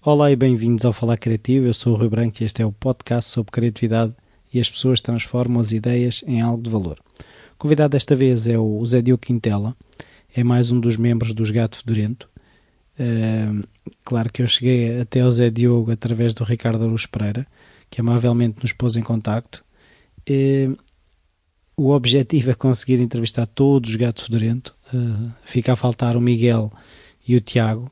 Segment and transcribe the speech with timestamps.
[0.00, 1.66] Olá e bem-vindos ao Falar Criativo.
[1.66, 4.14] Eu sou o Rui Branco e este é o podcast sobre criatividade
[4.54, 7.00] e as pessoas transformam as ideias em algo de valor.
[7.54, 9.76] O convidado desta vez é o Zé Diogo Quintela,
[10.32, 12.30] é mais um dos membros dos Gato Fedorento.
[12.94, 13.66] Uh,
[14.04, 17.44] claro que eu cheguei até ao Zé Diogo através do Ricardo Aruz Pereira,
[17.90, 19.64] que amavelmente nos pôs em contacto.
[20.30, 20.78] Uh,
[21.76, 24.76] o objetivo é conseguir entrevistar todos os Gato Fedorento.
[24.94, 26.70] Uh, fica a faltar o Miguel
[27.26, 27.90] e o Tiago,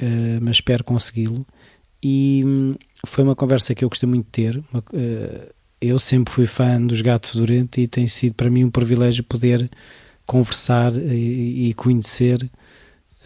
[0.00, 1.46] uh, mas espero consegui-lo.
[2.02, 2.74] E um,
[3.06, 4.64] foi uma conversa que eu gostei muito de ter.
[4.72, 8.70] Uma, uh, eu sempre fui fã dos Gato Fedorento e tem sido para mim um
[8.70, 9.70] privilégio poder
[10.26, 12.50] conversar e, e conhecer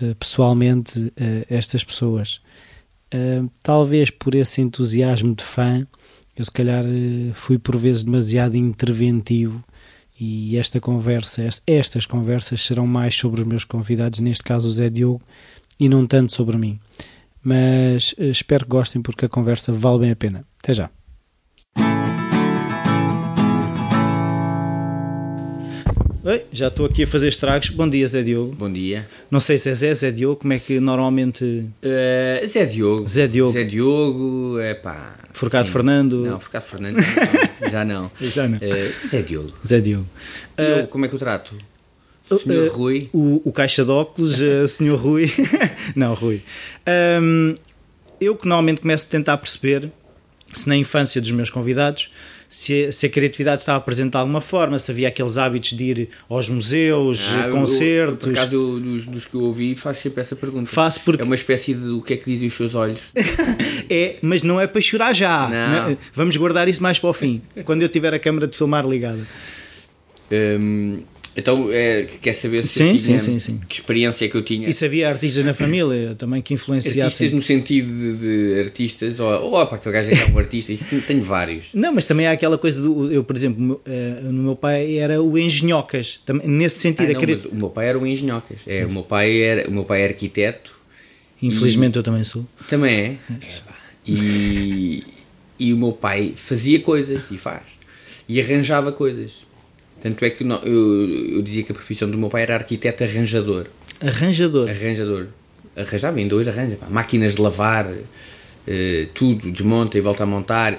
[0.01, 1.13] uh, pessoalmente
[1.49, 2.41] estas pessoas.
[3.63, 5.87] talvez por esse entusiasmo de fã,
[6.37, 6.85] eu se calhar
[7.35, 9.63] fui por vezes demasiado interventivo
[10.21, 14.91] e esta conversa, estas conversas serão mais sobre os meus convidados, neste caso o Zé
[14.91, 15.23] Diogo,
[15.81, 16.79] e não tanto sobre mim.
[17.43, 20.45] Mas eh, espero que gostem porque a conversa vale bem a pena.
[20.63, 20.91] Até já.
[26.23, 27.71] Oi, já estou aqui a fazer estragos.
[27.71, 28.55] Bom dia, Zé Diogo.
[28.55, 29.09] Bom dia.
[29.31, 31.43] Não sei se é Zé, Zé Diogo, como é que normalmente.
[31.83, 33.09] Uh, Zé Diogo.
[33.09, 33.53] Zé Diogo.
[33.55, 35.15] Zé Diogo, é pá.
[35.33, 35.73] Forcado sim.
[35.73, 36.27] Fernando.
[36.27, 38.11] Não, Forcado Fernando não, já não.
[38.21, 38.59] já não.
[38.59, 39.53] Uh, Zé Diogo.
[39.67, 40.07] Zé Diogo.
[40.59, 41.57] Uh, eu, como é que o trato?
[42.39, 43.09] Senhor uh, Rui.
[43.13, 45.31] O, o, caixa de óculos, uh, Senhor Rui.
[45.97, 46.43] não, Rui.
[47.21, 47.55] Um,
[48.21, 49.91] eu que normalmente começo a tentar perceber
[50.55, 52.11] se na infância dos meus convidados
[52.51, 56.09] se, se, a criatividade estava presente de alguma forma, se havia aqueles hábitos de ir
[56.29, 58.27] aos museus, ah, concertos.
[58.27, 60.69] Eu, por acaso, dos, dos, que eu ouvi, faz sempre essa pergunta.
[60.69, 61.23] Faço porque.
[61.23, 63.03] É uma espécie de o que é que dizem os seus olhos.
[63.89, 65.49] é, mas não é para chorar já.
[65.49, 65.91] Não.
[65.91, 68.85] Não, vamos guardar isso mais para o fim, quando eu tiver a câmera de filmar
[68.85, 69.25] ligada.
[70.33, 71.05] Um,
[71.41, 74.69] então, é, quer saber se sim, tinha, sim, sim, que experiência é que eu tinha?
[74.69, 77.03] E se havia artistas na família também que influenciassem?
[77.03, 80.73] Artistas no sentido de, de artistas, ou, ou para aquele gajo é, é um artista,
[80.73, 81.65] isso tenho vários.
[81.75, 85.23] Não, mas também há aquela coisa do, eu por exemplo, eh, no meu pai era
[85.23, 87.11] o engenhocas, nesse sentido.
[87.11, 87.47] Ah, não, querer...
[87.47, 90.07] O meu pai era o engenhocas, é, o, meu pai era, o meu pai é
[90.07, 90.79] arquiteto.
[91.43, 92.47] Infelizmente e, eu também sou.
[92.69, 93.17] Também é.
[94.07, 95.05] E,
[95.59, 97.63] e o meu pai fazia coisas, e faz,
[98.29, 99.50] e arranjava coisas
[100.03, 103.05] tanto é que não, eu, eu, dizia que a profissão do meu pai era arquiteto
[103.05, 103.67] arranjador.
[104.01, 104.69] Arranjador?
[104.69, 105.27] Arranjador.
[105.77, 106.79] Arranjava, ainda hoje arranja.
[106.89, 110.79] Máquinas de lavar, uh, tudo, desmonta e volta a montar.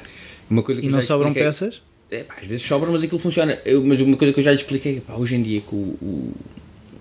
[0.49, 1.81] Uma coisa que e não sobram expliquei, peças?
[2.09, 3.57] É, pá, às vezes sobram, mas aquilo funciona.
[3.65, 6.33] Eu, mas uma coisa que eu já lhe expliquei, pá, hoje em dia, com o,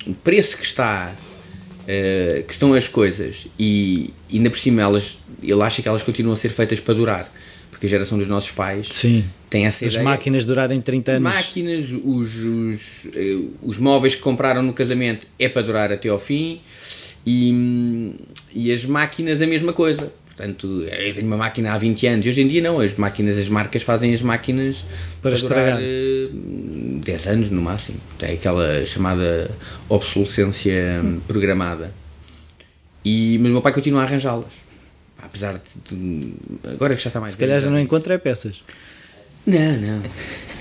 [0.06, 5.62] o, preço que está, uh, que estão as coisas, e ainda por cima elas, ele
[5.62, 7.32] acha que elas continuam a ser feitas para durar
[7.80, 9.24] porque a geração dos nossos pais Sim.
[9.48, 10.04] tem essa As ideia.
[10.04, 11.32] máquinas durarem 30 anos.
[11.32, 12.80] Máquinas, os, os,
[13.14, 16.60] eh, os móveis que compraram no casamento é para durar até ao fim
[17.26, 18.12] e,
[18.52, 20.12] e as máquinas a mesma coisa.
[20.26, 22.26] Portanto, eu tenho uma máquina há 20 anos.
[22.26, 24.84] Hoje em dia não, as máquinas, as marcas fazem as máquinas
[25.22, 27.98] para, para durar 10 eh, anos no máximo.
[28.20, 29.50] É aquela chamada
[29.88, 31.90] obsolescência programada.
[33.02, 34.59] E, mas o meu pai continua a arranjá-las
[35.22, 35.60] apesar
[35.90, 36.32] de,
[36.64, 38.62] agora que já está mais se calhar já não encontra peças.
[39.46, 40.02] Não, não.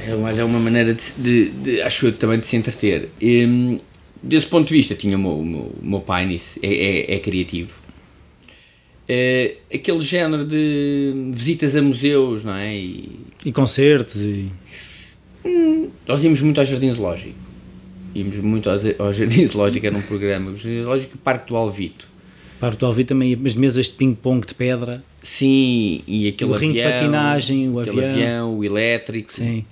[0.08, 3.10] É, mas é uma maneira de, de, de, acho eu também de se entreter.
[3.22, 3.80] E,
[4.22, 7.16] desse ponto de vista tinha o meu, o meu, o meu pai nisso, é, é,
[7.16, 7.78] é criativo.
[9.08, 12.76] É, aquele género de visitas a museus não é?
[12.76, 14.52] e, e concertos e...
[15.44, 17.36] Hum, nós íamos muito ao Jardim Zoológico.
[18.14, 20.52] Íamos muito ao, ao Jardim Zoológico era um programa.
[20.52, 22.08] O Jardim Zoológico Parque do Alvito
[22.60, 25.04] para o Alvi também as mesas de ping-pong de pedra.
[25.24, 26.72] Sim, e aquele o avião.
[26.74, 28.10] de patinagem, o avião.
[28.12, 28.58] avião.
[28.58, 29.32] o elétrico.
[29.32, 29.66] Sim.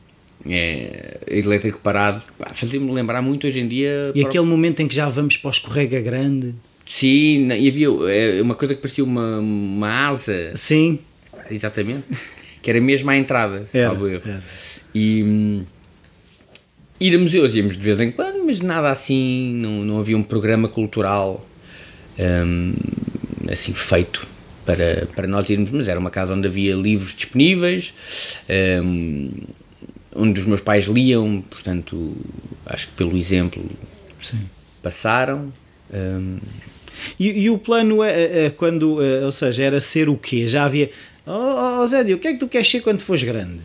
[0.47, 2.21] É, elétrico parado.
[2.53, 4.11] Fazia-me lembrar muito hoje em dia.
[4.15, 4.45] E aquele o...
[4.45, 6.53] momento em que já vamos para o escorrega grande.
[6.87, 10.51] Sim, e havia é, uma coisa que parecia uma, uma asa.
[10.55, 10.99] Sim.
[11.51, 12.05] Exatamente.
[12.61, 14.21] que era mesmo à entrada, era, salvo erro.
[14.25, 14.43] Era.
[14.93, 15.65] E hum,
[16.99, 20.23] ir a museus íamos de vez em quando, mas nada assim, não, não havia um
[20.23, 21.45] programa cultural
[22.19, 22.73] um,
[23.51, 24.27] assim feito
[24.65, 27.93] para, para nós irmos, mas era uma casa onde havia livros disponíveis,
[28.83, 29.31] um,
[30.15, 32.15] onde os meus pais liam, portanto,
[32.65, 33.63] acho que pelo exemplo
[34.21, 34.41] Sim.
[34.83, 35.53] passaram.
[35.93, 36.37] Um,
[37.19, 40.47] e, e, o plano é, é, é quando, é, ou seja, era ser o quê?
[40.47, 40.91] Já havia.
[41.25, 43.61] Oh, oh Zé, o que é que tu queres ser quando fores grande?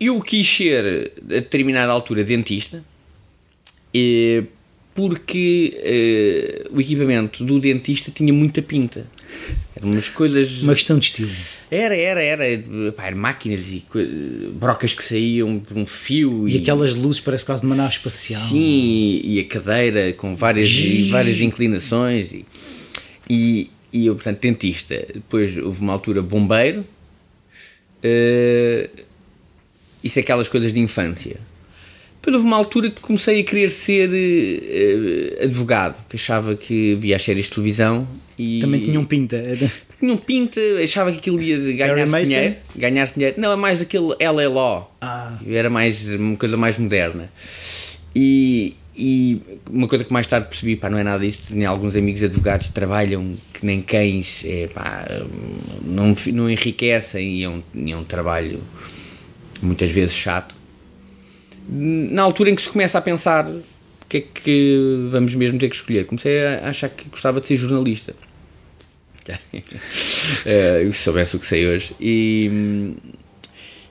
[0.00, 2.82] Eu quis ser, a determinada altura, dentista.
[3.92, 4.44] E
[4.94, 9.06] porque uh, o equipamento do dentista tinha muita pinta.
[9.76, 10.62] Eram umas coisas.
[10.62, 11.30] Uma questão de estilo.
[11.70, 12.92] Era, era, era.
[12.92, 13.84] Pá, era máquinas e
[14.52, 16.48] brocas que saíam por um fio.
[16.48, 18.42] E, e, aquelas luzes, parece quase de uma nave espacial.
[18.48, 20.70] Sim, e a cadeira com várias,
[21.08, 22.32] várias inclinações.
[22.32, 22.44] E,
[23.28, 24.94] e e eu, portanto, dentista.
[25.12, 26.86] Depois houve uma altura bombeiro.
[28.02, 28.88] Uh,
[30.02, 31.38] isso é aquelas coisas de infância.
[32.20, 37.16] Depois houve uma altura que comecei a querer ser uh, advogado, que achava que via
[37.16, 38.06] as séries de televisão
[38.38, 38.60] e...
[38.60, 39.42] Também tinham pinta.
[39.98, 42.56] Tinham pinta, achava que aquilo ia ganhar dinheiro.
[42.76, 43.34] Ganhar dinheiro.
[43.38, 44.96] Não, é mais aquele LA Law.
[45.00, 45.38] Ah.
[45.46, 47.30] Era mais, uma coisa mais moderna.
[48.14, 49.40] E, e
[49.70, 52.68] uma coisa que mais tarde percebi, pá, não é nada disso, tinha alguns amigos advogados
[52.68, 55.06] trabalham que nem cães, é, pá,
[55.82, 58.60] não, não enriquecem e é um, é um trabalho
[59.62, 60.59] muitas vezes chato
[61.68, 63.62] na altura em que se começa a pensar o
[64.08, 67.56] que é que vamos mesmo ter que escolher, comecei a achar que gostava de ser
[67.56, 68.14] jornalista.
[70.44, 71.94] Eh, eu soubesse o que sei hoje.
[72.00, 72.94] E,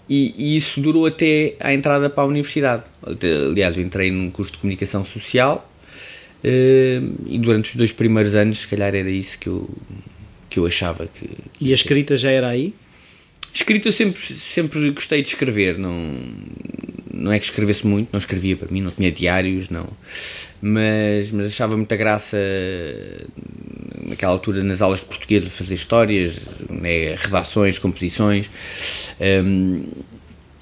[0.08, 2.84] e, e, isso durou até à entrada para a universidade.
[3.04, 5.70] Aliás, eu entrei num curso de comunicação social
[6.44, 9.70] uh, e durante os dois primeiros anos, se calhar, era isso que eu,
[10.50, 11.30] que eu achava que.
[11.62, 12.74] E a escrita já era aí?
[13.54, 16.24] Escrita eu sempre, sempre gostei de escrever, não,
[17.20, 19.88] não é que escrevesse muito, não escrevia para mim, não tinha diários, não.
[20.62, 22.38] Mas, mas achava muita graça
[24.04, 26.40] naquela altura nas aulas de português fazer histórias,
[26.70, 28.50] né, redações, composições.
[29.20, 29.86] Um,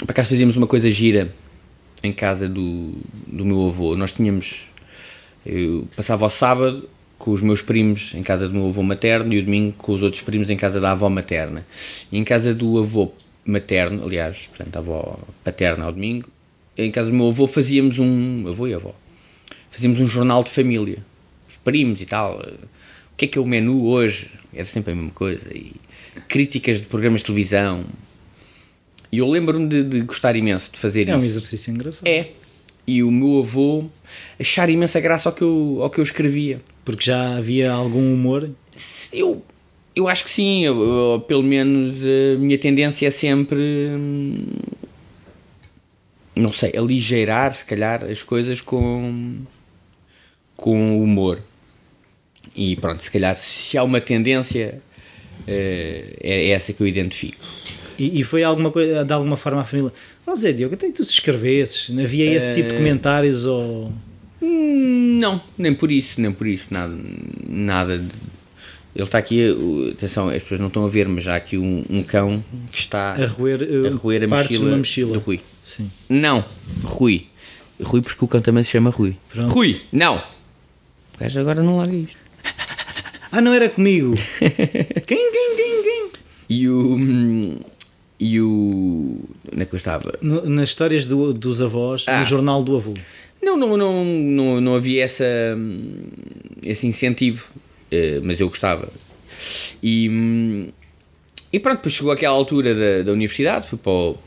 [0.06, 1.32] para cá fazíamos uma coisa gira
[2.04, 2.94] em casa do,
[3.26, 3.96] do meu avô.
[3.96, 4.68] Nós tínhamos.
[5.46, 9.40] Eu passava ao sábado com os meus primos em casa do meu avô materno e
[9.40, 11.66] o domingo com os outros primos em casa da avó materna.
[12.12, 13.12] E em casa do avô
[13.46, 16.30] materno, aliás, portanto, a avó paterna ao domingo,
[16.86, 18.48] em casa do meu avô fazíamos um.
[18.48, 18.94] avô e avó.
[19.72, 21.04] Fazíamos um jornal de família.
[21.50, 22.40] Os primos e tal.
[22.40, 24.28] O que é que é o menu hoje?
[24.54, 25.52] Era sempre a mesma coisa.
[25.56, 25.74] E
[26.28, 27.84] críticas de programas de televisão.
[29.12, 31.12] E eu lembro-me de, de, gostar imenso de fazer é isso.
[31.12, 32.08] É um exercício engraçado.
[32.08, 32.30] É.
[32.86, 33.86] E o meu avô
[34.40, 36.62] achar imensa graça ao que eu, ao que eu escrevia.
[36.86, 38.50] Porque já havia algum humor?
[39.12, 39.44] Eu,
[39.96, 40.64] eu acho que sim.
[40.64, 43.60] Eu, eu, pelo menos a minha tendência é sempre.
[43.92, 44.36] Hum,
[46.38, 49.38] não sei, aligeirar, se calhar, as coisas com,
[50.56, 51.40] com humor.
[52.56, 54.82] E pronto, se calhar, se há uma tendência,
[55.48, 57.44] é, é essa que eu identifico.
[57.98, 59.92] E, e, foi alguma coisa, de alguma forma a família.
[60.26, 63.46] Ó oh, Zé Diogo, até tu se escrevesses, havia esse uh, tipo de eh, comentários
[63.46, 63.92] ou.
[64.42, 66.96] Hum, não, nem por isso, nem por isso, nada,
[67.48, 68.10] nada de,
[68.98, 69.56] ele está aqui,
[69.92, 73.14] atenção, as pessoas não estão a ver, mas há aqui um, um cão que está
[73.14, 75.40] a roer, a, roer a mochila, mochila do Rui.
[75.76, 75.92] Sim.
[76.10, 76.46] Não,
[76.84, 77.28] Rui.
[77.82, 79.16] Rui porque o cão também se chama Rui.
[79.30, 79.54] Pronto.
[79.54, 80.18] Rui, não!
[80.18, 82.18] O gajo agora não larga isto.
[83.30, 84.16] Ah, não era comigo.
[84.40, 84.50] quem,
[85.06, 86.10] quem, quem, quem?
[86.50, 87.60] E o.
[88.18, 89.20] E o.
[89.52, 90.18] Onde é que eu estava?
[90.22, 92.20] No, nas histórias do, dos avós, ah.
[92.20, 92.94] no jornal do avô.
[93.42, 95.26] Não, não, não, não, não havia essa,
[96.64, 97.50] esse incentivo,
[97.92, 98.90] eh, mas eu gostava.
[99.84, 100.72] E,
[101.52, 104.18] e pronto, depois chegou aquela altura da, da universidade, fui para o,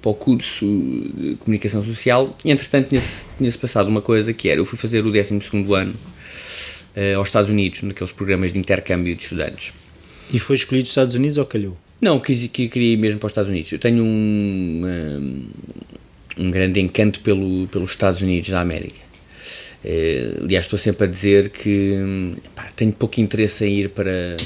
[0.00, 4.60] para o curso de comunicação social e entretanto tinha-se tinha passado uma coisa que era,
[4.60, 5.40] eu fui fazer o 12
[5.74, 5.94] ano
[6.96, 9.72] uh, aos Estados Unidos, naqueles programas de intercâmbio de estudantes.
[10.32, 11.76] E foi escolhido os Estados Unidos ou calhou?
[12.00, 13.70] Não, que, que queria ir mesmo para os Estados Unidos.
[13.72, 15.48] Eu tenho um, um,
[16.38, 19.10] um grande encanto pelo, pelos Estados Unidos da América.
[19.84, 24.36] Uh, aliás, estou sempre a dizer que pá, tenho pouco interesse em ir para,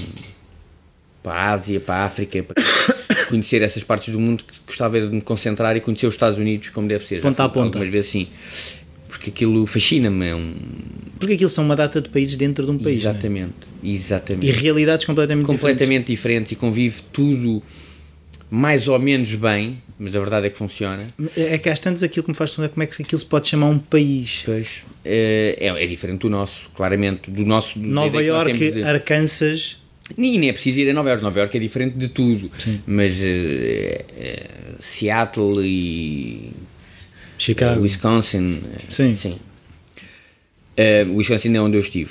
[1.22, 2.62] para a Ásia, para a África, para
[3.26, 6.68] conhecer essas partes do mundo que gostava de me concentrar e conhecer os Estados Unidos
[6.70, 7.20] como deve ser.
[7.20, 7.78] Ponta a ponta.
[7.78, 8.28] Algumas vezes sim.
[9.08, 10.26] Porque aquilo fascina-me.
[10.26, 10.54] É um...
[11.18, 12.98] Porque aquilo são uma data de países dentro de um país.
[12.98, 13.00] É?
[13.00, 13.88] Exatamente, é?
[13.88, 14.46] exatamente.
[14.46, 16.48] E realidades completamente, completamente diferentes.
[16.48, 16.52] diferentes.
[16.52, 17.62] e convive tudo
[18.50, 21.02] mais ou menos bem, mas a verdade é que funciona.
[21.36, 23.48] É que às tantas aquilo que me faz é como é que aquilo se pode
[23.48, 24.42] chamar um país.
[24.44, 27.30] Pois, é, é, é diferente do nosso, claramente.
[27.30, 28.82] Do nosso, do Nova York, de...
[28.84, 29.78] Arkansas
[30.16, 31.22] nem, nem é preciso ir a Nova York.
[31.22, 32.50] Nova York é diferente de tudo.
[32.58, 32.80] Sim.
[32.86, 36.52] Mas uh, Seattle e.
[37.38, 37.82] Chicago.
[37.82, 38.62] Wisconsin.
[38.90, 39.16] Sim.
[39.20, 39.38] sim.
[41.16, 42.10] Wisconsin é onde eu estive.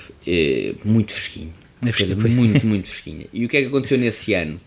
[0.84, 1.54] muito fresquinho.
[1.86, 2.30] É fresquinho.
[2.30, 3.26] Muito, muito fresquinha.
[3.32, 4.60] E o que é que aconteceu nesse ano?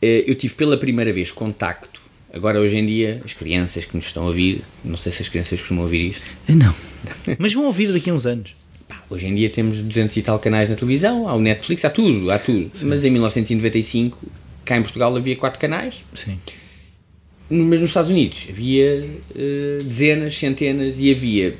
[0.00, 2.00] eu tive pela primeira vez contacto.
[2.32, 5.28] Agora, hoje em dia, as crianças que nos estão a ouvir, não sei se as
[5.28, 6.24] crianças costumam ouvir isto.
[6.48, 6.74] Não.
[7.38, 8.54] Mas vão ouvir daqui a uns anos.
[9.10, 12.30] Hoje em dia temos 200 e tal canais na televisão, há o Netflix, há tudo,
[12.30, 12.70] há tudo.
[12.74, 12.86] Sim.
[12.86, 14.18] Mas em 1995,
[14.64, 16.04] cá em Portugal havia quatro canais.
[16.14, 16.38] Sim.
[17.50, 21.56] Mas nos Estados Unidos havia uh, dezenas, centenas e havia.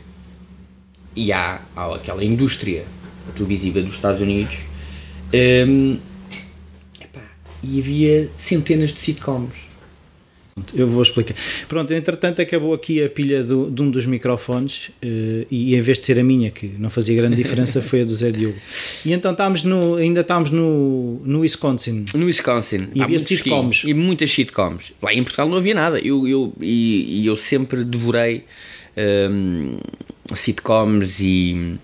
[1.17, 2.85] E há, há aquela indústria
[3.35, 4.59] televisiva dos Estados Unidos.
[5.33, 5.99] Um,
[7.01, 7.23] epá,
[7.63, 9.68] e havia centenas de sitcoms.
[10.75, 11.35] Eu vou explicar.
[11.69, 15.99] Pronto, entretanto acabou aqui a pilha do, de um dos microfones uh, e em vez
[15.99, 18.59] de ser a minha, que não fazia grande diferença, foi a do Zé Diogo.
[19.05, 22.05] E então estávamos no, ainda estávamos no, no Wisconsin.
[22.15, 22.89] No Wisconsin.
[22.95, 23.85] E havia sitcoms.
[23.85, 24.93] E muitas sitcoms.
[25.03, 25.99] Lá em Portugal não havia nada.
[25.99, 28.45] Eu, eu, e, e eu sempre devorei
[29.31, 29.79] um,
[30.35, 31.77] sitcoms e,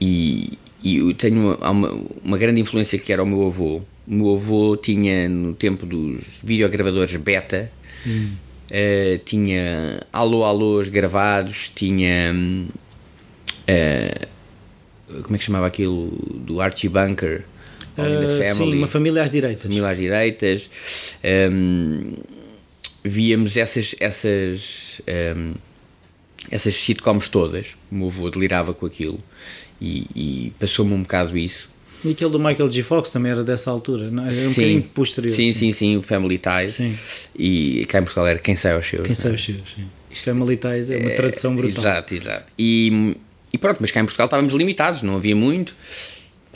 [0.00, 1.92] e, e eu tenho uma,
[2.24, 3.82] uma grande influência que era o meu avô.
[4.06, 7.70] O meu avô tinha, no tempo dos videogravadores beta,
[8.06, 8.32] Hum.
[8.70, 12.34] Uh, tinha alô alôs gravados, tinha
[13.62, 14.26] uh,
[15.22, 16.10] como é que chamava aquilo?
[16.44, 17.44] Do Archie Bunker
[17.96, 19.62] uh, sim, uma família às direitas.
[19.62, 20.70] Família às direitas.
[21.50, 22.12] Um,
[23.02, 25.00] víamos essas essas
[25.36, 25.54] um,
[26.50, 27.68] essas sitcoms todas.
[27.90, 29.18] O meu avô delirava com aquilo
[29.80, 31.70] e, e passou-me um bocado isso
[32.04, 32.82] e aquele do Michael G.
[32.82, 34.24] Fox também era dessa altura, não?
[34.24, 34.28] É?
[34.28, 35.34] era um sim, bocadinho posterior.
[35.34, 36.74] Sim, sim, sim, o Family Ties.
[36.74, 36.96] Sim.
[37.36, 39.06] E cá em Portugal era Quem Sai aos Seus.
[39.06, 39.86] Quem Sai aos Seus, sim.
[40.10, 41.82] Family Ties é uma é, tradução brutal.
[41.82, 42.46] Exato, exato.
[42.58, 43.16] E,
[43.52, 45.74] e pronto, mas cá em Portugal estávamos limitados, não havia muito.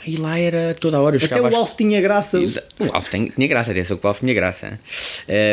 [0.05, 1.17] E lá era toda a hora.
[1.17, 2.39] Eu Até o Alf tinha graça.
[2.39, 4.79] O Alf tinha, tinha graça, atenção que o Alf tinha graça.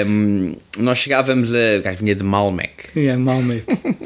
[0.07, 1.79] Um, nós chegávamos a.
[1.79, 2.99] O gajo vinha de Malmec.
[2.99, 3.65] É, Malmec.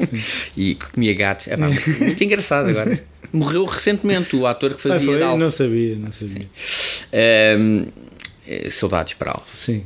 [0.55, 1.47] e comia gatos.
[1.47, 3.03] É, pá, muito engraçado agora.
[3.33, 4.97] Morreu recentemente o ator que fazia.
[4.97, 5.23] Ah, foi?
[5.23, 5.39] Alf.
[5.39, 6.47] Não sabia, não sabia.
[7.57, 7.87] Um,
[8.47, 9.55] eh, saudades para Alf.
[9.55, 9.83] Sim.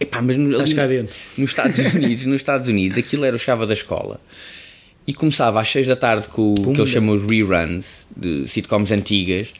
[0.00, 1.16] Epá, mas no, ali, cá dentro.
[1.36, 4.20] nos Estados Unidos, nos Estados Unidos, aquilo era o chava da escola
[5.08, 8.92] e começava às 6 da tarde com o que eles chamam os reruns de sitcoms
[8.92, 9.52] antigas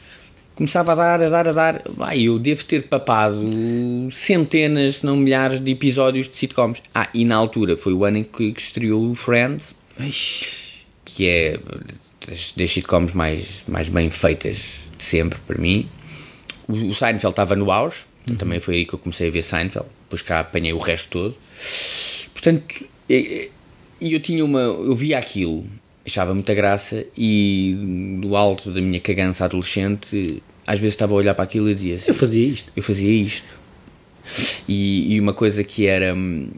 [0.59, 1.81] começava a dar, a dar, a dar.
[1.87, 3.39] Vai, eu devo ter papado
[4.11, 6.81] centenas, se não milhares de episódios de sitcoms.
[6.93, 9.73] Ah, e na altura foi o ano em que, que estreou o Friends,
[11.05, 11.57] que é
[12.27, 15.87] das, das sitcoms mais, mais bem feitas de sempre para mim.
[16.67, 18.35] O, o Seinfeld estava no auge, uhum.
[18.35, 21.35] também foi aí que eu comecei a ver Seinfeld, depois cá apanhei o resto todo.
[22.33, 23.49] Portanto, e
[24.01, 24.59] eu tinha uma.
[24.59, 25.65] Eu via aquilo,
[26.05, 27.77] achava muita graça e
[28.21, 31.95] do alto da minha cagança adolescente às vezes estava a olhar para aquilo e dizia
[31.95, 32.71] assim, Eu fazia isto.
[32.75, 33.55] Eu fazia isto.
[34.67, 36.13] E, e uma coisa que era.
[36.13, 36.51] Hum,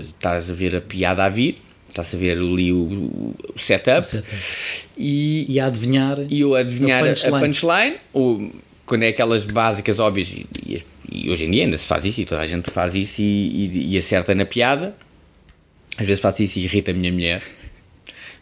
[0.00, 1.56] estás a ver a piada a vir,
[1.88, 4.28] estás a ver ali o, o setup, o setup.
[4.98, 8.52] E, e a adivinhar, e eu a adivinhar a punchline, a punchline ou,
[8.84, 12.26] quando é aquelas básicas óbvias, e, e, hoje em dia ainda se faz isso e
[12.26, 14.94] toda a gente faz isso e, e acerta na piada.
[15.96, 17.42] Às vezes faço isso e irrita a minha mulher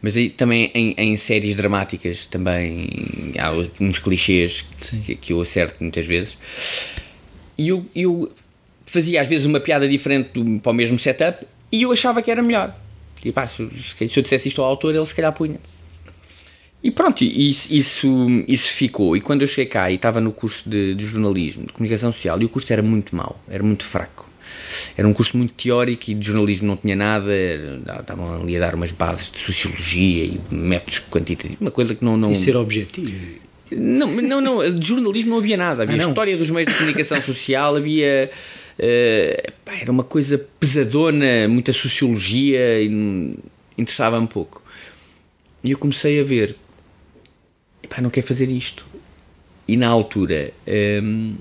[0.01, 3.51] mas aí também em, em, séries dramáticas também há
[3.81, 4.65] uns clichês
[5.07, 6.39] que, que, eu acerto muitas vezes.
[7.57, 8.33] E eu, eu
[8.87, 12.31] fazia às vezes uma piada diferente do, para o mesmo setup e eu achava que
[12.31, 12.75] era melhor.
[13.25, 13.69] E, pá, se,
[14.09, 15.59] se eu dissesse isto ao autor, ele se calhar punha.
[16.81, 19.17] E pronto, isso, isso, isso ficou.
[19.17, 22.41] E quando eu cheguei cá e estava no curso de, de jornalismo, de comunicação social,
[22.41, 24.29] e o curso era muito mau, era muito fraco
[24.97, 27.33] era um curso muito teórico e de jornalismo não tinha nada,
[28.01, 32.17] estavam ali a dar umas bases de sociologia e métodos quantitativos, uma coisa que não.
[32.17, 32.33] não...
[32.33, 33.13] E ser objetivo.
[33.71, 37.21] Não, não, não, de jornalismo não havia nada, havia ah, história dos meios de comunicação
[37.21, 38.31] social, havia.
[38.79, 43.37] Uh, pá, era uma coisa pesadona, muita sociologia e
[43.77, 44.63] interessava um pouco.
[45.63, 46.57] E eu comecei a ver,
[47.89, 48.87] pá, não quero fazer isto.
[49.67, 50.53] E na altura
[51.03, 51.35] um,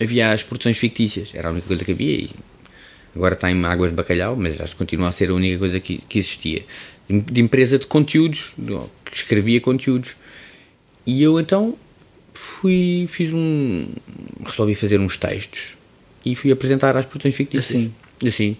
[0.00, 2.16] havia as produções fictícias, era a única coisa que havia.
[2.16, 2.30] E
[3.14, 5.78] agora está em águas de bacalhau, mas acho que continua a ser a única coisa
[5.80, 6.64] que, que existia,
[7.08, 8.54] de empresa de conteúdos,
[9.04, 10.16] que escrevia conteúdos.
[11.06, 11.76] E eu então
[12.32, 13.86] fui, fiz um,
[14.44, 15.76] resolvi fazer uns textos
[16.24, 17.76] e fui apresentar às produções fictícias.
[17.76, 17.94] Assim.
[18.26, 18.56] Assim.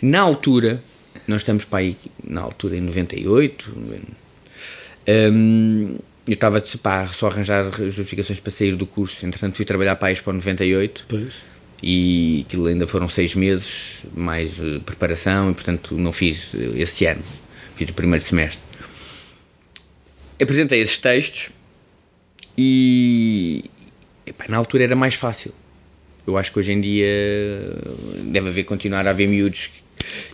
[0.00, 0.82] Na altura,
[1.26, 3.72] nós estamos para aí, na altura em 98,
[5.32, 5.96] um,
[6.26, 10.12] eu estava só a arranjar justificações para sair do curso, entretanto fui trabalhar para a
[10.12, 11.06] Expo 98.
[11.08, 16.76] Pois e aquilo ainda foram seis meses mais uh, preparação e portanto não fiz uh,
[16.76, 17.22] esse ano.
[17.76, 18.62] Fiz o primeiro semestre.
[20.40, 21.50] Apresentei esses textos
[22.56, 23.64] e
[24.26, 25.52] epá, na altura era mais fácil.
[26.26, 27.06] Eu acho que hoje em dia
[28.24, 29.70] deve haver continuar a haver miúdos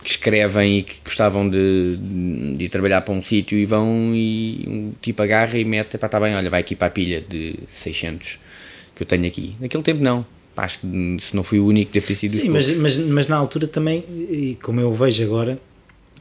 [0.03, 4.65] que escrevem e que gostavam de, de, de trabalhar para um sítio e vão e
[4.67, 7.55] um tipo agarra e mete, para está bem, olha, vai aqui para a pilha de
[7.69, 8.39] 600
[8.95, 9.55] que eu tenho aqui.
[9.59, 10.25] Naquele tempo não
[10.57, 13.35] acho que se não fui o único, deve ter sido Sim, mas, mas, mas, na
[13.35, 15.59] altura também, e como eu vejo agora,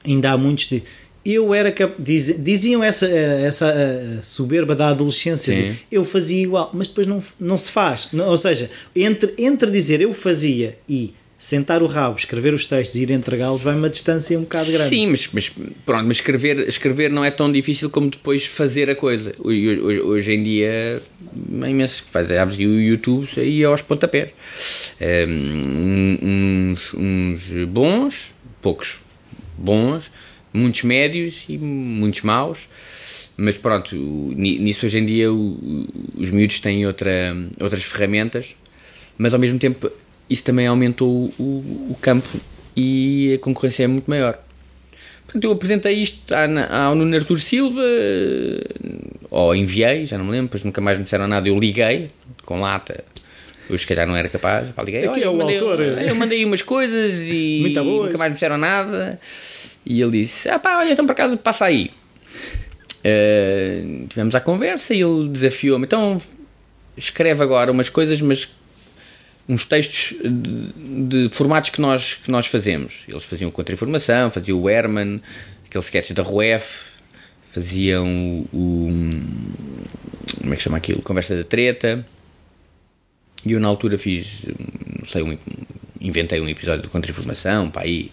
[0.05, 0.83] ainda há muitos de.
[1.25, 1.95] Eu era cap...
[1.99, 7.57] Diz, diziam essa, essa soberba da adolescência, de, eu fazia igual, mas depois não, não
[7.57, 8.11] se faz.
[8.13, 11.15] Ou seja, entre, entre dizer eu fazia e
[11.45, 14.89] sentar o rabo, escrever os textos e ir entregá-los vai uma distância um bocado grande.
[14.89, 15.53] Sim, mas, mas
[15.85, 19.35] pronto, mas escrever, escrever não é tão difícil como depois fazer a coisa.
[19.39, 21.03] Hoje, hoje, hoje em dia,
[21.63, 24.31] é imenso que faz, abres o YouTube e aos pontapés.
[25.29, 28.33] Um, uns, uns bons,
[28.63, 28.97] poucos
[29.59, 30.11] bons,
[30.51, 32.61] muitos médios e muitos maus.
[33.37, 38.57] Mas pronto, nisso hoje em dia os miúdos têm outra, outras ferramentas,
[39.19, 39.93] mas ao mesmo tempo
[40.29, 42.29] isso também aumentou o, o campo
[42.77, 44.39] e a concorrência é muito maior.
[45.25, 47.83] Portanto, eu apresentei isto ao Nuno Artur Silva,
[49.31, 52.11] ou enviei, já não me lembro, depois nunca mais me disseram nada, eu liguei,
[52.45, 53.03] com lata,
[53.69, 55.81] eu se calhar não era capaz, pá, liguei, Aqui é o mandei, autor.
[55.81, 59.19] Eu mandei umas coisas e nunca mais me disseram nada,
[59.85, 61.91] e ele disse, ah pá, olha, então por acaso passa aí.
[63.01, 66.21] Uh, tivemos a conversa e ele desafiou-me, então
[66.97, 68.55] escreve agora umas coisas, mas
[69.49, 73.05] uns textos de, de, formatos que nós, que nós fazemos.
[73.09, 75.21] Eles faziam contra-informação, faziam o Herman,
[75.67, 76.95] aqueles sketches da RUEF,
[77.53, 79.11] faziam o, o,
[80.41, 81.03] como é que chama aquilo?
[81.03, 82.07] Conversa da treta.
[83.45, 84.47] E eu na altura fiz,
[85.01, 85.37] não sei, um,
[86.01, 88.11] inventei um episódio de contra-informação, pá, aí.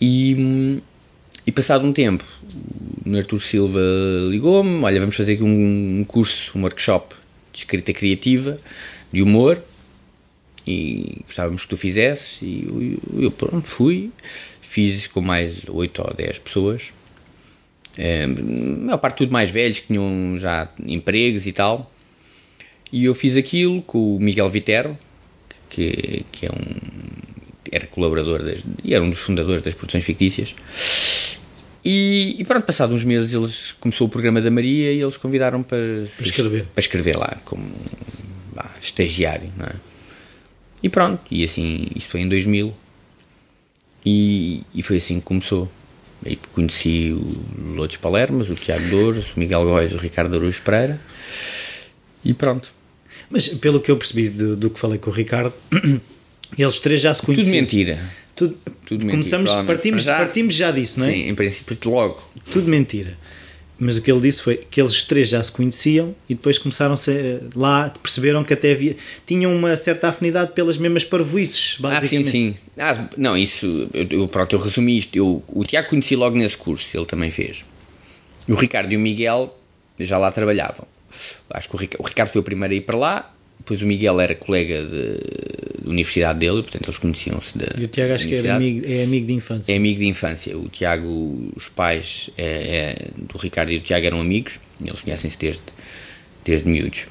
[0.00, 0.80] E,
[1.44, 2.24] e passado um tempo,
[3.04, 3.80] o Artur Silva
[4.30, 7.16] ligou-me, olha, vamos fazer aqui um, um curso, um workshop
[7.52, 8.58] de escrita criativa,
[9.12, 9.60] de humor,
[10.68, 12.42] e gostávamos que tu fizesses.
[12.42, 14.10] E eu, eu pronto, fui,
[14.60, 16.92] fiz com mais 8 ou 10 pessoas,
[17.96, 21.90] é, a maior parte tudo mais velhos, que tinham já empregos e tal,
[22.92, 24.96] e eu fiz aquilo com o Miguel Vitero,
[25.70, 27.18] que, que é um
[27.70, 30.54] era colaborador das, e era um dos fundadores das produções fictícias.
[31.84, 35.62] E, e pronto, passados uns meses eles começou o programa da Maria e eles convidaram
[35.62, 37.70] para, para escrever, para escrever lá como
[38.54, 39.72] lá, estagiário, não é?
[40.82, 42.72] E pronto, e assim, isso foi em 2000
[44.04, 45.70] e, e foi assim que começou.
[46.24, 51.00] Aí conheci o Lourdes Palermas, o Tiago Douros, o Miguel Góis, o Ricardo Aruz Pereira
[52.24, 52.70] e pronto.
[53.30, 55.52] Mas pelo que eu percebi do, do que falei com o Ricardo,
[56.58, 57.52] eles três já se conheciam.
[57.52, 58.12] Tudo mentira.
[58.34, 58.56] Tudo,
[58.86, 61.12] Tudo começamos, mentira, partimos, já, partimos já disso, não é?
[61.12, 62.22] Sim, em princípio logo.
[62.52, 63.18] Tudo mentira.
[63.78, 66.96] Mas o que ele disse foi que eles três já se conheciam e depois começaram
[66.96, 72.28] -se lá, perceberam que até havia, tinham uma certa afinidade pelas mesmas parvoices, basicamente.
[72.28, 72.56] Ah, sim, sim.
[72.76, 75.14] Ah, não, isso, eu, pronto, eu resumi isto.
[75.16, 77.64] Eu, o Tiago conheci logo nesse curso, ele também fez.
[78.48, 79.56] O Ricardo e o Miguel
[80.00, 80.86] já lá trabalhavam.
[81.50, 83.34] Acho que o Ricardo, o Ricardo foi o primeiro a ir para lá,
[83.68, 87.88] depois o Miguel era colega de, de universidade dele, portanto eles conheciam-se da E o
[87.88, 89.72] Tiago acho que era amigo, é amigo de infância.
[89.72, 90.56] É amigo de infância.
[90.56, 95.02] O Tiago, os pais é, é, do Ricardo e do Tiago eram amigos, e eles
[95.02, 95.62] conhecem-se desde,
[96.44, 97.06] desde miúdos.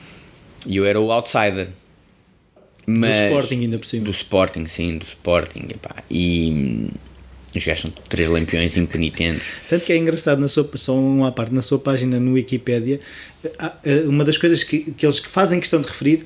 [0.65, 1.67] E eu era o outsider.
[2.87, 4.05] Mas, do Sporting ainda por cima.
[4.05, 5.67] Do Sporting, sim, do Sporting.
[5.69, 6.89] Epá, e
[7.55, 9.45] os gajos são três lampiões impenitentes.
[9.69, 12.99] Tanto que é engraçado, na sua, só uma parte, na sua página no Wikipedia,
[14.07, 16.25] uma das coisas que, que eles fazem questão de referir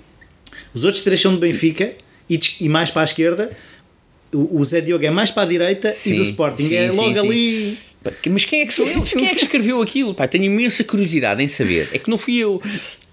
[0.73, 1.93] os outros três são do Benfica
[2.29, 3.51] e, e mais para a esquerda.
[4.33, 6.89] O, o, Zé Diogo é mais para a direita sim, e do Sporting sim, é
[6.89, 7.77] sim, logo ali.
[8.29, 9.13] Mas quem é que são eles?
[9.13, 10.13] Quem é que escreveu aquilo?
[10.13, 11.89] Pá, tenho imensa curiosidade em saber.
[11.93, 12.61] É que não fui eu.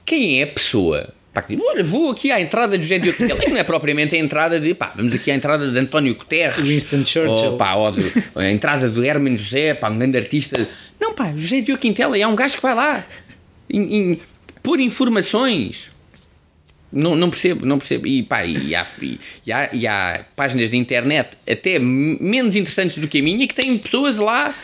[0.07, 1.13] Quem é a pessoa?
[1.35, 3.43] Pá, que diz, olha, vou aqui à entrada de José Diogo Guterres.
[3.43, 4.73] É que não é propriamente a entrada de.
[4.75, 6.57] Pá, vamos aqui à entrada de António Guterres.
[6.57, 7.51] Winston Churchill.
[7.51, 10.67] Ou, pá, ou de, a entrada do Herman José, pá, um grande artista.
[10.99, 13.05] Não, pá, José Diogo Quintela é um gajo que vai lá.
[13.69, 14.21] In, in,
[14.63, 15.91] por informações.
[16.91, 18.07] Não, não percebo, não percebo.
[18.07, 23.07] E, pá, e, há, e, há, e há páginas de internet até menos interessantes do
[23.07, 24.55] que a minha que têm pessoas lá.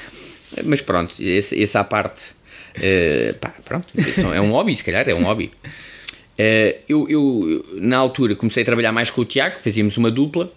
[0.65, 2.23] Mas pronto, esse, essa à parte.
[2.77, 3.87] Uh, pá, pronto,
[4.35, 5.53] é um hobby, se calhar, é um hobby.
[6.39, 10.53] Uh, eu, eu, na altura, comecei a trabalhar mais com o Tiago, fazíamos uma dupla,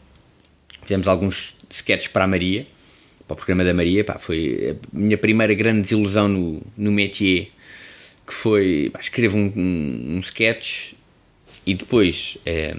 [0.84, 2.65] fizemos alguns sketches para a Maria,
[3.27, 4.03] para o programa da Maria.
[4.03, 7.49] Pá, foi a minha primeira grande desilusão no, no métier,
[8.25, 10.93] que foi escrevo um, um, um sketch
[11.67, 12.73] e depois é,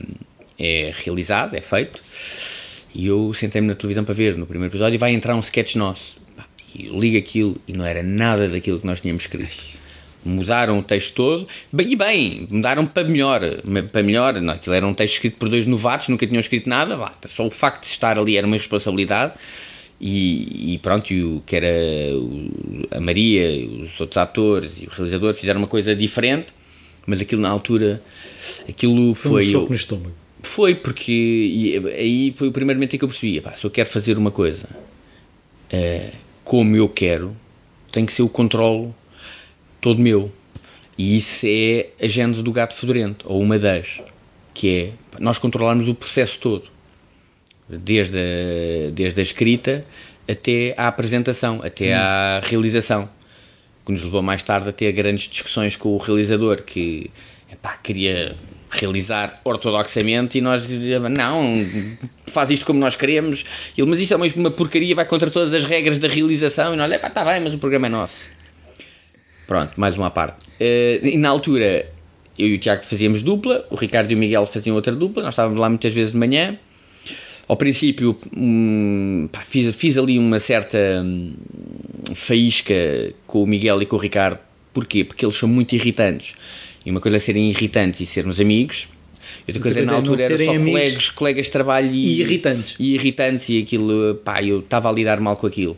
[0.59, 2.01] é realizado, é feito,
[2.94, 5.77] e eu sentei-me na televisão para ver no primeiro episódio e vai entrar um sketch
[5.77, 6.16] nosso.
[6.74, 9.79] E liga aquilo e não era nada daquilo que nós tínhamos escrito.
[10.24, 13.40] Mudaram o texto todo, bem, e bem, mudaram para melhor.
[13.92, 16.96] Para melhor, não, aquilo era um texto escrito por dois novatos, nunca tinham escrito nada,
[16.96, 19.35] lá, só o facto de estar ali era uma responsabilidade.
[20.01, 21.68] E, e pronto, e o, que era
[22.16, 22.51] o,
[22.90, 26.46] a Maria, os outros atores e o realizador fizeram uma coisa diferente,
[27.07, 28.01] mas aquilo na altura
[28.69, 29.49] aquilo foi.
[29.49, 30.15] Um soco no estômago.
[30.43, 33.89] Foi, porque aí foi o primeiro momento em que eu percebi: pá, se eu quero
[33.89, 34.69] fazer uma coisa
[35.71, 36.11] é,
[36.45, 37.37] como eu quero,
[37.93, 38.91] tem que ser o controle
[39.81, 40.33] todo meu.
[40.97, 44.01] E isso é a gênese do gato fedorento, ou uma das,
[44.53, 46.65] que é nós controlarmos o processo todo.
[47.69, 49.85] desde a, desde a escrita
[50.29, 51.93] até à apresentação, até Sim.
[51.93, 53.09] à realização,
[53.87, 57.11] que nos levou mais tarde a ter grandes discussões com o realizador, que
[57.83, 58.37] queria
[58.71, 60.66] realizar ortodoxamente e nós
[61.11, 61.66] não,
[62.27, 63.44] faz isto como nós queremos.
[63.77, 66.75] Ele, mas isso é uma, uma porcaria, vai contra todas as regras da realização.
[66.75, 68.16] E nós, é pá, está bem, mas o programa é nosso.
[69.47, 70.37] Pronto, mais uma parte.
[70.61, 71.90] Uh, e na altura,
[72.38, 75.33] eu e o Tiago fazíamos dupla, o Ricardo e o Miguel faziam outra dupla, nós
[75.33, 76.59] estávamos lá muitas vezes de manhã.
[77.47, 81.33] Ao princípio, hum, pá, fiz, fiz ali uma certa hum,
[82.14, 82.75] faísca
[83.27, 84.38] com o Miguel e com o Ricardo.
[84.75, 85.03] Porquê?
[85.03, 86.35] Porque eles são muito irritantes.
[86.88, 88.88] E uma coisa é serem irritantes e sermos amigos.
[89.46, 92.77] E outra coisa, na é altura era só colegas, colegas de trabalho e, e, irritantes.
[92.79, 95.77] E irritantes e aquilo, pá, eu estava a lidar mal com aquilo.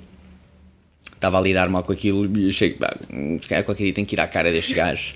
[1.13, 2.97] Estava a lidar mal com aquilo e achei que, pá,
[3.65, 5.15] qualquer dia tenho que ir à cara destes gajos.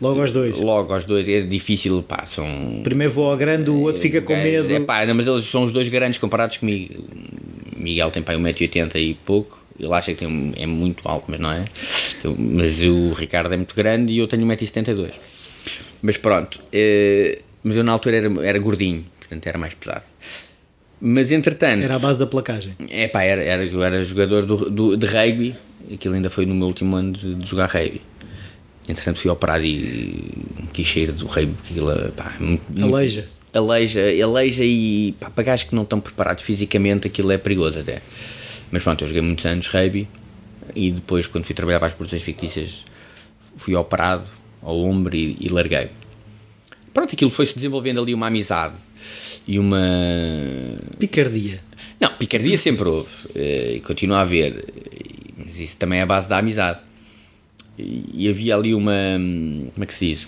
[0.00, 0.58] Logo aos dois.
[0.58, 2.80] Logo aos dois, é difícil, pá, são...
[2.82, 4.72] Primeiro vou ao grande, o outro fica com é, medo.
[4.72, 7.04] É pá, não, mas eles são os dois grandes comparados comigo.
[7.76, 11.52] Miguel tem pá 1,80m e pouco, ele acha que tem, é muito alto, mas não
[11.52, 11.64] é.
[12.36, 15.12] Mas o Ricardo é muito grande e eu tenho 1,72m.
[16.02, 20.04] Mas pronto, eh, mas eu na altura era, era gordinho, portanto era mais pesado.
[21.00, 21.82] Mas entretanto.
[21.82, 22.74] Era a base da placagem.
[22.88, 25.54] É pá, era, era, era jogador do, do, de rugby,
[25.92, 28.00] aquilo ainda foi no meu último ano de, de jogar rugby.
[28.88, 30.32] Entretanto fui operado e
[30.72, 33.28] quis sair do rugby, aquilo pá, muito, aleija.
[33.52, 38.02] Aleija, aleija e pá, para gajos que não estão preparados fisicamente aquilo é perigoso até.
[38.70, 40.08] Mas pronto, eu joguei muitos anos rugby
[40.74, 42.84] e depois, quando fui trabalhar para as produções fictícias,
[43.56, 44.26] fui operado
[44.62, 45.88] ao ombro e, e larguei.
[46.92, 48.74] Pronto, aquilo foi-se desenvolvendo ali uma amizade
[49.46, 49.80] e uma.
[50.98, 51.60] Picardia.
[52.00, 54.64] Não, picardia sempre houve eh, e continua a haver,
[55.36, 56.80] mas isso também é a base da amizade.
[57.78, 58.92] E, havia ali uma.
[59.72, 60.26] Como é que se diz?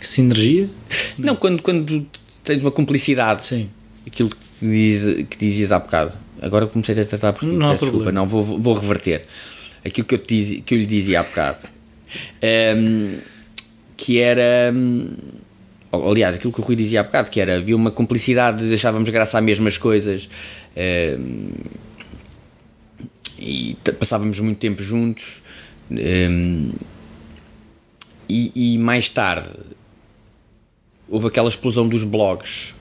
[0.00, 0.68] Sinergia?
[1.18, 2.06] Não, quando, quando
[2.44, 3.44] tens uma cumplicidade.
[3.44, 3.68] Sim.
[4.06, 8.10] Aquilo que, diz, que dizias há bocado Agora comecei a tratar por não há desculpa,
[8.10, 9.26] não, vou, vou reverter
[9.84, 11.58] aquilo que eu, te que eu lhe dizia há bocado.
[12.42, 13.18] Um, ehm,
[13.96, 14.72] que era.
[14.74, 15.16] Um,
[15.92, 19.38] aliás, aquilo que o Rui dizia há bocado, que era havia uma cumplicidade, deixávamos graça
[19.38, 20.28] às mesmas coisas
[20.76, 21.50] um, ehm,
[23.38, 25.42] e passávamos muito tempo juntos.
[25.90, 26.72] Um,
[28.28, 29.48] e, e, mais tarde
[31.08, 32.72] houve aquela explosão dos blogs,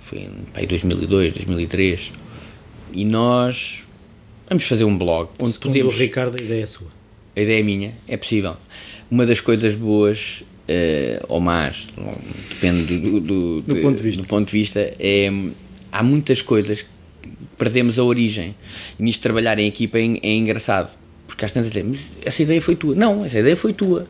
[0.00, 2.23] foi em 2002, 2003
[2.94, 3.84] e nós
[4.48, 5.96] vamos fazer um blog onde Segundo podemos.
[5.96, 6.86] O Ricardo, a ideia é sua.
[7.36, 8.56] A ideia é minha, é possível.
[9.10, 11.88] Uma das coisas boas, uh, ou más,
[12.48, 14.22] depende do, do, do, ponto de vista.
[14.22, 15.30] do ponto de vista, é
[15.90, 16.88] há muitas coisas que
[17.58, 18.54] perdemos a origem.
[18.98, 20.96] E nisto trabalhar em equipa é, é engraçado.
[21.26, 22.94] Porque às tantas dizem, essa ideia foi tua.
[22.94, 24.06] Não, essa ideia foi tua.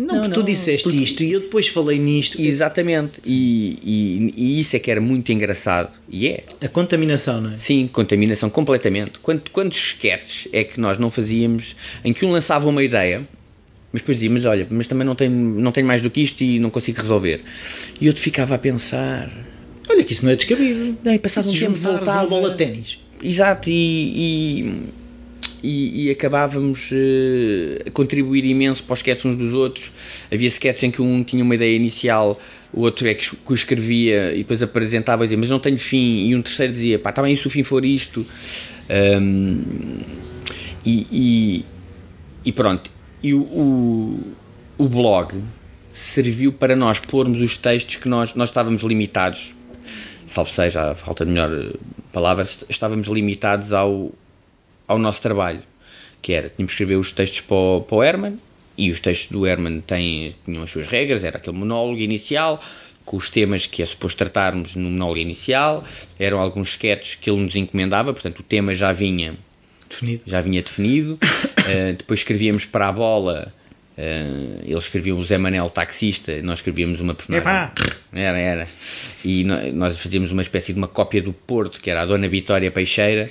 [0.00, 0.98] Não, não, porque tu disseste porque...
[0.98, 2.40] isto e eu depois falei nisto.
[2.40, 5.90] Exatamente, e, e, e, isso é que era muito engraçado.
[6.08, 6.44] E é.
[6.62, 7.58] A contaminação, não é?
[7.58, 9.18] Sim, contaminação completamente.
[9.18, 13.28] Quantos, quantos sketches é que nós não fazíamos em que um lançava uma ideia,
[13.92, 16.42] mas depois dizia, mas olha, mas também não tenho, não tenho mais do que isto
[16.42, 17.42] e não consigo resolver.
[18.00, 19.30] E eu te ficava a pensar.
[19.86, 20.96] Olha, que isso não é descabido.
[21.04, 22.26] Não, e passava um tempo voltava.
[22.26, 22.98] bola de ténis.
[23.22, 24.99] Exato, e, e
[25.62, 29.92] e, e acabávamos uh, a contribuir imenso para os sketches uns dos outros.
[30.32, 32.40] Havia sketches em que um tinha uma ideia inicial,
[32.72, 35.78] o outro é que, que o escrevia e depois apresentava e dizia, mas não tenho
[35.78, 38.24] fim, e um terceiro dizia, pá, também tá se o fim for isto.
[38.90, 39.62] Um,
[40.84, 41.64] e, e,
[42.44, 42.90] e, pronto,
[43.22, 44.34] e o, o,
[44.78, 45.42] o blog
[45.92, 49.52] serviu para nós pormos os textos que nós, nós estávamos limitados,
[50.26, 51.72] salvo seja, a falta de melhor
[52.12, 54.12] palavra, estávamos limitados ao,
[54.90, 55.62] ao nosso trabalho,
[56.20, 58.34] que era, tínhamos que escrever os textos para o, para o Herman,
[58.76, 62.60] e os textos do Herman têm, tinham as suas regras, era aquele monólogo inicial,
[63.04, 65.84] com os temas que é suposto tratarmos no monólogo inicial,
[66.18, 69.36] eram alguns sketches que ele nos encomendava, portanto o tema já vinha
[69.88, 70.22] definido.
[70.26, 71.12] Já vinha definido.
[71.12, 73.54] uh, depois escrevíamos para a bola,
[73.96, 77.46] uh, eles escreviam o Zé Manel taxista, nós escrevíamos uma personagem.
[77.46, 77.72] Epá.
[78.12, 78.68] Era, era.
[79.24, 82.72] E nós fazíamos uma espécie de uma cópia do Porto, que era a Dona Vitória
[82.72, 83.30] Peixeira,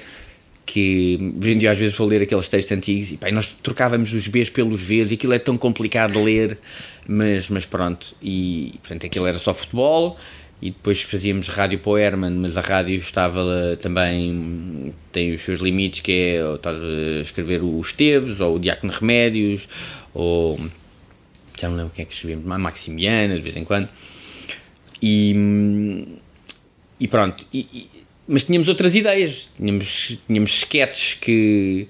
[0.71, 4.13] que hoje em dia às vezes vou ler aqueles textos antigos e pá, nós trocávamos
[4.13, 6.59] os Bs pelos Vs e aquilo é tão complicado de ler,
[7.07, 10.15] mas, mas pronto, e portanto aquilo era só futebol
[10.61, 15.59] e depois fazíamos rádio para o Herman, mas a rádio estava também, tem os seus
[15.59, 19.67] limites, que é escrever o Esteves ou o Diácono Remédios
[20.13, 20.55] ou
[21.59, 23.89] já não lembro quem é que escrevemos, Maximiana de vez em quando.
[25.01, 26.19] E,
[26.99, 27.89] e pronto, e,
[28.29, 31.87] mas tínhamos outras ideias, tínhamos, tínhamos sketches que,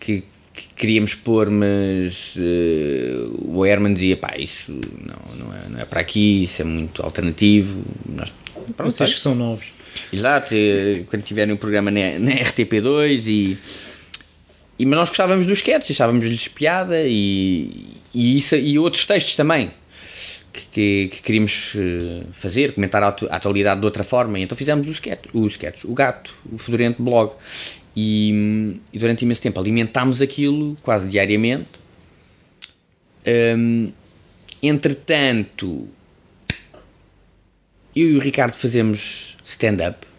[0.00, 0.24] que,
[0.54, 5.84] que queríamos pôr, mas uh, o Herman dizia, pá, isso não, não, é, não é
[5.84, 7.84] para aqui, isso é muito alternativo.
[8.08, 8.32] Nós,
[8.74, 9.66] pronto, Vocês que são novos.
[10.10, 13.58] Exato, eh, quando tiverem um programa na, na RTP2 e,
[14.78, 14.86] e.
[14.86, 19.70] Mas nós gostávamos dos sketches, achávamos-lhes piada e, e, isso, e outros textos também
[20.52, 24.38] que, que, que queríamos eh, fazer, comentar a, atualidade de outra forma.
[24.38, 27.32] E então fizemos o sketch, o, sketch, o gato, o Fedorento blog.
[27.96, 31.68] E, e, durante imenso tempo alimentámos aquilo quase diariamente.
[33.26, 33.92] Um,
[34.62, 35.88] entretanto,
[37.94, 40.11] eu e o Ricardo fazemos stand-up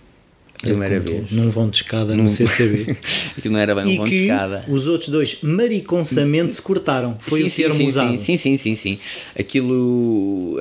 [0.64, 1.32] primeira vez.
[1.32, 2.24] Num vão de escada num...
[2.24, 2.98] no CCB.
[3.38, 4.66] Aquilo não era bem um vão de escada.
[4.68, 7.18] Os outros dois mariconsamente se cortaram.
[7.20, 8.18] Foi sim, o termo sim, usado.
[8.24, 9.00] Sim, sim, sim, sim.
[9.38, 10.58] Aquilo.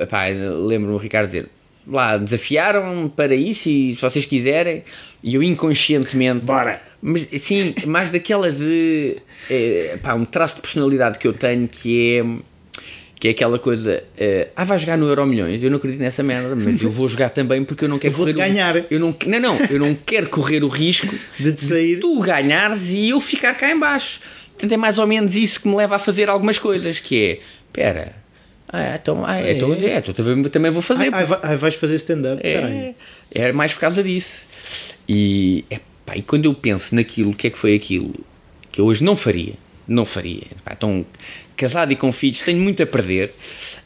[0.65, 1.49] lembro-me o Ricardo dizer.
[1.85, 4.83] Lá, desafiaram para isso e se vocês quiserem,
[5.21, 6.45] e eu inconscientemente.
[6.45, 6.81] Bora!
[7.01, 9.17] Mas, sim, mais daquela de.
[9.49, 12.23] É, pá, um traço de personalidade que eu tenho que é
[13.23, 16.21] que é aquela coisa, uh, ah, vai jogar no Euro Milhões, eu não acredito nessa
[16.21, 18.75] merda, mas eu vou jogar também porque eu não quero eu correr ganhar.
[18.75, 21.95] O, eu não, não, não, eu não quero correr o risco de, te sair.
[21.95, 24.19] De tu ganhares e eu ficar cá em baixo.
[24.49, 27.39] Portanto, é mais ou menos isso que me leva a fazer algumas coisas, que é,
[27.67, 28.13] espera,
[28.67, 31.09] ah, então, ah, é, então, é, então também, também vou fazer.
[31.13, 32.93] Ah, ah, vais fazer stand-up, é,
[33.31, 34.33] é mais por causa disso.
[35.07, 38.13] E, é, pá, e quando eu penso naquilo, o que é que foi aquilo
[38.69, 39.53] que eu hoje não faria,
[39.87, 40.47] não faria.
[40.65, 41.05] Pá, então,
[41.55, 43.33] casado e com filhos, tenho muito a perder.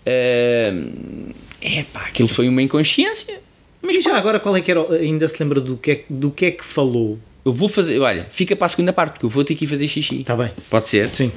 [0.06, 3.40] Uh, é pá, aquilo foi uma inconsciência.
[3.82, 6.04] Mas e já pá, agora qual é que era, ainda se lembra do que, é,
[6.10, 7.20] do que é que falou?
[7.46, 9.68] Eu vou fazer, olha, fica para a segunda parte, porque eu vou ter que ir
[9.68, 10.22] fazer xixi.
[10.22, 10.52] Está bem.
[10.70, 11.08] Pode ser?
[11.08, 11.32] Sim.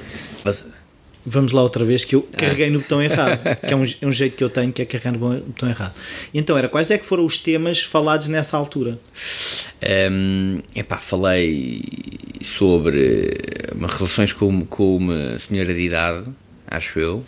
[1.25, 2.71] Vamos lá outra vez, que eu carreguei ah.
[2.71, 5.13] no botão errado, que é um, é um, jeito que eu tenho, que é carregar
[5.13, 5.95] no botão errado.
[6.33, 8.99] Então, era quais é que foram os temas falados nessa altura?
[10.11, 11.83] Um, epá, falei
[12.43, 13.37] sobre
[13.75, 16.27] uma, relações com, com uma senhora de idade,
[16.67, 17.25] acho eu.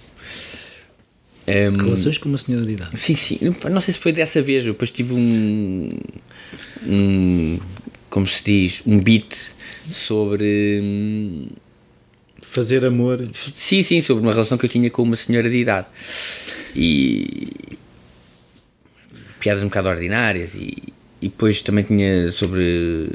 [1.46, 2.98] Um, relações com uma senhora de idade?
[2.98, 3.38] Sim, sim.
[3.70, 5.98] Não sei se foi dessa vez, eu depois tive um,
[6.86, 7.58] um
[8.12, 9.34] como se diz, um beat
[9.90, 11.48] sobre
[12.52, 13.28] fazer amor.
[13.56, 15.86] Sim, sim, sobre uma relação que eu tinha com uma senhora de idade.
[16.76, 17.78] E.
[19.40, 20.82] piadas um bocado ordinárias e,
[21.20, 23.08] e depois também tinha sobre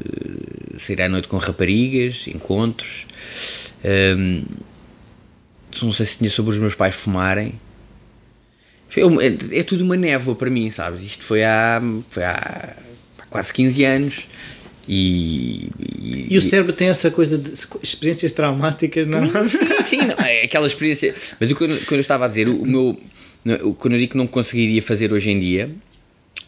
[0.80, 3.06] sair à noite com raparigas, encontros.
[3.86, 4.44] Um,
[5.82, 7.54] não sei se tinha sobre os meus pais fumarem.
[8.96, 11.04] É, é, tudo uma névoa para mim, sabes?
[11.04, 12.76] Isto foi há, foi há,
[13.30, 14.28] quase 15 anos.
[14.88, 17.52] E, e, e, o cérebro tem essa coisa de
[17.84, 19.48] experiências traumáticas, não é?
[19.48, 21.14] Sim, sim, não, é aquela experiência.
[21.40, 22.98] Mas quando, quando eu estava a dizer, o, o meu.
[23.78, 25.70] Quando eu digo que não conseguiria fazer hoje em dia,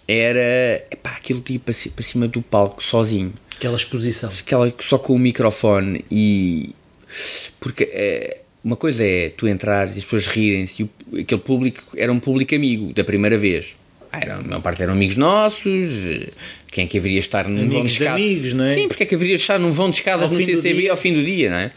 [0.07, 3.33] era epá, aquilo que ia para, para cima do palco sozinho.
[3.55, 4.31] Aquela exposição.
[4.39, 6.73] Aquela só com o microfone e.
[7.59, 12.11] Porque é, uma coisa é tu entrares e as pessoas rirem-se e aquele público era
[12.11, 13.75] um público amigo da primeira vez.
[14.11, 15.89] Ah, era, a maior parte eram amigos nossos,
[16.71, 18.21] quem é que haveria estar num amigos vão de escadas?
[18.21, 18.73] amigos, não é?
[18.73, 21.23] Sim, porque é que haveria estar num vão de escadas no CCB ao fim do
[21.23, 21.71] dia, não é?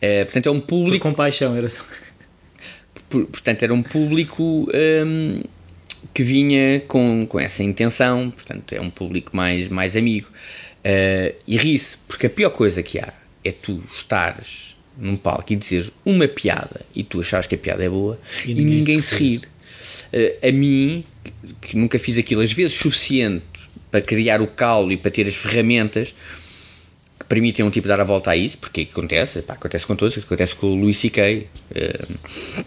[0.00, 1.04] é portanto, é um público.
[1.04, 1.82] Por compaixão, era só.
[3.08, 5.42] Por, portanto, era um público hum,
[6.14, 10.28] que vinha com, com essa intenção, portanto, é um público mais, mais amigo.
[10.78, 13.12] Uh, e ri-se, porque a pior coisa que há
[13.44, 17.84] é tu estares num palco e dizeres uma piada e tu achares que a piada
[17.84, 19.42] é boa e, e ninguém, ninguém, se rir.
[20.12, 21.04] Uh, a mim,
[21.60, 23.44] que nunca fiz aquilo às vezes suficiente
[23.90, 26.14] para criar o calo e para ter as ferramentas
[27.18, 29.86] que permitem um tipo dar a volta a isso, porque é que acontece, Epá, acontece
[29.86, 32.64] com todos, acontece com o Louis C.K., uh,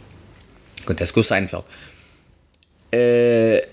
[0.81, 1.65] acontece com o Seinfeld.
[2.93, 3.67] Uh,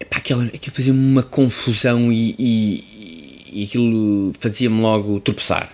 [0.00, 5.70] epá, aquilo, aquilo fazia uma confusão e, e, e aquilo fazia-me logo tropeçar.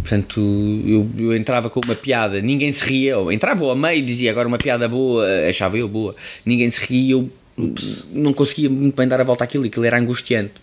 [0.00, 0.40] Portanto,
[0.86, 4.30] eu, eu, entrava com uma piada, ninguém se ria, ou entrava ao meio e dizia
[4.30, 8.06] agora uma piada boa, achava eu boa, ninguém se ria, eu Ups.
[8.12, 10.54] não conseguia muito bem dar a volta àquilo, aquilo era angustiante.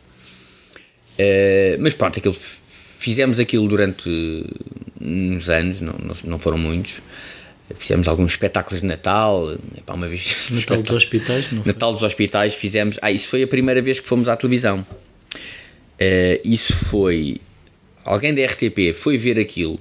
[1.18, 4.10] Uh, mas pronto, aquilo, fizemos aquilo durante
[5.00, 7.00] uns anos, não, não, não foram muitos.
[7.78, 10.36] Fizemos alguns espetáculos de Natal, epá, uma vez.
[10.50, 11.52] Natal dos hospitais?
[11.52, 12.98] Não Natal dos hospitais fizemos.
[13.02, 14.86] Ah, isso foi a primeira vez que fomos à televisão.
[16.00, 17.42] Uh, isso foi.
[18.08, 19.80] Alguém da RTP foi ver aquilo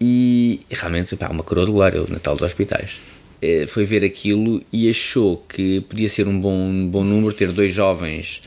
[0.00, 2.98] e realmente, pá, uma coroa de glória, o Natal dos hospitais.
[3.42, 7.50] Eh, foi ver aquilo e achou que podia ser um bom, um bom número ter
[7.50, 8.40] dois jovens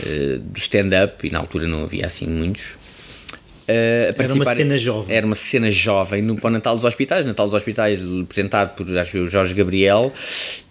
[0.00, 2.70] uh, do stand-up, e na altura não havia assim muitos.
[3.68, 5.16] Uh, era uma cena jovem.
[5.16, 7.24] Era uma cena jovem no, para o Natal dos Hospitais.
[7.24, 10.12] Natal dos Hospitais, apresentado por acho o Jorge Gabriel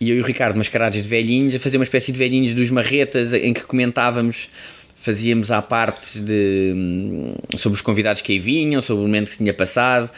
[0.02, 2.70] e eu e o Ricardo mascarados de velhinhos, a fazer uma espécie de velhinhos dos
[2.70, 4.50] marretas em que comentávamos
[5.02, 9.34] fazíamos à parte de, hum, sobre os convidados que aí vinham, sobre o momento que
[9.34, 10.10] se tinha passado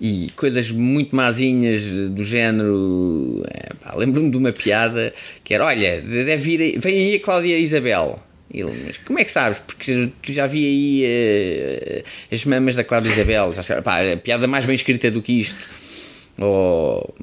[0.00, 3.44] e coisas muito mazinhas do género.
[3.48, 5.14] É, Lembro-me de uma piada
[5.44, 8.20] que era: Olha, deve vir, vem aí a Cláudia Isabel.
[8.52, 9.58] Ele, mas como é que sabes?
[9.60, 13.54] Porque tu já vi aí uh, as mamas da Cláudia Isabel.
[13.54, 15.56] Já, pá, a piada mais bem escrita do que isto.
[16.38, 17.14] Ou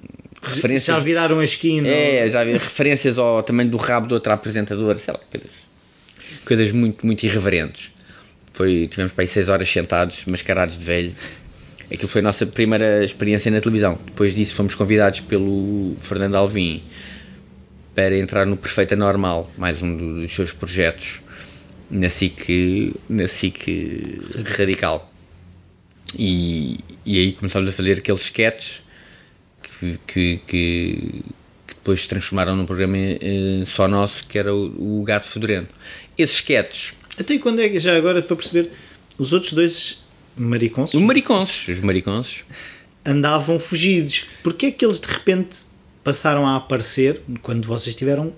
[0.42, 0.86] referências.
[0.96, 1.88] Já viraram a esquina.
[1.88, 5.52] É, já vi referências ao tamanho do rabo de outra apresentadora, sei lá, coisas,
[6.46, 7.92] coisas muito, muito irreverentes.
[8.54, 11.16] Foi, tivemos para aí seis horas sentados, mascarados de velho.
[11.92, 13.98] Aquilo foi a nossa primeira experiência na televisão.
[14.06, 16.84] Depois disso fomos convidados pelo Fernando Alvim
[17.96, 21.20] para entrar no Perfeita Normal, mais um dos seus projetos
[21.90, 24.22] na SIC, na SIC
[24.58, 25.12] Radical.
[26.18, 28.82] E, e aí começámos a fazer aqueles sketches
[29.62, 31.24] que, que, que,
[31.68, 35.70] que depois se transformaram num programa eh, só nosso, que era o, o Gato Fedorento.
[36.22, 36.94] Esses sketches...
[37.18, 38.72] Até quando é que, já agora, para perceber,
[39.18, 40.06] os outros dois
[40.38, 40.94] mariconsos...
[40.94, 42.44] Os mariconsos, os mariconsos.
[43.06, 44.26] Andavam fugidos.
[44.42, 45.58] Porquê é que eles, de repente
[46.04, 48.34] passaram a aparecer quando vocês tiveram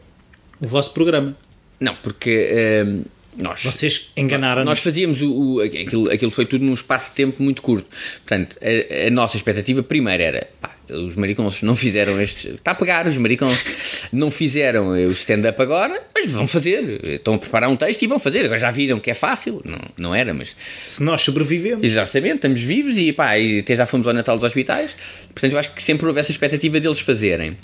[0.60, 1.36] o vosso programa.
[1.80, 2.50] Não, porque
[2.86, 3.06] uh,
[3.38, 3.64] nós.
[3.64, 4.64] Vocês enganaram.
[4.64, 7.88] Nós fazíamos o, o, aquilo, aquilo foi tudo num espaço de tempo muito curto.
[8.18, 10.50] Portanto, a, a nossa expectativa primeiro era.
[10.60, 12.50] Pá, os mariconsos não fizeram este.
[12.50, 17.00] Está a pegar, os mariconsos não fizeram o stand-up agora, mas vão fazer.
[17.06, 18.46] Estão a preparar um texto e vão fazer.
[18.46, 19.62] Agora já viram que é fácil.
[19.64, 20.56] Não, não era, mas.
[20.86, 21.84] Se nós sobrevivemos.
[21.84, 24.92] Exatamente, estamos vivos e pá, e até já fomos ao Natal dos hospitais.
[25.34, 27.58] Portanto, eu acho que sempre houve essa expectativa deles fazerem.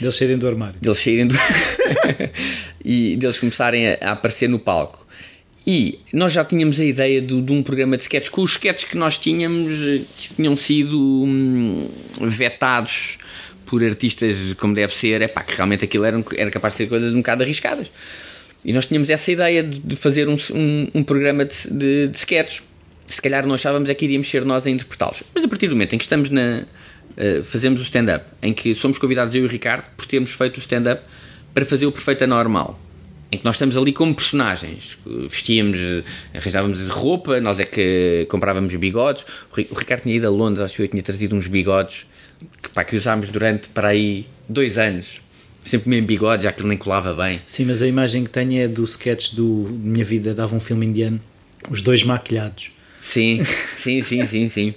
[0.00, 0.76] Deles saírem do armário.
[0.80, 1.34] Deles saírem do.
[2.84, 5.03] e deles começarem a, a, aparecer no palco.
[5.66, 8.88] E nós já tínhamos a ideia de, de um programa de sketches, com os sketches
[8.88, 11.88] que nós tínhamos, eh, que tinham sido hum,
[12.20, 13.18] vetados
[13.64, 16.86] por artistas como deve ser, é pá, que realmente aquilo era, era capaz de ser
[16.88, 17.90] coisas um bocado arriscadas.
[18.62, 22.62] E nós tínhamos essa ideia de, fazer um, um, um programa de, de, de sketches.
[23.06, 25.22] Se calhar nós achávamos é que iríamos ser nós a interpretá-los.
[25.34, 26.64] Mas a partir do momento em que estamos na,
[27.16, 30.56] Uh, fazemos o stand-up, em que somos convidados eu e o Ricardo por termos feito
[30.56, 31.00] o stand-up
[31.52, 32.76] para fazer o Perfeita Normal.
[33.34, 34.96] Em que nós estamos ali como personagens,
[35.28, 35.76] vestíamos,
[36.32, 39.26] arranjávamos roupa, nós é que comprávamos bigodes.
[39.50, 42.06] O Ricardo tinha ido a Londres, acho que eu tinha trazido uns bigodes
[42.62, 45.20] que, pá, que usámos durante para aí dois anos.
[45.64, 47.40] Sempre mesmo bigode, já que ele nem colava bem.
[47.44, 49.44] Sim, mas a imagem que tenho é do sketch do
[49.82, 51.18] Minha Vida Dava um Filme Indiano,
[51.68, 52.70] os dois maquilhados.
[53.00, 53.42] Sim,
[53.74, 54.74] sim, sim, sim, sim.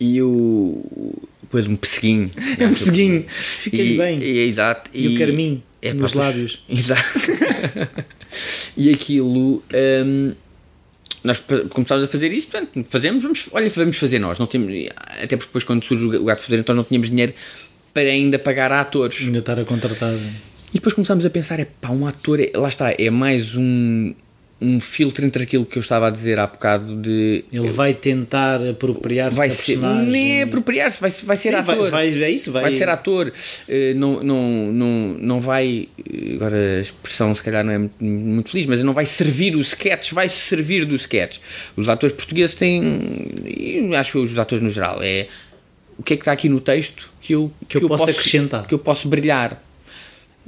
[0.00, 2.30] E o, depois um pesseguinho.
[2.58, 4.20] É um pesseguinho, fica-lhe bem.
[4.20, 4.90] E, é exato.
[4.92, 6.62] E, e o carmim é, nos pá, lábios.
[6.68, 7.02] Exato.
[8.76, 9.62] e aquilo.
[9.72, 10.32] Um,
[11.24, 14.38] nós começámos a fazer isso, portanto, fazemos, vamos, olha, vamos fazer nós.
[14.38, 17.34] Não temos, até porque depois, quando surge o gato foder, então não tínhamos dinheiro
[17.92, 19.20] para ainda pagar a atores.
[19.22, 20.14] Ainda estar a contratar.
[20.14, 24.14] E depois começámos a pensar: é pá, um ator, é, lá está, é mais um,
[24.58, 28.62] um filtro entre aquilo que eu estava a dizer há bocado de ele vai tentar
[28.62, 30.10] apropriar-se vai ser personagem.
[30.10, 31.90] nem apropriar-se vai, vai ser Sim, ator.
[31.90, 32.62] vai, vai, é isso, vai...
[32.62, 33.32] vai ser ator.
[33.68, 34.88] Uh, não, não, não,
[35.18, 35.88] não vai
[36.34, 39.60] agora a expressão se calhar não é muito, muito feliz mas não vai servir o
[39.60, 41.38] sketch vai servir do sketch.
[41.76, 45.28] Os atores portugueses têm acho que os atores no geral é
[45.98, 48.08] o que é que está aqui no texto que eu, que, que eu, eu posso
[48.08, 48.66] acrescentar.
[48.66, 49.62] que eu posso brilhar.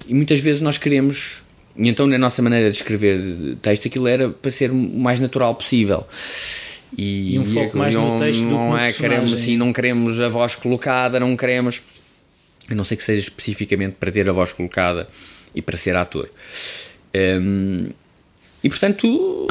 [0.06, 1.42] E muitas vezes nós queremos
[1.78, 5.54] e então, na nossa maneira de escrever texto, aquilo era para ser o mais natural
[5.54, 6.04] possível.
[6.96, 9.72] E, e um foco e, mais no texto não, do não é, queremos assim, não
[9.72, 11.80] queremos a voz colocada, não queremos.
[12.68, 15.08] A não ser que seja especificamente para ter a voz colocada
[15.54, 16.28] e para ser ator.
[17.14, 17.90] Um,
[18.62, 19.46] e portanto,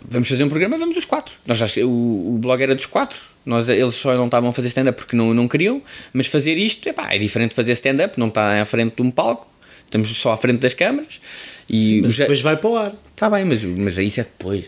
[0.00, 1.34] vamos fazer um programa, vamos os quatro.
[1.44, 4.68] Nós já, o, o blog era dos quatro, nós, eles só não estavam a fazer
[4.68, 8.28] stand-up porque não, não queriam, mas fazer isto epá, é diferente de fazer stand-up, não
[8.28, 9.50] está à frente de um palco,
[9.88, 11.20] estamos só à frente das câmaras.
[11.68, 12.24] E Sim, mas já...
[12.24, 12.94] depois vai para o ar.
[13.10, 14.66] Está bem, mas, mas isso é depois.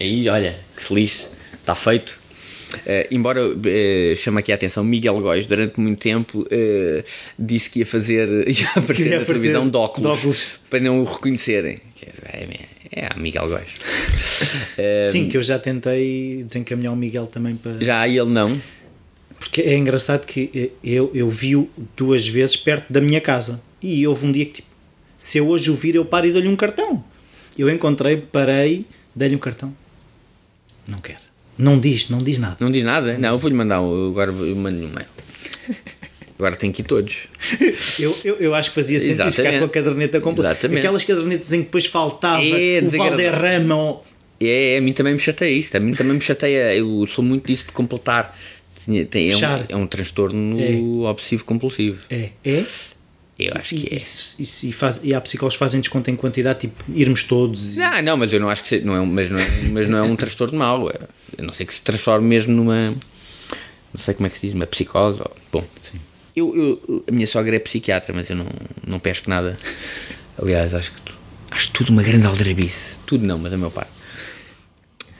[0.00, 2.20] Aí, olha, que feliz, está feito.
[2.72, 7.04] Uh, embora uh, chame aqui a atenção, Miguel Góis, durante muito tempo, uh,
[7.36, 11.04] disse que ia fazer, ia aparecer na televisão de óculos, de óculos, para não o
[11.04, 11.80] reconhecerem.
[12.32, 12.44] É,
[12.92, 13.70] é, é Miguel Góis.
[15.10, 17.80] Sim, que eu já tentei desencaminhar o Miguel também para.
[17.80, 18.60] Já ele não.
[19.38, 23.60] Porque é engraçado que eu, eu vi-o duas vezes perto da minha casa.
[23.82, 24.68] E houve um dia que tipo,
[25.18, 27.02] se eu hoje o vir, eu paro e dou-lhe um cartão.
[27.58, 29.74] Eu encontrei, parei, dei-lhe um cartão.
[30.86, 31.20] Não quero.
[31.58, 32.56] Não diz, não diz nada.
[32.58, 33.18] Não diz nada?
[33.18, 35.08] Não, eu vou-lhe mandar, agora eu mando-lhe um mail.
[36.40, 37.18] Agora tem que ir todos.
[38.00, 39.36] eu, eu, eu acho que fazia sentido Exatamente.
[39.36, 40.52] ficar com a caderneta completa.
[40.52, 40.78] Exatamente.
[40.78, 43.76] Aquelas cadernetas em que depois faltava é, o Valderrama.
[43.76, 44.06] Ou...
[44.40, 45.76] É, é, a mim também me chateia isso.
[45.76, 46.74] A mim também me chateia.
[46.74, 48.34] Eu sou muito disso de completar.
[49.10, 51.10] Tem, é, um, é um transtorno é.
[51.10, 51.98] obsessivo compulsivo.
[52.08, 52.30] É.
[52.42, 52.64] É?
[53.48, 53.98] Eu acho que e, é.
[53.98, 57.76] E, e, faz, e há psicólogos que fazem desconto em quantidade, tipo, irmos todos.
[57.76, 57.82] E...
[57.82, 59.98] Ah, não, mas eu não acho que seja, não é, mas, não é, mas não
[59.98, 60.90] é um transtorno mau.
[60.90, 60.98] É,
[61.38, 62.94] eu não sei que se transforme mesmo numa.
[63.92, 65.20] Não sei como é que se diz, uma psicose.
[65.20, 65.98] Ou, bom, Sim.
[66.34, 68.46] Eu, eu, a minha sogra é psiquiatra, mas eu não,
[68.86, 69.58] não pesco nada.
[70.40, 71.12] Aliás, acho que
[71.50, 72.92] acho tudo uma grande aldrabice.
[73.04, 73.90] tudo não, mas a maior parte.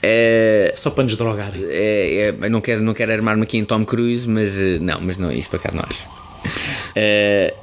[0.03, 1.53] É, Só para nos drogar.
[1.57, 5.19] é, é, não quero, não quero armar-me aqui em Tom Cruise, mas eh, não, mas
[5.19, 6.09] não, isso por acaso não acho.
[6.97, 7.55] É,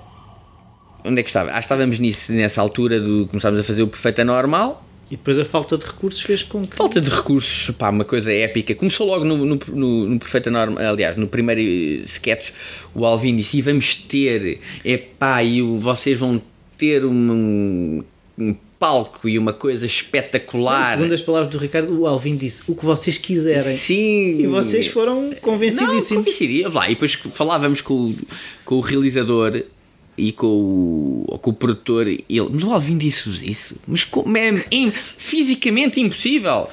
[1.07, 1.51] onde é que estava?
[1.53, 4.83] Ah, estávamos nisso, nessa altura do começámos a fazer o Perfeito Anormal.
[5.09, 6.75] E depois a falta de recursos fez com que.
[6.75, 8.75] Falta de recursos, pá, uma coisa épica.
[8.75, 12.49] Começou logo no, no, no, no Perfeito Anormal, aliás, no primeiro eh, sketch,
[12.93, 16.41] o Alvin disse: e vamos ter, é pá, e o- vocês vão
[16.77, 18.03] ter um,
[18.37, 20.97] um palco e uma coisa espetacular.
[20.97, 23.75] Segundo as palavras do Ricardo, o Alvin disse o que vocês quiserem.
[23.75, 24.41] Sim.
[24.41, 26.25] E vocês foram Não, convencidíssimos.
[26.25, 26.73] convencidíssimo.
[26.73, 28.13] Lá, e depois falávamos com,
[28.65, 29.63] com o realizador
[30.17, 30.47] e com
[31.27, 33.75] o, com o produtor ele, mas o Alvin disse-vos isso?
[33.87, 36.67] Mas como é im- fisicamente impossível.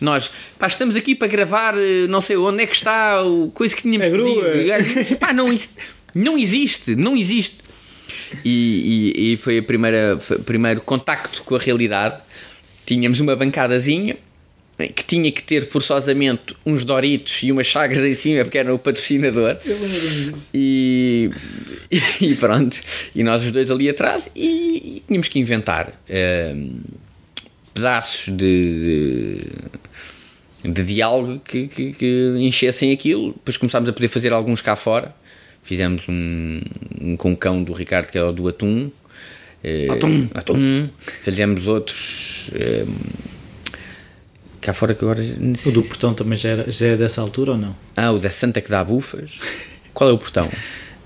[0.00, 3.74] Nós, pá, estamos aqui para gravar eh, não sei onde é que está o coisa
[3.74, 4.44] que tínhamos grua.
[4.50, 5.16] pedido.
[5.18, 5.70] Pá, não, isso-
[6.14, 7.58] não existe, não existe.
[8.44, 12.16] E, e- e foi o primeiro contacto com a realidade.
[12.86, 14.16] Tínhamos uma bancadazinha
[14.86, 18.78] que tinha que ter forçosamente uns Doritos e umas chagas em cima porque era o
[18.78, 19.56] patrocinador.
[20.54, 21.30] E,
[22.20, 22.78] e pronto.
[23.14, 26.76] E nós os dois ali atrás e, tínhamos que inventar ehm,
[27.74, 29.40] pedaços de,
[30.62, 33.32] de, de diálogo que, que, que enchessem aquilo.
[33.32, 35.12] Depois começámos a poder fazer alguns cá fora.
[35.64, 36.60] Fizemos um,
[37.00, 38.92] um com o cão do Ricardo, que era o do Atum.
[39.64, 40.28] Eh, Atum.
[40.32, 40.88] Atum.
[41.24, 42.50] Fizemos outros.
[42.54, 43.37] ehm,
[44.68, 45.20] cá fora que agora.
[45.66, 47.74] O do portão também já, era, já é dessa altura ou não?
[47.96, 49.38] Ah, o da Santa que dá bufas.
[49.94, 50.48] Qual é o portão?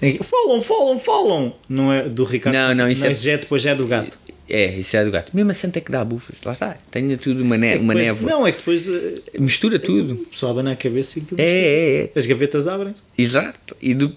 [0.04, 1.54] É, Falam, falam, falam!
[1.68, 2.56] Não é do Ricardo?
[2.56, 4.18] Não, não, isso é- esse já é depois já é do gato.
[4.50, 5.30] É, isso é do gato.
[5.32, 6.38] Mesmo a Santa que dá bufas.
[6.44, 6.76] Lá está.
[6.90, 8.30] Tenha tudo uma, ne uma Depois- névoa.
[8.30, 10.14] Não, é que depois eh, Mistura tudo.
[10.14, 12.18] o pessoal abana a cabeça e É, é, é.
[12.18, 13.00] As gavetas abrem-se.
[13.16, 13.76] Exato.
[13.80, 14.12] E do.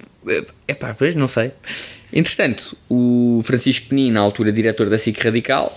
[0.68, 1.52] É pá, pois não sei.
[2.12, 5.72] Entretanto, o Francisco Penin, na altura diretor da SIC Radical,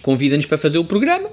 [0.00, 1.28] convida-nos para fazer o programa.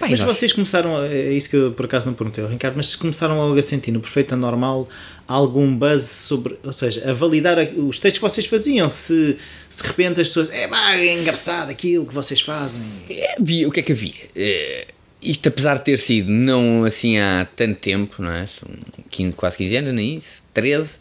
[0.00, 2.94] Mas nós- vocês começaram, é isso que eu por acaso não perguntei ao Ricardo, mas
[2.96, 4.88] começaram logo a sentir no Perfeito Anormal
[5.26, 9.36] algum buzz sobre, ou seja, a validar os textos que vocês faziam, se,
[9.68, 12.82] se de repente as pessoas, é pá, é engraçado aquilo que vocês fazem.
[13.10, 14.14] É, havia, o que é que havia?
[14.34, 14.86] Eh,
[15.20, 18.46] isto, apesar de ter sido não assim há tanto tempo, não é?
[18.46, 18.68] São
[19.10, 20.92] 15, quase 15 anos, nem isso, 13.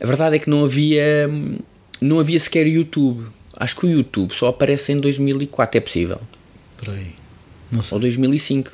[0.00, 1.30] A verdade é que não havia,
[2.00, 3.26] não havia sequer YouTube.
[3.56, 6.20] Acho que o YouTube só aparece em 2004, é possível.
[6.76, 7.06] Por aí.
[7.70, 7.96] Não sei.
[7.96, 8.70] Ou 2005.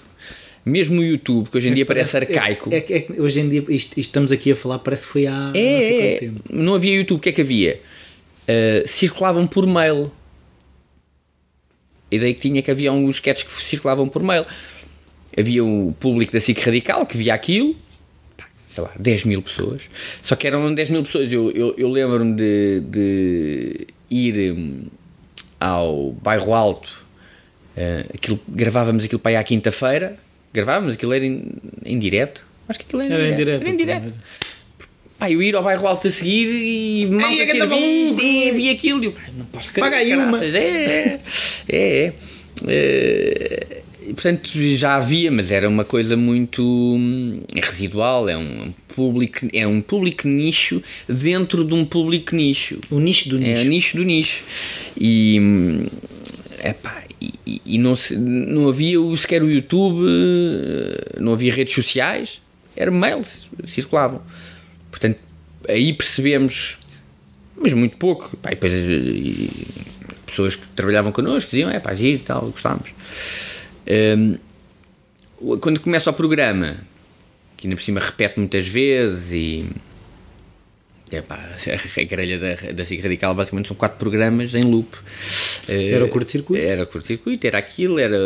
[0.64, 2.72] Mesmo o YouTube, que hoje em dia parece arcaico.
[2.72, 5.26] É, é, é hoje em dia, isto, isto estamos aqui a falar, parece que foi
[5.26, 6.42] há não É, quanto é, tempo.
[6.50, 7.80] não havia YouTube, o que é que havia?
[8.42, 10.12] Uh, circulavam por mail.
[12.10, 14.46] A ideia que tinha é que havia uns sketches que circulavam por mail.
[15.36, 17.74] Havia o público da SIC Radical que via aquilo,
[18.72, 19.82] sei lá, 10 mil pessoas.
[20.22, 21.32] Só que eram 10 mil pessoas.
[21.32, 24.86] Eu, eu, eu lembro-me de, de ir hum,
[25.58, 27.01] ao Bairro Alto.
[27.76, 30.16] Uh, aquilo, gravávamos aquilo para aí à quinta-feira.
[30.52, 31.52] Gravávamos aquilo era em,
[31.84, 32.44] em direto.
[32.68, 33.62] Acho que aquilo era, Era em direto.
[33.62, 34.14] Era em direto.
[35.18, 39.02] Pá, eu ir ao bairro alto a seguir e mal ter visto, e vi aquilo.
[39.02, 40.44] e Eu, pá, não posso Paga aí uma.
[40.44, 41.20] É,
[41.68, 42.12] é, é.
[42.66, 43.82] é.
[44.04, 48.28] E, portanto, já havia, mas era uma coisa muito hum, residual.
[48.28, 52.78] É um público, é um público nicho dentro de um público nicho.
[52.90, 53.68] O nicho do É o nicho.
[53.68, 54.42] nicho do nicho.
[55.00, 55.86] E, hum,
[56.64, 57.04] epá,
[57.46, 62.40] e, e- não, se- não havia sequer o YouTube, eh, não havia redes sociais,
[62.76, 64.22] eram mails, circulavam.
[64.90, 65.18] Portanto,
[65.68, 66.78] aí percebemos,
[67.56, 68.36] mas muito pouco.
[68.38, 69.50] Pá, e depois, eh, e
[70.26, 72.90] pessoas que trabalhavam connosco diziam: é pá, giro e tal, gostámos.
[73.86, 74.36] Hum,
[75.60, 76.76] quando começa o programa,
[77.56, 79.66] que ainda por cima repete muitas vezes e.
[81.12, 81.36] Epá,
[81.98, 84.96] a grelha da, da SIC Radical basicamente são quatro programas em loop.
[85.68, 86.62] Eh, Era o curto-circuito?
[86.64, 88.16] Era o curto-circuito, era aquilo, era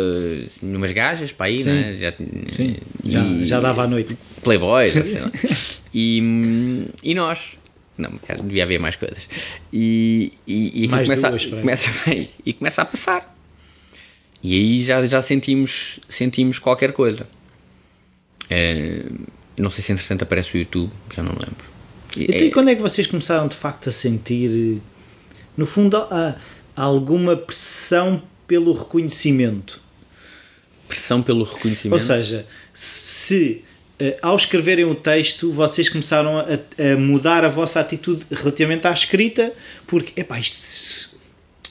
[0.61, 1.69] umas gajas para aí, Sim.
[1.69, 1.97] né?
[1.97, 4.17] Já, Sim, já, já dava à noite.
[4.43, 5.31] Playboys, sei lá.
[5.93, 7.57] e, e nós.
[7.97, 9.27] Não, cara, devia haver mais coisas.
[9.73, 13.35] E, e, e começa, duas, a, começa, bem, e começa a passar.
[14.43, 17.27] E aí já, já sentimos, sentimos qualquer coisa.
[18.49, 19.03] Eh,
[19.57, 21.76] não sei se entretanto aparece o YouTube, já não lembro.
[22.17, 24.81] E Então, é- e quando é que vocês começaram de facto a sentir,
[25.55, 26.35] no fundo, a-
[26.75, 29.79] alguma pressão pelo reconhecimento?
[30.87, 31.91] pressão pelo reconhecimento.
[31.93, 33.61] Ou seja, se
[33.99, 38.91] eh, ao escreverem o texto vocês começaram a, a mudar a vossa atitude relativamente à
[38.93, 39.51] escrita,
[39.85, 41.17] porque epá, isto,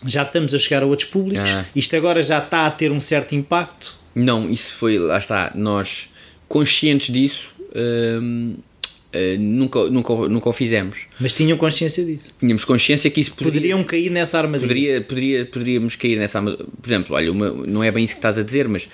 [0.04, 1.64] já estamos a chegar a outros públicos, Ah.
[1.74, 3.94] isto agora já está a ter um certo impacto.
[4.14, 6.10] Não, isso foi, lá está, nós
[6.48, 8.56] conscientes disso, hum,
[9.16, 10.98] uh, nunca, nunca, nunca o fizemos.
[11.18, 12.30] Mas tinham consciência disso?
[12.38, 14.68] Tínhamos consciência que isso poderia, Poderiam cair nessa armadilha?
[14.68, 16.66] Poderia, poderia, poderíamos cair nessa armadilha.
[16.80, 18.88] Por exemplo, olha, uma, não é bem isso que estás a dizer, mas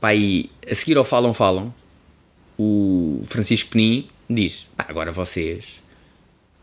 [0.00, 1.72] pá, aí, a seguir ao Falam Falam,
[2.58, 5.80] o Francisco Penin diz, ah, agora vocês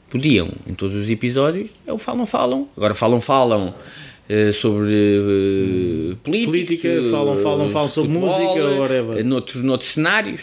[0.10, 3.74] podiam, em todos os episódios, é o Falam Falam, agora Falam Falam
[4.30, 9.26] uh, sobre uh, política, política, falam, falam, falam sobre futebol, música, whatever.
[9.26, 10.42] Noutros, noutros cenários,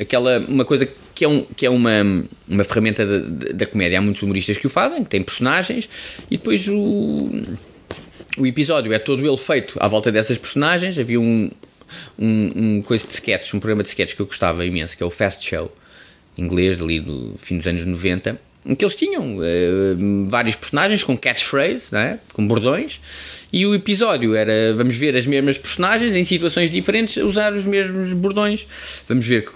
[0.00, 4.02] aquela, uma coisa que é, um, que é uma, uma ferramenta da, da comédia, há
[4.02, 5.88] muitos humoristas que o fazem, que têm personagens,
[6.30, 7.30] e depois o,
[8.36, 11.50] o episódio é todo ele feito à volta dessas personagens, havia um,
[12.18, 15.06] um, um coisa de sketches, um programa de sketches que eu gostava imenso, que é
[15.06, 15.70] o Fast Show,
[16.36, 21.16] inglês, ali do fim dos anos 90, em que eles tinham uh, vários personagens com
[21.16, 22.18] catchphrase, né?
[22.32, 23.00] com bordões,
[23.54, 28.12] e o episódio era, vamos ver as mesmas personagens em situações diferentes usar os mesmos
[28.12, 28.66] bordões.
[29.08, 29.52] Vamos ver que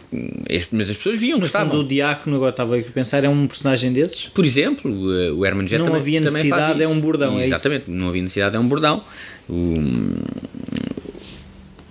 [0.71, 1.71] mas as pessoas viam, no gostavam.
[1.73, 4.27] fundo, o Diácono, agora estava a pensar, é um personagem desses?
[4.27, 7.55] Por exemplo, o Herman Jett Não também, havia necessidade, é um bordão, é isso?
[7.55, 9.03] Exatamente, não havia necessidade, é um bordão.
[9.49, 9.75] O,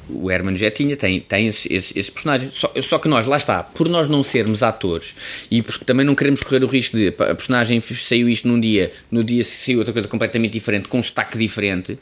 [0.10, 2.54] o Herman já tinha, tem, tem esses, esses, esses personagens.
[2.54, 5.16] Só, só que nós, lá está, por nós não sermos atores
[5.50, 8.92] e porque também não queremos correr o risco de a personagem saiu isto num dia,
[9.12, 11.98] no dia saiu outra coisa completamente diferente, com um sotaque diferente,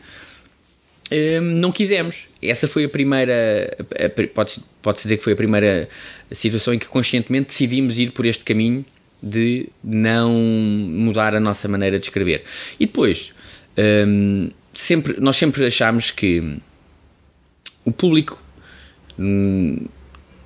[1.11, 2.25] hum, não quisemos.
[2.41, 3.75] Essa foi a primeira,
[4.33, 5.89] pode-se pode dizer que foi a primeira
[6.31, 8.85] situação em que conscientemente decidimos ir por este caminho
[9.21, 12.43] de não mudar a nossa maneira de escrever.
[12.79, 13.33] E depois,
[14.07, 16.59] hum, sempre, nós sempre achámos que
[17.85, 18.41] o público
[19.17, 19.85] hum,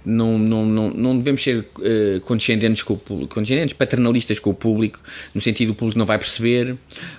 [0.05, 4.53] não, não, não, não devemos ser uh, condescendentes com o público, condescendentes, paternalistas com o
[4.53, 4.99] público,
[5.35, 6.75] no sentido o público não vai perceber,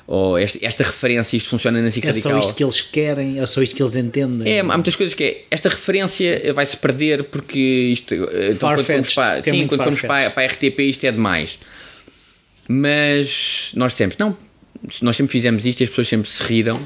[0.06, 2.32] ou esta, esta referência, isto funciona na SIC É Radical.
[2.32, 4.50] só isto que eles querem, é só isto que eles entendem.
[4.50, 8.84] É, há muitas coisas que é, esta referência vai-se perder porque isto, eh, então, quando
[8.84, 11.58] formos, para, é sim, muito quando formos para, para a RTP isto é demais.
[12.68, 14.36] Mas nós temos, não,
[15.02, 16.80] nós sempre fizemos isto e as pessoas sempre se riram,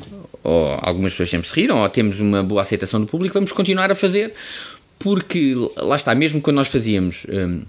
[0.44, 3.90] ou algumas pessoas sempre se riram, ou temos uma boa aceitação do público, vamos continuar
[3.90, 4.32] a fazer,
[4.98, 7.26] porque lá está, mesmo quando nós fazíamos.
[7.28, 7.62] hum,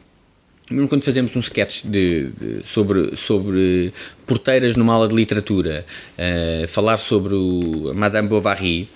[0.70, 3.94] mesmo quando fazemos um sketch de, de- sobre, sobre
[4.26, 5.86] porteiras numa aula de literatura,
[6.18, 8.90] eh, falar sobre o Madame Bovary,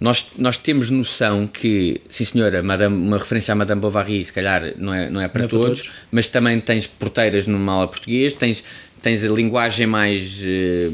[0.00, 4.72] nós, nós temos noção que, sim senhora, Madame, uma referência à Madame Bovary, se calhar
[4.76, 5.92] não é, não é para Não é para todos, todos.
[6.10, 8.64] mas também tens porteiras numa aula português, tens,
[9.04, 10.88] tens a linguagem mais eh,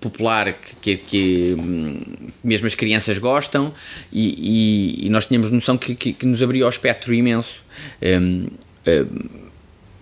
[0.00, 2.00] popular que, que, que, hum,
[2.42, 3.72] mesmo as crianças gostam
[4.12, 7.56] e, e- e nós tínhamos noção que, que, nos abria o espectro imenso.
[8.02, 8.46] Hum,
[8.86, 9.28] hum,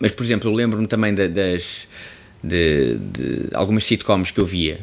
[0.01, 1.89] mas, por exemplo, eu lembro-me também da- das
[2.43, 4.79] de, de algumas sitcoms que eu via.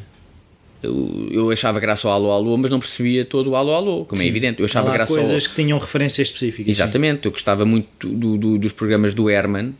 [0.83, 4.21] Eu, eu achava graça ao Alô Alô, mas não percebia todo o Alô Alô, como
[4.21, 4.59] é evidente.
[4.59, 5.17] Eu achava graça ao...
[5.17, 6.69] coisas que tinham referências específicas.
[6.69, 9.73] Exatamente, eu gostava muito do- do- dos programas do Herman,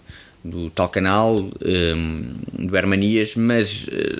[0.45, 2.23] do tal canal, hum,
[2.59, 4.15] do Hermanias, mas eh,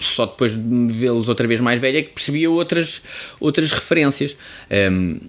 [0.00, 3.02] só depois de vê-los outra vez mais velho é que percebia outras,
[3.40, 4.36] outras referências.
[4.70, 5.20] Hum,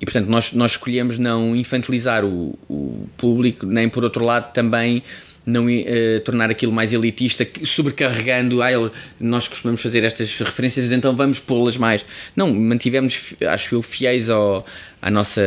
[0.00, 5.02] e portanto, nós, nós escolhemos não infantilizar o, o público, nem por outro lado também
[5.44, 11.16] não eh, tornar aquilo mais elitista, sobrecarregando, ah, ele- nós costumamos fazer estas referências, então
[11.16, 12.04] vamos pô-las mais.
[12.36, 14.64] Não, mantivemos, acho eu, fiéis ao,
[15.00, 15.40] à, nossa,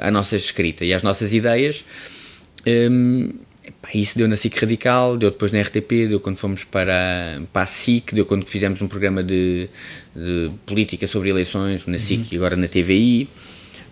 [0.00, 1.84] à nossa escrita e às nossas ideias.
[2.66, 3.47] Hum, epá,
[3.94, 7.66] isso deu na SIC Radical, deu depois na RTP, deu quando fomos para, para a
[7.66, 9.68] SIC, deu quando fizemos um programa de,
[10.14, 13.28] de política sobre eleições na SIC e agora na TVI.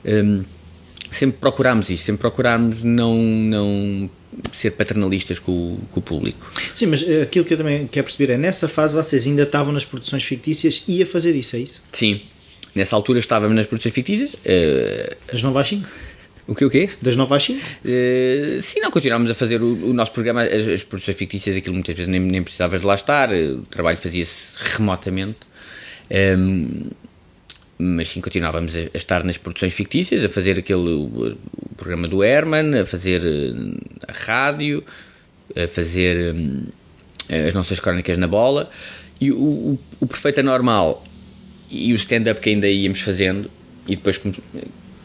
[0.05, 0.45] Hum,
[1.11, 4.11] sempre procurámos isso, sempre procurámos não, não
[4.53, 6.53] ser paternalistas com, o- com o público.
[6.75, 9.73] Sim, mas eh, aquilo que eu também quero perceber é, nessa fase vocês ainda estavam
[9.73, 11.83] nas produções fictícias e a fazer isso, é isso?
[11.93, 12.21] Sim,
[12.75, 14.37] nessa altura estávamos nas produções fictícias.
[15.33, 15.89] Das 9 às 5?
[16.47, 16.89] O que o quê?
[17.03, 17.61] Das 9 às 5?
[17.61, 21.75] Uh, sim, não, continuámos a fazer o, o nosso programa, as, as produções fictícias, aquilo
[21.75, 24.37] muitas vezes nem, nem precisavas de lá estar, uh, o trabalho fazia-se
[24.77, 25.39] remotamente.
[26.39, 26.91] Um,
[27.79, 32.07] mas sim, continuávamos a, a estar nas produções fictícias, a fazer aquele o, o programa
[32.09, 34.85] do Herman, a fazer uh, a rádio,
[35.55, 36.67] a fazer um,
[37.29, 38.71] as nossas crónicas na bola
[39.21, 41.05] e o, o, o Perfeito Anormal
[41.71, 43.51] e o stand-up que ainda íamos fazendo
[43.87, 44.21] e depois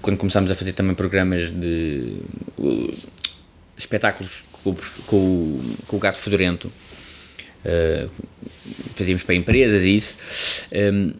[0.02, 2.16] quando começámos a fazer também programas de
[2.58, 2.94] uh,
[3.78, 6.72] espetáculos com, o- com, com o Gato Fedorento
[7.66, 8.10] uh,
[8.96, 10.16] fazíamos para empresas e isso
[10.94, 11.14] um,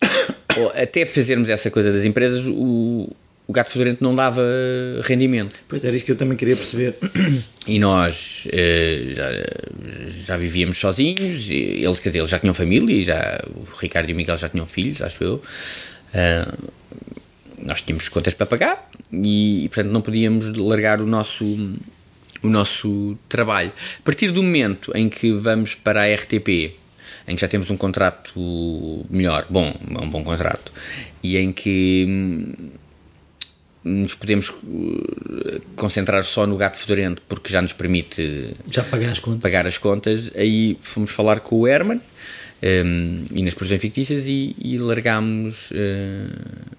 [0.60, 3.08] ou até fazermos essa coisa das empresas o,
[3.46, 4.42] o Gato Fedorento não dava
[5.02, 6.94] rendimento Pois era isso que eu também queria perceber.
[7.66, 9.28] e nós eh, já,
[10.08, 14.12] já vivíamos sozinhos, eles, quer dizer, eles já tinham família, e já, o Ricardo e
[14.12, 15.42] o Miguel já tinham filhos, acho eu.
[16.14, 16.52] Ah,
[17.62, 21.44] nós tínhamos contas para pagar e, e, portanto, não podíamos largar o nosso,
[22.42, 23.72] o nosso trabalho.
[23.98, 26.74] A partir do momento em que vamos para a RTP,
[27.28, 30.72] em que já temos um contrato melhor, bom, um bom contrato,
[31.22, 32.70] e em que hum,
[33.84, 39.18] nos podemos uh, concentrar só no gato fedorento porque já nos permite já pagar as
[39.18, 40.36] contas, pagar as contas.
[40.36, 42.00] aí fomos falar com o Herman
[42.62, 45.74] um, e nas produções fictícias e, e largámos uh,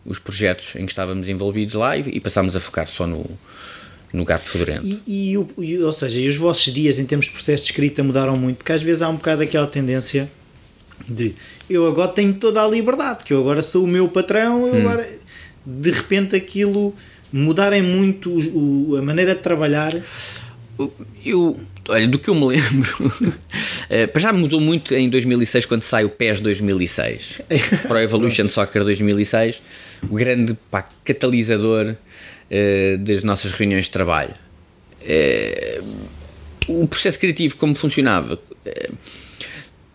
[0.06, 3.26] os projetos em que estávamos envolvidos lá e, e passámos a focar só no,
[4.14, 4.86] no gato fedorento.
[4.86, 8.38] E, e, ou seja, e os vossos dias em termos de processo de escrita mudaram
[8.38, 10.30] muito, porque às vezes há um bocado aquela tendência
[11.08, 11.34] de
[11.70, 14.80] eu agora tenho toda a liberdade, que eu agora sou o meu patrão, eu hum.
[14.82, 15.10] agora
[15.66, 16.94] de repente aquilo
[17.32, 19.96] mudarem muito o, a maneira de trabalhar.
[21.26, 23.34] Eu, olha, do que eu me lembro,
[23.90, 27.42] eh, já mudou muito em 2006 quando sai o PES 2006
[27.88, 29.62] para o Evolution Soccer 2006,
[30.10, 34.34] o grande pá, catalisador uh, das nossas reuniões de trabalho.
[35.02, 36.08] Uh,
[36.68, 38.40] o processo criativo, como funcionava?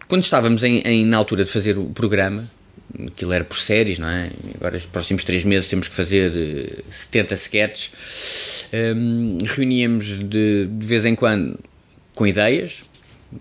[0.09, 2.49] Quando estávamos em, em, na altura de fazer o programa,
[3.07, 4.31] aquilo era por séries, não é?
[4.55, 7.91] Agora, os próximos três meses, temos que fazer 70 sketches.
[8.73, 11.59] Um, reuníamos de, de vez em quando
[12.15, 12.83] com ideias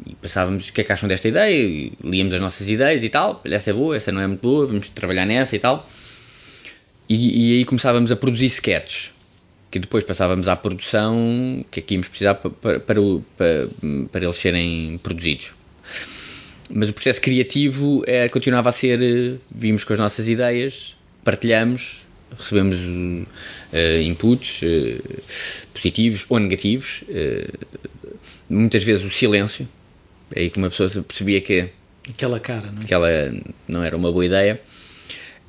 [0.06, 3.10] e passávamos o que é que acham desta ideia, e líamos as nossas ideias e
[3.10, 3.42] tal.
[3.46, 5.88] Essa é boa, essa não é muito boa, vamos trabalhar nessa e tal.
[7.08, 9.12] E, e aí começávamos a produzir sketches
[9.70, 13.68] que depois passávamos à produção que aqui íamos precisar para, para, para,
[14.12, 15.54] para eles serem produzidos
[16.74, 22.04] mas o processo criativo é, continuava a ser eh, vimos com as nossas ideias partilhamos
[22.38, 25.24] recebemos uh, inputs uh,
[25.74, 27.68] positivos ou negativos uh,
[28.50, 29.68] muitas vezes o silêncio
[30.34, 31.70] é aí que uma pessoa percebia que
[32.10, 32.84] aquela cara não é?
[32.84, 33.10] aquela
[33.68, 34.60] não era uma boa ideia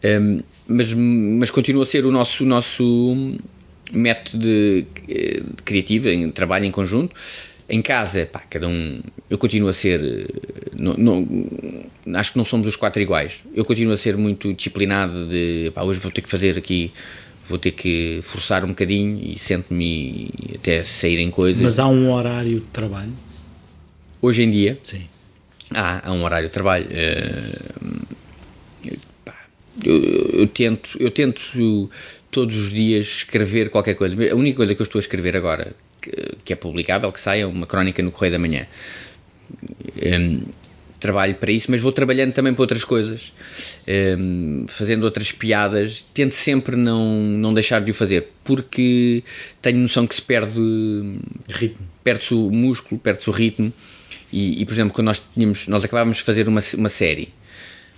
[0.05, 3.37] um, mas, mas continua a ser o nosso, o nosso
[3.93, 7.15] método de, de criativo, em trabalho em conjunto.
[7.69, 9.01] Em casa, pá, cada um.
[9.29, 10.01] Eu continuo a ser.
[10.73, 11.27] Não, não,
[12.15, 13.43] acho que não somos os quatro iguais.
[13.55, 15.73] Eu continuo a ser muito disciplinado de.
[15.75, 16.93] Pá, hoje vou ter que fazer aqui.
[17.49, 21.63] Vou ter que forçar um bocadinho e sento-me até sair em coisas.
[21.63, 23.13] Mas há um horário de trabalho?
[24.21, 24.79] Hoje em dia?
[24.83, 25.05] Sim.
[25.73, 26.87] Há, há um horário de trabalho.
[26.87, 28.17] Uh,
[29.85, 31.91] eu, eu, tento, eu tento
[32.31, 34.15] todos os dias escrever qualquer coisa.
[34.31, 35.75] A única coisa que eu estou a escrever agora,
[36.11, 38.67] que, que é publicável, que sai, é uma crónica no Correio da Manhã.
[39.97, 40.43] Um,
[40.99, 43.33] trabalho para isso, mas vou trabalhando também para outras coisas,
[44.19, 46.03] um, fazendo outras piadas.
[46.15, 49.23] Tento sempre não, não deixar de o fazer, porque
[49.61, 50.59] tenho noção que se perde
[51.49, 53.73] ritmo, perde-se o músculo, perde-se o ritmo.
[54.33, 57.33] E, e, por exemplo, quando nós tínhamos, nós acabávamos de fazer uma, uma série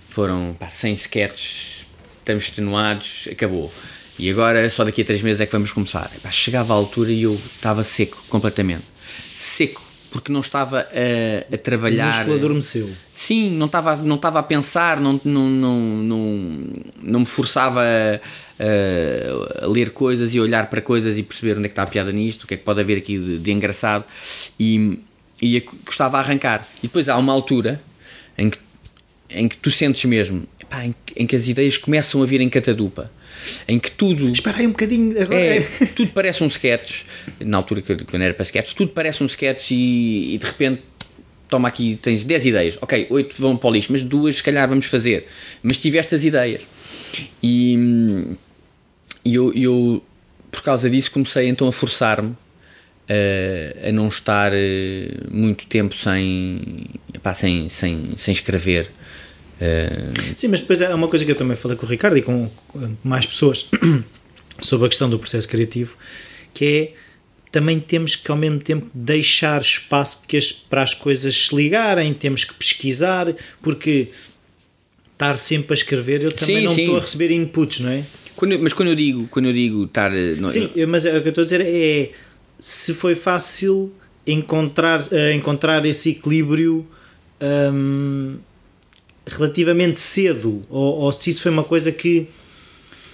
[0.09, 1.87] foram pá, 100 sketches,
[2.19, 3.71] estamos extenuados, acabou.
[4.19, 6.11] E agora, só daqui a 3 meses é que vamos começar.
[6.21, 8.83] Pá, chegava a altura e eu estava seco, completamente.
[9.33, 12.13] Seco, porque não estava a, a trabalhar.
[12.13, 12.89] O músculo adormeceu.
[13.13, 16.67] Sim, não estava, não estava a pensar, não, não, não, não,
[17.01, 21.69] não me forçava a, a, ler coisas e olhar para coisas e perceber onde é
[21.69, 24.03] que está a piada nisto, o que é que pode haver aqui de, de engraçado.
[24.59, 24.99] E,
[25.41, 26.67] e gostava a arrancar.
[26.79, 27.81] E depois há uma altura
[28.37, 28.57] em que
[29.29, 32.49] em que tu sentes mesmo, epá, em, em, que as ideias começam a vir em
[32.49, 33.11] catadupa,
[33.67, 34.31] em que tudo.
[34.31, 35.39] Espera aí um bocadinho agora.
[35.39, 35.61] É,
[35.95, 37.03] tudo parece um sketch,
[37.39, 40.81] na altura que quando era para sketch, tudo parece um sketch e, e, de repente.
[41.47, 44.69] Toma aqui, tens 10 ideias, ok, 8 vão para o lixo, mas duas se calhar
[44.69, 45.25] vamos fazer.
[45.63, 46.61] Mas tiveste as ideias.
[47.41, 47.75] E,
[49.25, 50.03] e eu, eu,
[50.51, 52.35] por causa disso, comecei então a forçar-me
[53.09, 58.98] a, a não estar eh, muito tempo sem, epá, sem, sem, sem escrever Uh...
[60.37, 62.49] Sim, mas depois é uma coisa que eu também falei com o Ricardo e com,
[63.03, 63.69] mais pessoas
[64.61, 65.95] sobre a questão do processo criativo,
[66.53, 66.93] que é
[67.51, 70.23] também temos que ao mesmo tempo deixar espaço
[70.69, 74.09] para as coisas se ligarem, temos que pesquisar, porque
[75.13, 76.81] estar sempre a escrever eu também sim, não sim.
[76.81, 78.03] estou a receber inputs, não é?
[78.35, 80.11] Quando mas quando eu digo, quando eu digo estar.
[80.11, 82.11] Não, sim, mas o que eu estou a dizer é
[82.59, 83.91] se foi fácil
[84.25, 86.87] encontrar, uh, encontrar esse equilíbrio.
[87.41, 88.37] Um,
[89.27, 92.27] relativamente cedo, ou, ou, se isso foi uma coisa que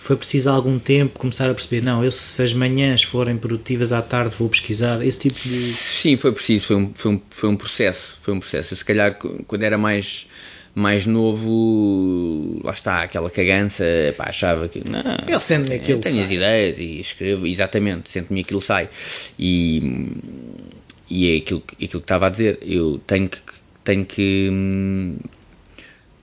[0.01, 4.01] foi preciso algum tempo começar a perceber, não, eu se as manhãs forem produtivas à
[4.01, 5.74] tarde vou pesquisar, esse tipo de...
[5.74, 8.74] Sim, foi preciso, foi um, foi um, foi um processo, foi um processo.
[8.74, 10.28] Eu, se calhar quando era mais
[10.76, 13.86] mais novo, lá está, aquela cagança,
[14.18, 18.60] pá, achava que não, eu sento aquilo tenho as ideias e escrevo, exatamente, sento-me aquilo
[18.60, 18.89] sai.
[19.39, 20.12] E,
[21.10, 23.39] e é aquilo, aquilo que estava a dizer, eu tenho que,
[23.86, 25.16] tenho que hum,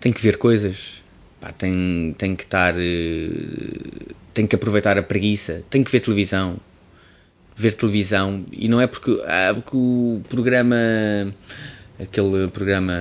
[0.03, 1.03] tem que ver coisas,
[1.41, 2.75] pá, tem, tem que estar.
[2.77, 6.57] Eh, tem que aproveitar a preguiça, tem que ver televisão.
[7.57, 10.77] ver televisão e não é porque, ah, porque o programa
[12.01, 12.95] aquele programa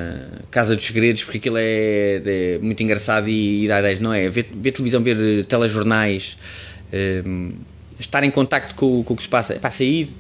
[0.52, 4.30] Casa dos Segredos porque aquilo é, é muito engraçado e, e dá ideias, não é?
[4.30, 6.38] Ver, ver televisão, ver telejornais
[7.26, 7.54] um,
[8.00, 10.12] estar em contacto com, com o que se passa, é para sair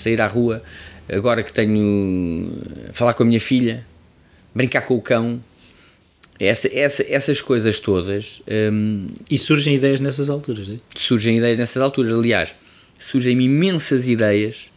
[0.00, 0.62] sair à rua
[1.08, 2.52] agora que tenho
[2.92, 3.84] falar com a minha filha
[4.54, 5.40] brincar com o cão
[6.40, 10.76] essa, essa, essas coisas todas um, e surgem ideias nessas alturas é?
[10.96, 12.54] surgem ideias nessas alturas aliás
[12.98, 14.70] surgem imensas ideias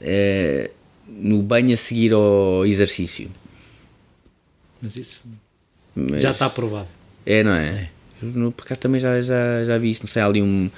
[0.00, 0.70] é,
[1.06, 3.30] no banho a seguir ao exercício.
[4.80, 5.22] Mas isso
[5.94, 6.88] Mas, já está aprovado.
[7.26, 7.66] É, não é?
[7.66, 7.88] é.
[8.22, 10.70] No, por também já, já, já vi isso, não sei, há ali um.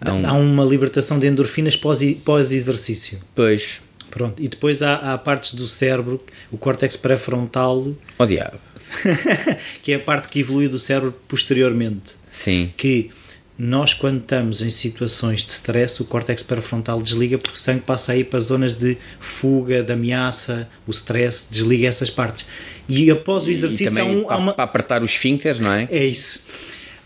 [0.00, 0.26] Há, um...
[0.26, 3.18] há uma libertação de endorfinas pós-exercício.
[3.18, 3.82] Pós pois.
[4.10, 6.20] Pronto, e depois há, há partes do cérebro,
[6.50, 7.94] o córtex pré-frontal.
[8.18, 8.58] Oh, diabo.
[9.82, 12.12] que é a parte que evolui do cérebro posteriormente.
[12.30, 12.72] Sim.
[12.76, 13.10] Que
[13.58, 18.12] nós, quando estamos em situações de stress, o córtex pré-frontal desliga porque o sangue passa
[18.12, 22.46] aí para zonas de fuga, de ameaça, o stress desliga essas partes.
[22.88, 24.52] E após o exercício e há, um, para, há uma...
[24.54, 25.86] para apertar os esfíncteres, não é?
[25.90, 26.46] É isso.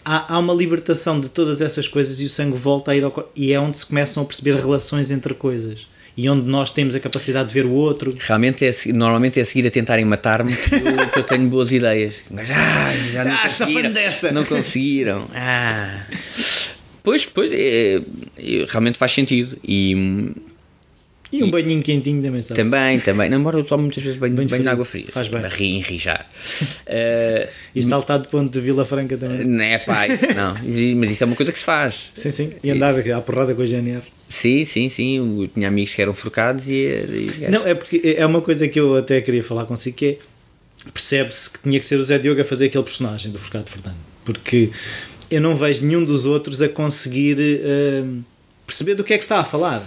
[0.05, 3.33] Há, há, uma libertação de todas essas coisas e o sangue volta a ir ao
[3.35, 7.01] e é onde se começam a perceber relações entre coisas e onde nós temos a
[7.01, 8.17] capacidade de ver o outro.
[8.21, 11.73] Realmente, é, normalmente é a seguir a tentarem matar-me que, eu, que eu tenho boas
[11.73, 12.23] ideias.
[12.33, 13.93] Ah, já não ah, conseguiram.
[13.93, 14.33] Desta.
[14.33, 15.29] Não conseguiram.
[15.35, 16.03] Ah.
[17.03, 19.59] Pois, pois, é, é, realmente faz sentido.
[19.63, 20.33] E,
[21.33, 22.63] e um banhinho quentinho também sabe.
[22.63, 23.29] Também, também.
[23.29, 25.07] Não, embora eu tomo muitas vezes banho, banho, banho de água fria.
[25.11, 25.41] Faz bem.
[25.41, 26.29] Para enrijar.
[26.31, 29.45] uh, e saltar de ponto de Vila Franca também.
[29.45, 30.55] Não é pá, isso, não.
[30.97, 32.13] Mas isso é uma coisa que se faz.
[32.15, 32.53] Sim, sim.
[32.63, 34.14] E andar à porrada com a GNR.
[34.29, 35.43] Sim, sim, sim.
[35.43, 36.73] Eu tinha amigos que eram forcados e.
[36.73, 40.19] e não, é porque é uma coisa que eu até queria falar consigo que é.
[40.93, 43.97] Percebe-se que tinha que ser o Zé Diogo a fazer aquele personagem do Forcado Fernando.
[44.23, 44.71] Porque
[45.31, 48.23] eu não vejo nenhum dos outros a conseguir uh,
[48.67, 49.83] perceber do que é que está a falar.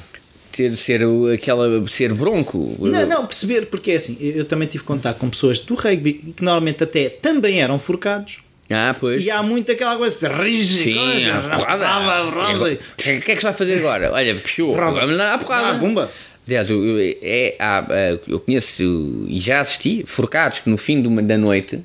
[0.51, 2.75] Ter, ser, aquela, ser bronco.
[2.79, 6.43] Não, não, perceber, porque é assim, eu também tive contato com pessoas do rugby que
[6.43, 8.39] normalmente até também eram forcados
[8.69, 9.23] ah, pois.
[9.23, 12.31] E há muito aquela coisa de rígido, Sim, coisa, porrada.
[12.31, 12.63] porrada.
[12.63, 14.11] O que é que se vai fazer agora?
[14.11, 14.75] Olha, fechou.
[14.75, 15.67] Vamos lá à porrada.
[15.69, 16.11] Ah, bomba.
[16.45, 16.81] Aliás, eu,
[17.21, 17.85] é, há,
[18.27, 21.81] eu conheço e já assisti forcados que no fim da noite,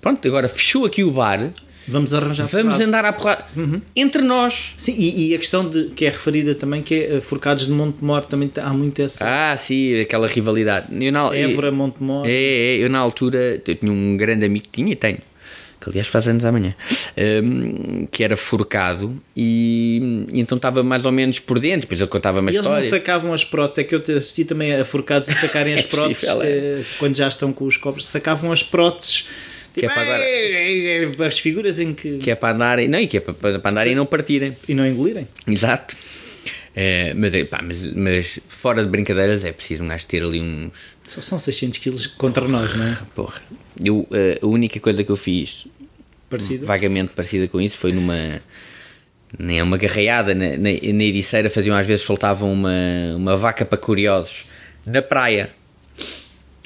[0.00, 1.50] pronto, agora fechou aqui o bar.
[1.86, 2.84] Vamos arranjar Vamos porrada.
[2.84, 3.82] andar à porrada uhum.
[3.94, 4.74] entre nós.
[4.78, 8.22] Sim, e, e, a questão de, que é referida também, que é forcados de Montemor,
[8.22, 9.24] também há muito essa.
[9.26, 10.86] Ah, sim, aquela rivalidade.
[11.04, 12.24] Eu, na, Évora, Montemor.
[12.26, 15.18] É, é, eu na altura eu tinha um grande amigo, tinha e tenho,
[15.82, 16.74] que aliás faz anos amanhã,
[17.42, 22.08] um, que era forcado e, e, então estava mais ou menos por dentro, depois ele
[22.08, 22.78] contava uma e história.
[22.78, 25.84] eles não sacavam as próteses, é que eu assisti também a forcados a sacarem as
[25.84, 26.46] é próteses é.
[26.46, 29.28] Eh, quando já estão com os cobres, sacavam as próteses.
[29.74, 31.28] Que é tipo, é para agora.
[31.28, 32.18] As figuras em que.
[32.18, 32.88] Que é para andarem.
[32.88, 34.54] Não, e que é para, para andarem e não partirem.
[34.68, 35.26] E não engolirem.
[35.46, 35.96] Exato.
[36.74, 40.72] É, mas, pá, mas, mas, fora de brincadeiras é preciso um gajo ter ali uns.
[41.06, 42.98] Só são 600 quilos contra nós, não é?
[43.14, 43.42] Porra.
[43.82, 45.66] Eu, eh, a única coisa que eu fiz
[46.30, 46.64] parecida?
[46.64, 48.40] vagamente parecida com isso foi numa.
[49.38, 53.64] Nem é uma garreada, na, na, na Ericeira faziam às vezes soltavam uma, uma vaca
[53.64, 54.44] para curiosos
[54.84, 55.50] na praia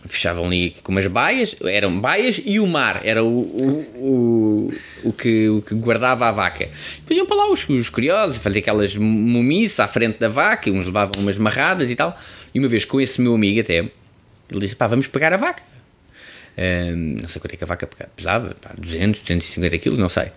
[0.07, 5.13] fechavam ali com umas baias, eram baias e o mar era o, o, o, o,
[5.13, 6.69] que, o que guardava a vaca.
[6.99, 10.87] Depois iam para lá os, os curiosos, fazer aquelas mumices à frente da vaca, uns
[10.87, 12.19] levavam umas marradas e tal.
[12.55, 15.63] E uma vez com esse meu amigo até, ele disse: pá, vamos pegar a vaca.
[16.95, 20.31] Não sei quanto é que a vaca pesava, pá, 200, 250 quilos, não sei.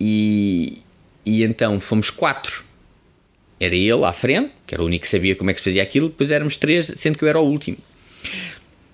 [0.00, 0.82] E,
[1.24, 2.64] e então fomos quatro.
[3.60, 5.82] Era ele à frente, que era o único que sabia como é que se fazia
[5.82, 7.76] aquilo, depois éramos três, sendo que eu era o último.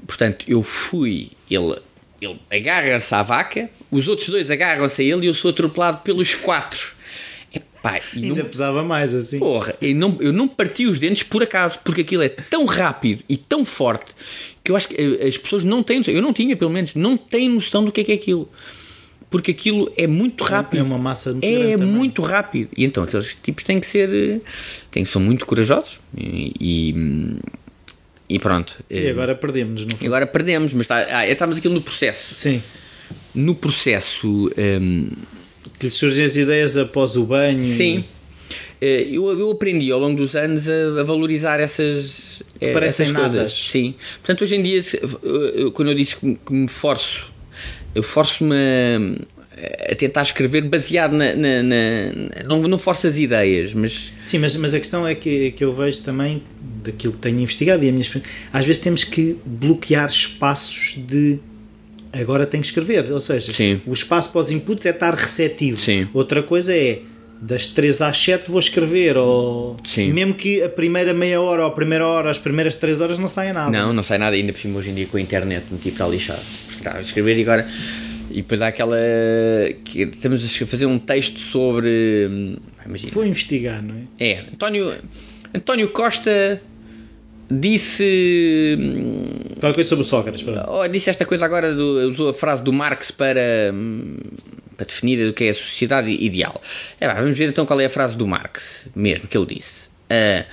[0.07, 1.77] Portanto, eu fui, ele,
[2.21, 6.35] ele agarra-se à vaca, os outros dois agarram-se a ele e eu sou atropelado pelos
[6.35, 6.95] quatro.
[7.55, 9.39] Epá, Ainda não, pesava mais assim.
[9.39, 13.23] Porra, eu não, eu não parti os dentes por acaso, porque aquilo é tão rápido
[13.29, 14.07] e tão forte
[14.63, 17.17] que eu acho que eh, as pessoas não têm eu não tinha pelo menos, não
[17.17, 18.49] têm noção do que é que é aquilo.
[19.31, 20.79] Porque aquilo é muito rápido.
[20.79, 22.71] É uma massa muito É muito rápido.
[22.77, 24.13] E então aqueles tipos têm que ser.
[24.13, 24.41] Eh,
[24.91, 27.41] têm, são muito corajosos e, e
[28.29, 28.77] e pronto.
[28.89, 30.07] E agora perdemos, não foi?
[30.07, 32.35] Agora perdemos, mas está, ah, estamos aqui no processo.
[32.35, 32.63] Sim.
[33.35, 34.51] No processo.
[34.57, 35.09] Um,
[35.79, 37.77] que lhe surgem as ideias após o banho.
[37.77, 38.05] Sim.
[38.81, 43.53] Eh, eu, eu aprendi ao longo dos anos a, a valorizar essas, eh, essas coisas.
[43.53, 43.95] Sim.
[44.19, 44.83] Portanto, hoje em dia,
[45.73, 47.33] quando eu disse que me forço,
[47.95, 49.34] eu forço-me a
[49.97, 54.75] tentar escrever baseado na, na, na, não, não forço as ideias mas sim mas, mas
[54.75, 56.43] a questão é que, que eu vejo também
[56.83, 58.05] daquilo que tenho investigado e a minha
[58.53, 61.39] às vezes temos que bloquear espaços de
[62.13, 63.81] agora tenho que escrever ou seja sim.
[63.87, 66.09] o espaço para os inputs é estar receptivo sim.
[66.13, 67.01] outra coisa é
[67.41, 70.13] das 3 às 7 vou escrever, ou Sim.
[70.13, 73.29] mesmo que a primeira meia hora ou a primeira hora, as primeiras 3 horas não
[73.29, 73.71] saia nada.
[73.71, 76.09] Não, não sai nada, ainda por cima hoje em dia com a internet, tipo está
[76.09, 76.41] lixado.
[76.71, 77.69] Está a escrever e agora.
[78.35, 78.97] E depois há aquela.
[79.85, 82.27] Que estamos a fazer um texto sobre.
[82.29, 83.13] hum, Imagina.
[83.13, 84.33] Vou investigar, não é?
[84.33, 84.93] É, António,
[85.55, 86.61] António Costa
[87.51, 88.77] disse.
[88.79, 90.65] hum, Qualquer coisa sobre o Sócrates, pronto.
[90.69, 94.17] Oh, disse esta coisa agora, do, usou a frase do Marx para, hum,
[94.77, 96.61] para definir o que é a sociedade ideal.
[97.01, 99.85] É, vamos ver então qual é a frase do Marx, mesmo, que ele disse.
[100.11, 100.45] Ah,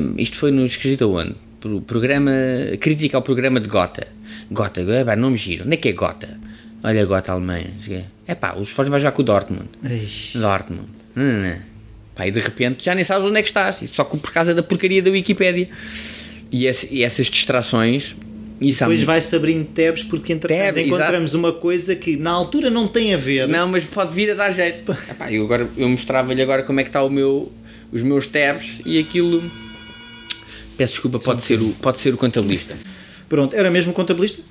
[0.00, 1.34] hum, isto foi no escrito aonde?
[1.60, 2.32] Pro programa,
[2.80, 4.08] crítica ao programa de Gotha.
[4.50, 5.64] Gotha, é pá, nome giro.
[5.64, 6.38] Onde é que é Gotha?
[6.84, 7.72] Olha, Gotha, Alemanha.
[8.28, 9.68] É pá, os Sporting vai jogar com o Dortmund.
[9.88, 10.32] Eish.
[10.36, 10.88] Dortmund.
[11.16, 11.56] Hum,
[12.14, 14.54] pá, e de repente já nem sabes onde é que estás, só que por causa
[14.54, 15.68] da porcaria da Wikipédia.
[16.52, 18.14] E, esse- e essas distrações.
[18.60, 22.86] Isso Depois vai-se abrindo tabs porque entretanto Tab, encontramos uma coisa que na altura não
[22.86, 23.48] tem a ver.
[23.48, 24.92] Não, mas pode vir a dar jeito.
[25.10, 27.50] Epá, eu, agora, eu mostrava-lhe agora como é que está o meu,
[27.90, 29.42] os meus tabs e aquilo.
[30.76, 32.76] Peço desculpa, pode ser, o, pode ser o contabilista.
[33.28, 34.42] Pronto, era mesmo contabilista?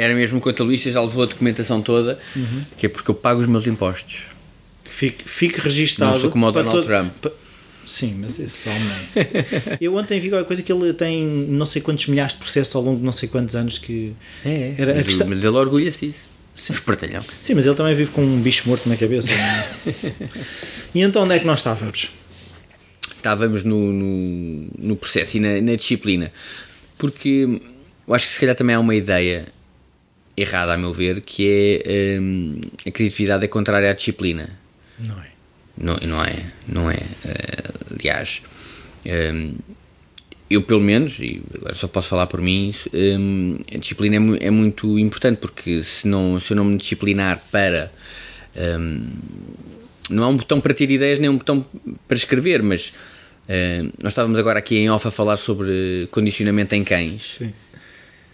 [0.00, 2.62] Era mesmo contabilista, já levou a documentação toda, Uhum.
[2.78, 4.18] que é porque eu pago os meus impostos.
[4.88, 6.12] Fique, fique registado.
[6.12, 7.12] Não sou como o para Donald todo- Trump.
[7.20, 7.32] pa-
[7.86, 8.82] Sim, mas esse homem.
[9.80, 12.82] Eu ontem vi qualquer coisa que ele tem não sei quantos milhares de processos ao
[12.82, 14.12] longo de não sei quantos anos que.
[14.44, 16.18] É, Era mas, questão- mas ele orgulha-se disso.
[16.70, 17.22] Um espertalhão.
[17.40, 19.30] Sim, mas ele também vive com um bicho morto na cabeça.
[19.32, 19.94] é?
[20.94, 22.10] e então onde é que nós estávamos?
[23.16, 26.30] estávamos no, no, no processo e na, na disciplina.
[26.96, 27.60] Porque
[28.06, 29.46] eu acho que se calhar também há uma ideia
[30.40, 34.48] errada, a meu ver, que é hum, a criatividade é contrária à disciplina.
[34.98, 35.28] Não é?
[35.80, 36.34] Não, não é,
[36.66, 36.98] não é.
[37.24, 37.64] eh,
[37.94, 38.42] aliás,
[39.06, 39.54] hum,
[40.50, 44.36] eu pelo menos, e agora só posso falar por mim, hum, a disciplina é, mu-
[44.40, 47.92] é muito importante porque se, não, se eu não me disciplinar para.
[48.56, 49.06] hum,
[50.10, 51.64] não há um botão para ter ideias nem um botão
[52.08, 52.92] para escrever, mas
[53.48, 57.52] hum, nós estávamos agora aqui em off a falar sobre condicionamento em cães Sim.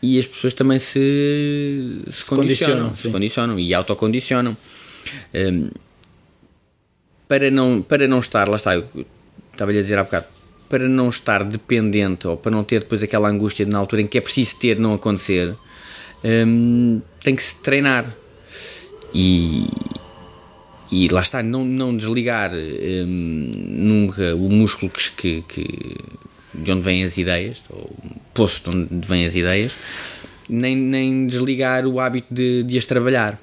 [0.03, 4.57] E as pessoas também se, se, condicionam, condicionam, se condicionam e autocondicionam.
[5.35, 5.71] Hum,
[7.29, 8.87] para, não, para não estar, lá está, eu
[9.53, 10.27] estava-lhe a dizer há bocado,
[10.69, 14.07] para não estar dependente ou para não ter depois aquela angústia de, na altura em
[14.07, 15.55] que é preciso ter não acontecer,
[16.25, 18.15] hum, tem que se treinar.
[19.15, 19.67] E,
[20.91, 25.97] e lá está, não, não desligar hum, nunca o músculo que, que-
[26.55, 29.73] de onde vêm as ideias, ou o poço de onde vêm as ideias,
[30.49, 33.41] nem, nem desligar o hábito de, de as trabalhar.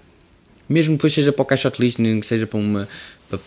[0.70, 2.88] Mesmo depois seja para o caixote lixo, nem que seja para uma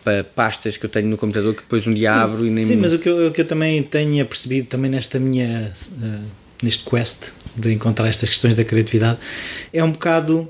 [0.03, 2.77] para, pastas que eu tenho no computador que depois um dia abro e nem Sim,
[2.77, 6.19] mas o que, eu, o que eu também tenho apercebido também nesta minha eh,
[6.63, 9.19] neste quest de encontrar estas questões da criatividade
[9.73, 10.49] é um bocado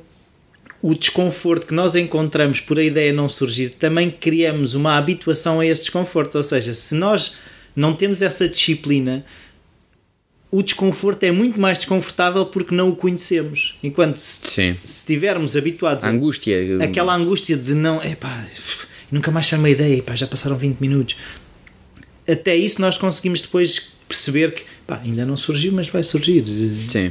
[0.85, 5.67] o desconforto que nós encontramos por a ideia não surgir, também criamos uma habituação a
[5.67, 6.35] esse desconforto.
[6.35, 7.37] Ou seja, se nós
[7.75, 9.25] não temos essa disciplina,
[10.51, 13.77] o desconforto é muito mais desconfortável porque não o conhecemos.
[13.83, 16.57] Enquanto se, estivermos habituados a a, angústia.
[16.85, 18.47] aquela angústia de não, epá,
[19.11, 21.17] nunca mais sai uma ideia, epá, já passaram 20 minutos.
[22.27, 26.45] Até isso nós conseguimos depois perceber que pá, ainda não surgiu, mas vai surgir.
[26.91, 27.11] Sim,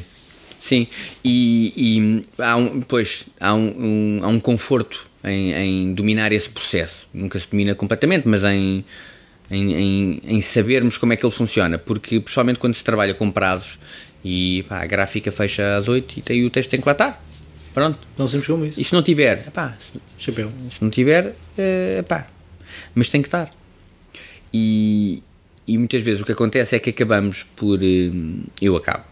[0.61, 0.88] sim.
[1.24, 6.47] E, e há um, pois, há um, um- há um conforto em, em dominar esse
[6.49, 7.05] processo.
[7.14, 8.86] Nunca se domina completamente, mas em,
[9.51, 11.77] em, em, em sabermos como é que ele funciona.
[11.77, 13.77] Porque, principalmente quando se trabalha com prazos
[14.23, 17.23] e pá, a gráfica fecha às 8 e tem, o texto tem que lá estar.
[17.73, 17.97] Pronto.
[18.17, 18.79] Não sempre como isso.
[18.79, 20.51] E se não tiver, epá, se, Chapéu.
[20.71, 22.27] se não tiver, eh, epá,
[22.93, 23.49] mas tem que estar.
[24.53, 25.23] E,
[25.67, 27.79] e muitas vezes o que acontece é que acabamos por.
[27.81, 28.11] eh,
[28.61, 29.03] Eu acabo.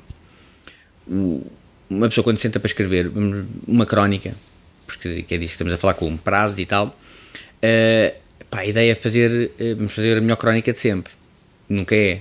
[1.90, 3.12] Uma pessoa quando se senta para escrever
[3.68, 4.34] uma crónica,
[4.86, 6.96] porque que é disso que estamos a falar com prazos e tal,
[7.62, 8.16] eh,
[8.52, 9.50] pá, a ideia é fazer.
[9.60, 11.12] eh, Vamos fazer a melhor crónica de sempre.
[11.68, 12.20] Nunca é.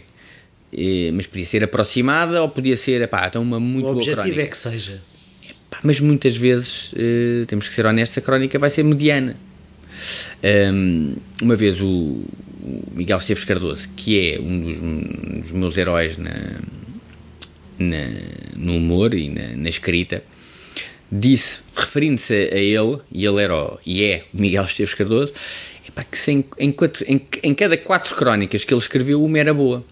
[0.73, 4.23] Eh, mas podia ser aproximada ou podia ser, pá, então uma muito O boa objetivo
[4.23, 4.43] crónica.
[4.43, 4.99] é que seja.
[5.69, 9.37] Pá, mas muitas vezes, eh, temos que ser honestos, a crónica vai ser mediana.
[10.43, 11.85] Um, uma vez o,
[12.63, 16.31] o Miguel Esteves Cardoso, que é um dos, um dos meus heróis na,
[17.79, 18.11] na-
[18.57, 20.23] no humor e na, na escrita,
[21.11, 25.33] disse, referindo-se a ele, e ele era o- e é o Miguel Esteves Cardoso,
[25.91, 29.39] epá, que se em, em, quatro- em- em cada quatro crónicas que ele escreveu, uma
[29.39, 29.85] era boa.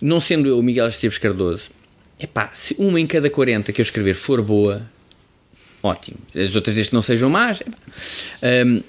[0.00, 1.70] Não sendo eu o Miguel Esteves Cardoso,
[2.18, 4.82] epá, se uma em cada 40 que eu escrever for boa,
[5.82, 6.18] ótimo.
[6.34, 7.62] As outras desde que não sejam más.
[8.42, 8.82] Hum,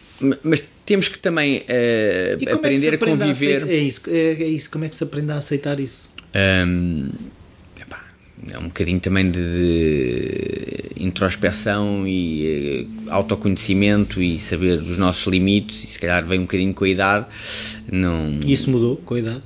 [0.43, 3.57] mas temos que também eh, E como é que aprender a conviver.
[3.63, 6.11] aceitar- é, isso, é, é isso, como é que se aprende a aceitar isso?
[6.33, 7.11] Epá,
[8.51, 9.39] é um bocadinho também de,
[10.95, 16.43] de introspeção e uh, autoconhecimento e saber dos nossos limites e se calhar vem um
[16.43, 17.25] bocadinho com a idade.
[17.91, 18.39] Não...
[18.43, 19.41] E isso mudou com a idade?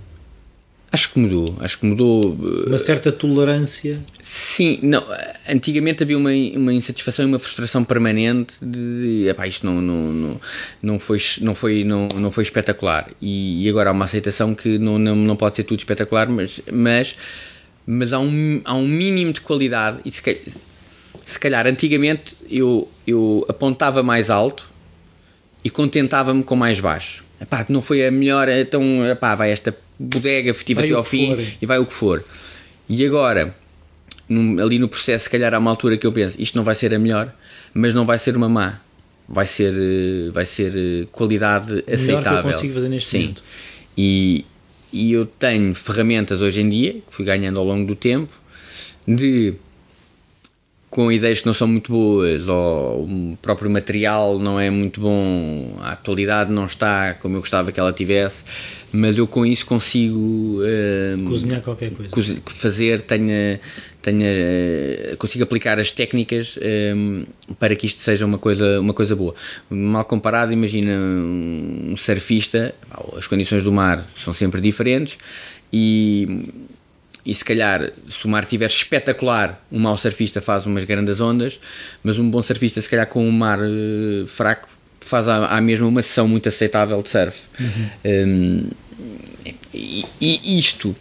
[0.89, 2.21] Acho que mudou, acho que mudou.
[2.65, 3.99] Uma certa tolerância?
[4.23, 5.03] Sim, não,
[5.47, 10.41] antigamente havia uma, uma insatisfação e uma frustração permanente de, epá, isto não, não, não,
[10.81, 14.77] não, foi, não, foi, não, não foi espetacular e, e agora há uma aceitação que
[14.77, 17.17] não, não, não pode ser tudo espetacular, mas, mas,
[17.87, 20.41] mas há, um, há um mínimo de qualidade e se calhar,
[21.25, 24.69] se calhar antigamente eu, eu apontava mais alto
[25.63, 27.23] e contentava-me com mais baixo.
[27.39, 31.45] Epá, não foi a melhor, então epá, vai esta bodega, estive até ao fim for.
[31.61, 32.25] e vai o que for.
[32.89, 33.55] E agora,
[34.27, 36.75] num, ali no processo, se calhar há uma altura que eu penso, isto não vai
[36.75, 37.33] ser a melhor,
[37.73, 38.79] mas não vai ser uma má.
[39.29, 42.41] Vai ser, eh, vai ser eh, qualidade o aceitável.
[42.41, 43.19] que eu consigo fazer neste Sim.
[43.19, 43.43] momento.
[43.97, 44.45] E,
[44.91, 48.33] e eu tenho ferramentas hoje em dia, que fui ganhando ao longo do tempo,
[49.07, 49.53] de
[50.97, 55.77] com ideias que não são muito boas ou o próprio material não é muito bom,
[55.79, 58.43] a atualidade não está como eu gostava que ela tivesse,
[58.91, 60.17] mas eu com isso consigo
[60.59, 63.59] uh, cozinhar qualquer coisa, fazer, tenha,
[64.01, 64.27] tenha,
[65.19, 66.57] consigo aplicar as técnicas
[66.95, 67.27] um,
[67.59, 69.35] para que isto seja uma coisa, uma coisa boa.
[69.69, 72.73] Mal comparado, imagina um surfista,
[73.15, 75.15] as condições do mar são sempre diferentes
[75.71, 76.49] e
[77.27, 81.59] e se calhar se o mar estiver espetacular, um mau surfista faz umas grandes ondas,
[82.01, 84.69] mas um bom surfista se calhar com um mar uh, fraco
[85.01, 87.37] faz à, à mesma uma sessão muito aceitável de surf.
[87.59, 87.89] Uhum.
[88.05, 88.69] Um,
[89.73, 90.95] e, e, isto,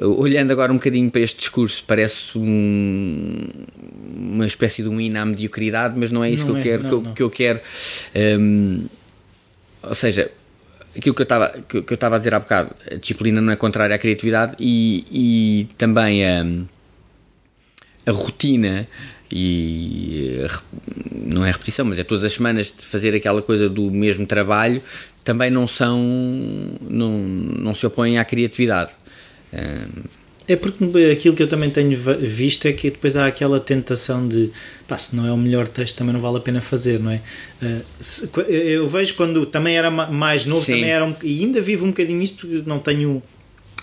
[0.00, 3.48] olhando agora um bocadinho para este discurso, parece um,
[4.16, 6.62] uma espécie de um hino à mediocridade, mas não é isso não que, eu é,
[6.62, 7.60] quero, não, que, eu, que, eu, quero.
[8.14, 8.86] Um,
[9.82, 10.30] ou seja,
[10.96, 13.52] aquilo que eu estava que, que eu estava a dizer há bocado, a disciplina não
[13.52, 16.44] é contrária à criatividade e, e também a,
[18.06, 18.88] a rotina
[19.30, 20.46] e
[21.12, 24.82] não é repetição, mas é todas as semanas de fazer aquela coisa do mesmo trabalho
[25.24, 26.00] também não são
[26.80, 28.92] não, não se opõem à criatividade.
[30.48, 34.50] É porque aquilo que eu também tenho visto é que depois há aquela tentação de
[34.86, 37.20] pá, se não é o melhor texto também não vale a pena fazer, não é?
[37.60, 40.74] Uh, se, eu vejo quando também era mais novo, Sim.
[40.74, 43.20] também era um, e ainda vivo um bocadinho isto, não tenho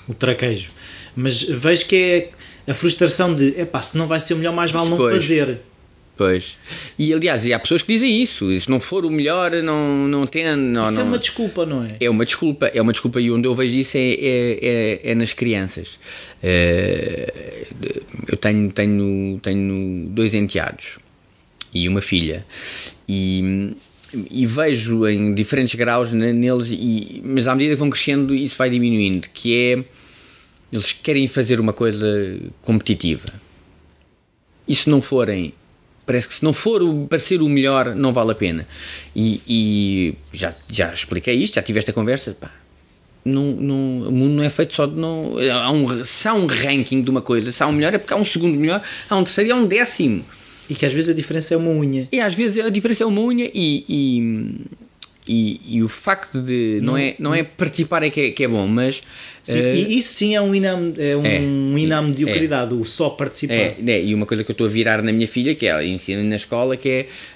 [0.08, 0.70] o traquejo,
[1.16, 4.54] mas vejo que é a frustração de é pá, se não vai ser o melhor,
[4.54, 5.60] mais vale não fazer.
[6.16, 6.58] Pois.
[6.98, 8.60] E aliás, e há pessoas que dizem isso.
[8.60, 10.56] Se não for o melhor, não, não tem.
[10.56, 11.98] Não, isso não, é uma desculpa, não é?
[12.00, 12.68] É uma desculpa.
[12.68, 13.20] É uma desculpa.
[13.20, 16.00] E onde eu vejo isso é, é, é, é nas crianças.
[16.42, 17.66] É,
[18.28, 21.00] eu tenho, tenho, tenho dois enteados
[21.74, 22.46] e uma filha.
[23.10, 23.76] E,
[24.30, 28.70] e vejo em diferentes graus neles, e, mas à medida que vão crescendo, isso vai
[28.70, 29.28] diminuindo.
[29.34, 29.84] Que é.
[30.72, 33.28] Eles querem fazer uma coisa competitiva.
[34.68, 35.54] E se não forem
[36.06, 38.68] parece que se não for o, para ser o melhor, não vale a pena.
[39.16, 42.36] E, e, já, já expliquei isto, já tive esta conversa.
[42.40, 42.52] Pá,
[43.26, 44.96] não, não, o mundo não é feito só de.
[44.96, 47.98] Não, há um, se há um ranking de uma coisa, se há um melhor, é
[47.98, 50.26] porque há um segundo melhor, há um terceiro e há um décimo.
[50.70, 52.08] E que às vezes a diferença é uma unha.
[52.12, 54.66] E às vezes a diferença é uma unha e, e,
[55.28, 56.80] e, e o facto de.
[56.82, 59.02] Não, não, é, não é participar é que é, que é bom, mas
[59.44, 61.42] Sim, uh, isso sim é um inam, é um, é,
[61.82, 63.54] inam mediocridade, é, o só participar.
[63.54, 65.84] É, é, e uma coisa que eu estou a virar na minha filha, que ela
[65.84, 66.90] ensina na escola, que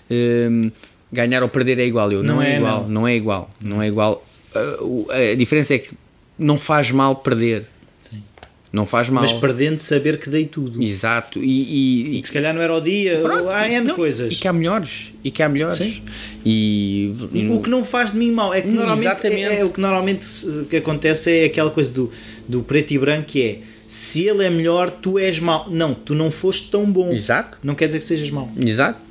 [0.09, 0.71] é um,
[1.11, 2.11] ganhar ou perder é igual.
[2.11, 2.89] Eu, não, não é, é, igual, não.
[2.89, 3.07] não.
[3.07, 4.25] é igual, não é igual.
[4.81, 5.89] Uh, a diferença é que
[6.39, 7.65] não faz mal perder.
[8.71, 9.23] Não faz mal.
[9.23, 10.81] Mas perdendo saber que dei tudo.
[10.81, 11.41] Exato.
[11.43, 14.31] E, e, e que se calhar não era o dia, Pronto, há N não, coisas.
[14.31, 15.13] E que há melhores.
[15.23, 15.77] E que há melhores.
[15.77, 16.01] Sim.
[16.45, 17.13] E,
[17.49, 18.53] o que não faz de mim mal.
[18.53, 20.27] É que normalmente, é, é, o que normalmente
[20.69, 22.11] que acontece é aquela coisa do,
[22.47, 25.69] do preto e branco que é se ele é melhor, tu és mau.
[25.69, 27.11] Não, tu não foste tão bom.
[27.13, 27.57] Exato.
[27.63, 28.51] Não quer dizer que sejas mau.
[28.59, 29.07] Exato.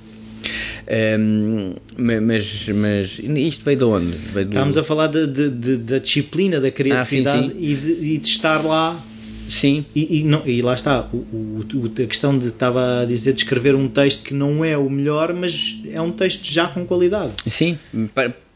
[1.18, 4.16] Um, mas, mas isto veio de onde?
[4.16, 4.52] Veio do...
[4.52, 7.56] Estávamos a falar de, de, de, da disciplina, da criatividade ah, sim, sim.
[7.58, 9.02] E, de, e de estar lá
[9.48, 9.84] Sim.
[9.94, 13.42] E, e, não, e lá está, o, o, a questão de estava a dizer de
[13.42, 17.32] escrever um texto que não é o melhor, mas é um texto já com qualidade.
[17.50, 17.78] Sim,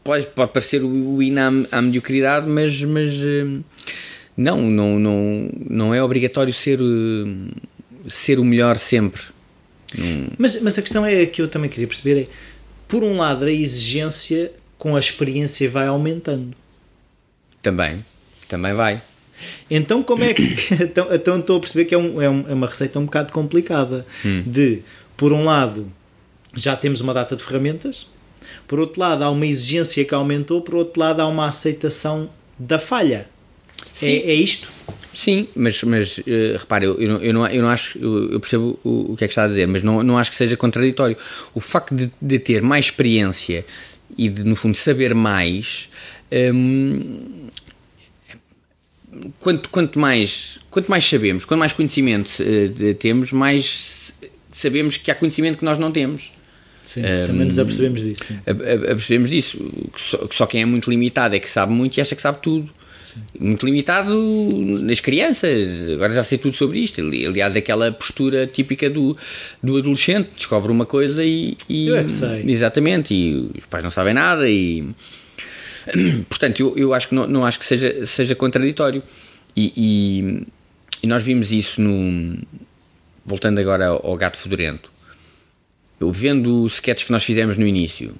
[0.03, 3.59] pode, pode parecer o INAM à mediocridade, mas, mas eh,
[4.35, 9.21] não, não, não, não é obrigatório ser, eh, ser o melhor sempre.
[10.37, 12.27] Mas, mas a questão é que eu também queria perceber é,
[12.87, 16.55] por um lado, a exigência com a experiência vai aumentando.
[17.61, 18.03] Também,
[18.47, 19.01] também vai.
[19.69, 20.43] Então, como é que.
[20.83, 24.05] então, então estou a perceber que é, um, é, é uma receita um bocado complicada.
[24.25, 24.43] Hum.
[24.45, 24.81] De,
[25.15, 25.91] por um lado,
[26.55, 28.07] já temos uma data de ferramentas,
[28.67, 32.79] por outro lado, há uma exigência que aumentou, por outro lado, há uma aceitação da
[32.79, 33.27] falha.
[34.01, 34.71] É, é, isto?
[35.13, 39.11] Sim, mas, mas uh, repare, eu, eu, não, eu não acho, eu, eu percebo o,
[39.11, 41.17] o, que é que está a dizer, mas não, não acho que seja contraditório.
[41.53, 43.65] O facto de, de ter mais experiência
[44.17, 45.89] e de, no fundo, saber mais.
[46.31, 47.40] Um,
[49.39, 54.13] quanto, quanto, mais, quanto mais sabemos, quanto mais conhecimento uh, temos, mais
[54.51, 56.31] sabemos que há conhecimento que nós não temos.
[56.85, 58.25] Sim, um, também nos apercebemos disso.
[58.25, 58.39] Sim.
[58.45, 59.57] Apercebemos disso.
[59.93, 62.21] Que só, que só quem é muito limitado é que sabe muito e acha que
[62.21, 62.69] sabe tudo.
[63.03, 63.19] Sim.
[63.39, 64.13] Muito limitado
[64.81, 67.01] nas crianças, agora já sei tudo sobre isto.
[67.01, 69.17] Aliás, aquela postura típica do,
[69.61, 71.57] do adolescente: descobre uma coisa e.
[71.69, 72.43] e eu é que sei.
[72.49, 74.49] Exatamente, e os pais não sabem nada.
[74.49, 74.85] e
[76.29, 79.03] Portanto, eu, eu acho que não, não acho que seja, seja contraditório.
[79.55, 80.47] E, e,
[81.03, 82.37] e nós vimos isso no.
[83.25, 84.91] Voltando agora ao, Gato Fedorento,
[85.99, 88.15] eu vendo os sketches que nós fizemos no início,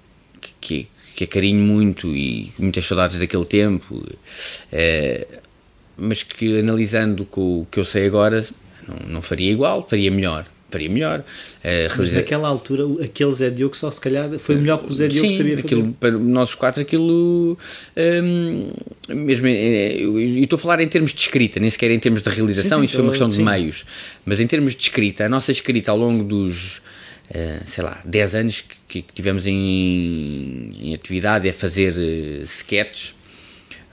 [0.59, 4.05] que, que, carinho muito e muitas saudades daquele tempo,
[4.72, 5.28] é,
[5.97, 8.45] mas que analisando com o que eu sei agora,
[8.88, 11.19] não, não faria igual, faria melhor faria melhor.
[11.19, 15.07] Uh, Mas naquela altura, aquele Zé Diogo só se calhar foi melhor que o Zé
[15.07, 15.95] Diogo Sim, sabia aquilo, fazer.
[15.99, 17.57] para nós quatro, aquilo.
[17.95, 18.72] Um,
[19.09, 22.80] mesmo, e estou a falar em termos de escrita, nem sequer em termos de realização,
[22.80, 23.86] sim, sim, isso foi uma questão de meios.
[24.26, 26.82] Mas em termos de escrita, a nossa escrita ao longo dos
[27.32, 33.15] Uh, sei lá, 10 anos que, que tivemos em, em, atividade a fazer uh, sketches,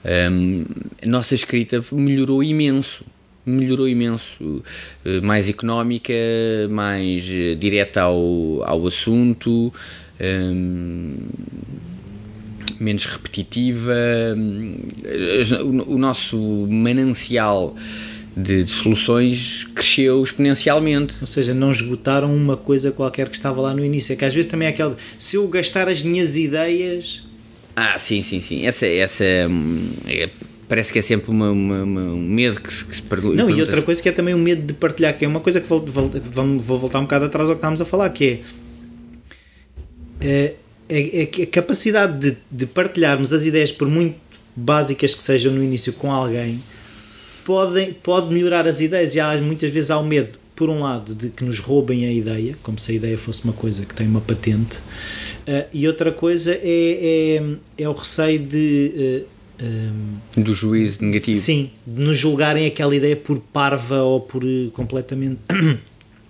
[0.03, 0.65] um,
[1.01, 3.03] a nossa escrita melhorou imenso.
[3.45, 4.43] Melhorou imenso.
[4.43, 6.13] Uh, mais económica,
[6.69, 9.73] mais direta ao, ao assunto,
[10.21, 11.15] um,
[12.79, 13.95] menos repetitiva.
[15.63, 16.37] o, o nosso
[16.69, 17.75] manancial
[18.35, 21.15] de, de, soluções cresceu exponencialmente.
[21.19, 24.13] Ou seja, não esgotaram uma coisa qualquer que estava lá no início.
[24.13, 24.97] É que às vezes também é aquela.
[25.17, 27.23] Se eu gastar as minhas ideias.
[27.75, 28.65] Ah, sim, sim, sim.
[28.65, 30.29] Essa, essa hum, é,
[30.69, 33.35] parece que é sempre uma, uma, uma, um medo que se, que se pergunta.
[33.35, 35.41] Não, e outra coisa que é também o um medo de partilhar, que é uma
[35.41, 36.09] coisa que vou, vou,
[36.59, 38.41] vou voltar um bocado atrás ao que estávamos a falar, que
[40.21, 40.55] é, é,
[40.87, 44.15] é, é a capacidade de, de partilharmos as ideias, por muito
[44.55, 46.61] básicas que sejam no início, com alguém
[47.49, 51.15] podem, pode melhorar as ideias e há, muitas vezes há o medo, por um lado,
[51.15, 54.05] de que nos roubem a ideia, como se a ideia fosse uma coisa que tem
[54.05, 58.91] uma patente, uh, e outra coisa é, é, é o receio de.
[58.93, 61.39] Uh, eh, um, do juízo negativo.
[61.39, 65.39] Sim, de nos julgarem aquela ideia por parva ou por uh, completamente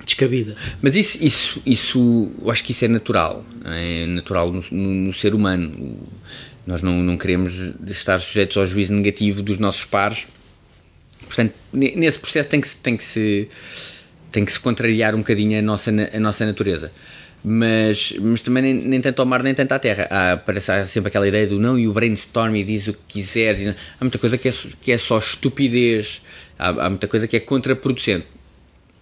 [0.05, 0.55] descabida.
[0.82, 5.13] Mas isso, isso, isso, eu acho que isso é natural, é natural no, no, no
[5.13, 5.97] ser humano.
[6.65, 7.53] Nós não, não queremos
[7.88, 10.25] estar sujeitos ao juízo negativo dos nossos pares
[11.30, 13.47] Portanto, nesse processo tem que, tem que, se,
[14.32, 16.91] tem que se contrariar um bocadinho a nossa, a nossa natureza.
[17.44, 20.08] Mas, mas também nem, nem tanto ao mar nem tanto à terra.
[20.10, 23.00] Há, parece, há sempre aquela ideia do não e o brainstorm e diz o que
[23.08, 23.76] quiseres.
[24.00, 26.22] Há muita coisa que é, que é só estupidez,
[26.58, 28.28] há, há muita coisa que é contraproducente.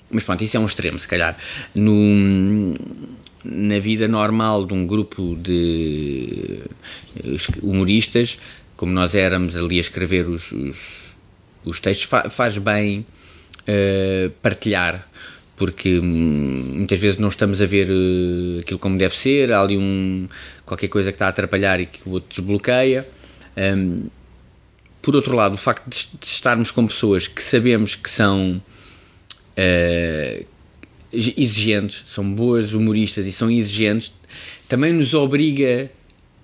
[0.09, 1.37] Mas pronto, isso é um extremo, se calhar.
[1.75, 2.75] No,
[3.43, 6.61] na vida normal de um grupo de
[7.61, 8.37] humoristas,
[8.75, 11.07] como nós éramos ali a escrever os, os
[11.69, 13.05] os textos, fa faz bem
[13.67, 15.07] uh, partilhar,
[15.57, 19.75] porque hum, muitas vezes não estamos a ver uh, aquilo como deve ser, há ali
[19.75, 20.29] um,
[20.65, 23.05] qualquer coisa que está a atrapalhar e que o outro desbloqueia.
[23.57, 24.05] Um,
[25.01, 28.61] por outro lado, o facto de, de, estarmos com pessoas que sabemos que são
[29.57, 30.45] uh,
[31.11, 34.13] exigentes, são boas humoristas e são exigentes,
[34.69, 35.89] também nos obriga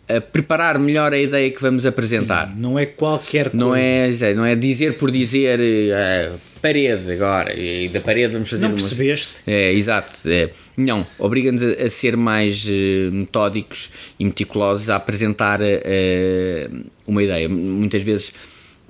[0.07, 2.47] a preparar melhor a ideia que vamos apresentar.
[2.47, 3.57] Sim, não é qualquer coisa.
[3.57, 8.66] Não é, não é dizer por dizer uh, parede agora, e da parede vamos fazer
[8.66, 9.36] Não percebeste?
[9.45, 10.16] É, exato.
[10.26, 10.49] É.
[10.78, 17.49] Não, obriga-nos a, a, ser mais uh, metódicos e meticulosos a apresentar uh, uma ideia.
[17.49, 18.34] Muitas vezes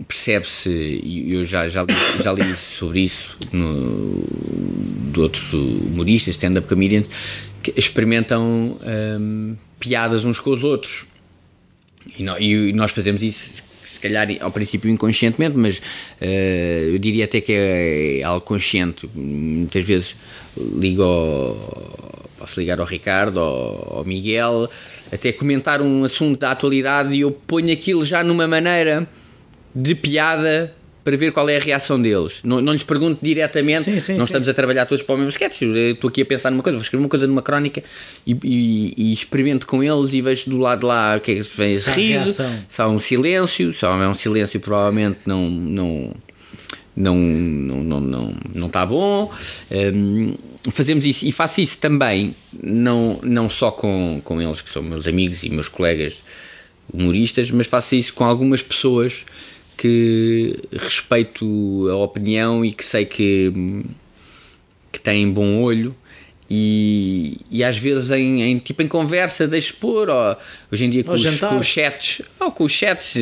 [0.07, 1.93] percebe-se, e eu já, já, li,
[2.24, 4.24] já li sobre isso no,
[5.11, 7.09] de outros humoristas, stand-up comedians,
[7.63, 11.05] que experimentam um, piadas uns com os outros.
[12.19, 13.63] E, no, e nós fazemos isso,
[14.04, 19.09] calhar ao princípio inconscientemente, mas uh, eu diria até que é, é algo consciente.
[19.16, 20.16] Muitas vezes
[20.55, 24.70] ligo ao, posso ligar ao Ricardo, ao, ao Miguel,
[25.12, 29.08] até comentar um assunto da atualidade e eu ponho aquilo já numa maneira
[29.74, 30.74] de piada
[31.04, 32.39] para ver qual é a reação deles.
[32.43, 34.25] Não, não lhes pergunto diretamente, sim, sim, não sim.
[34.25, 35.62] estamos a trabalhar todos para o mesmo sketch.
[35.62, 37.84] Estou aqui a pensar numa coisa, vou escrever uma coisa numa crónica
[38.25, 41.58] e, e, e experimento com eles e vejo do lado lá o que é que
[41.58, 45.50] vem riso, se há um silêncio, se há um silêncio, provavelmente não.
[45.50, 46.12] não
[46.96, 49.32] não, não, não, não, não está bom.
[49.71, 50.36] Um,
[50.71, 55.08] fazemos isso e faço isso também, não, não só com, com eles, que são meus
[55.08, 56.21] amigos e meus colegas
[56.93, 59.25] humoristas, mas faço isso com algumas pessoas
[59.84, 63.51] que respeito a opinião e que sei que,
[64.93, 65.93] que têm bom olho
[66.50, 70.38] e, e às vezes em, em, tipo em conversa deixo pôr ou,
[70.72, 73.14] hoje em dia com os, com os, chats ou com os chats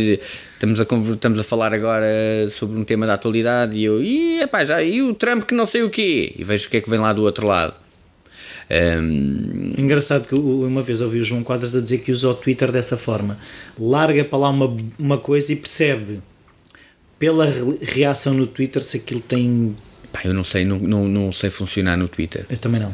[0.53, 2.05] estamos a, estamos a falar agora
[2.51, 5.65] sobre um tema da atualidade e eu e, epá, já, e o Trump que não
[5.65, 6.35] sei o quê?
[6.37, 7.73] E vejo o que é que vem lá do outro lado.
[8.69, 9.73] Um...
[9.79, 12.97] Engraçado que uma vez ouvi o João Quadras a dizer que usa o Twitter dessa
[12.97, 13.39] forma.
[13.79, 16.21] Larga para lá uma, uma coisa e percebe
[17.21, 17.47] pela
[17.79, 19.75] reação no Twitter se aquilo tem
[20.11, 22.45] Pá, eu não sei, não, não, não sei funcionar no Twitter.
[22.49, 22.93] Eu também não.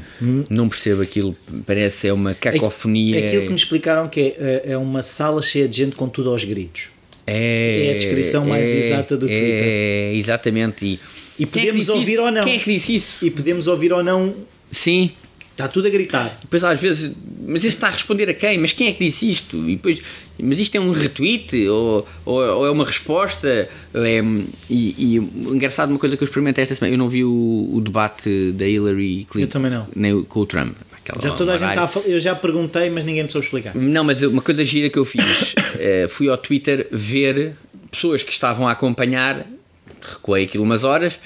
[0.51, 1.35] Não percebo aquilo,
[1.65, 3.19] parece é uma cacofonia.
[3.19, 6.29] É aquilo que me explicaram que é, é uma sala cheia de gente com tudo
[6.29, 6.89] aos gritos.
[7.25, 9.63] É, é a descrição mais é, exata do é, Twitter.
[9.63, 10.85] É, exatamente.
[10.85, 10.99] E,
[11.39, 12.21] e é podemos é ouvir isso?
[12.21, 12.43] ou não.
[12.43, 13.15] Quem é que disse isso?
[13.25, 14.35] E podemos ouvir ou não.
[14.71, 15.09] Sim.
[15.57, 16.38] Está tudo a gritar.
[16.39, 17.11] Depois às vezes,
[17.47, 18.59] mas isto está a responder a quem?
[18.59, 19.57] Mas quem é que disse isto?
[19.67, 20.03] E depois,
[20.39, 23.67] mas isto é um retweet ou, ou, ou é uma resposta?
[23.95, 24.21] É,
[24.69, 27.81] e, e engraçado, uma coisa que eu experimentei esta semana, eu não vi o, o
[27.81, 29.39] debate da Hillary Clinton.
[29.39, 29.88] Eu também não.
[29.95, 30.77] Nem com o Trump.
[31.19, 33.73] Já toda a gente está Eu já perguntei, mas ninguém me soube explicar.
[33.73, 37.55] Não, mas uma coisa gira que eu fiz, é, fui ao Twitter ver
[37.89, 39.47] pessoas que estavam a acompanhar,
[40.01, 41.17] recuei aquilo umas horas,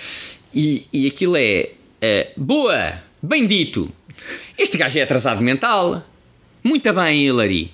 [0.53, 3.91] e, e aquilo é, é boa, bem dito
[4.61, 6.03] este gajo é atrasado mental.
[6.63, 7.71] Muito bem, Hillary.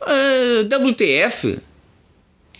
[0.00, 1.58] Uh, WTF?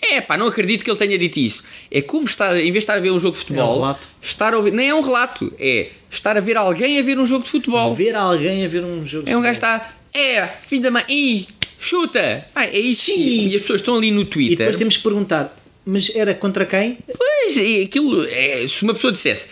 [0.00, 1.64] É pá, não acredito que ele tenha dito isso.
[1.90, 3.74] É como estar, em vez de estar a ver um jogo de futebol, é um
[3.74, 4.08] relato.
[4.22, 7.26] estar a ouvir, nem é um relato, é estar a ver alguém a ver um
[7.26, 7.94] jogo de futebol.
[7.94, 10.90] Ver alguém a ver um jogo de É um gajo que está, é, filho da
[10.90, 11.48] mãe, ih,
[11.78, 12.46] chuta!
[12.54, 13.06] Ah, é isso.
[13.06, 13.48] Sim.
[13.48, 14.52] E as pessoas estão ali no Twitter.
[14.52, 16.98] E depois temos que perguntar, mas era contra quem?
[17.06, 19.46] Pois, aquilo, é, se uma pessoa dissesse,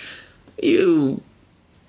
[0.58, 1.20] eu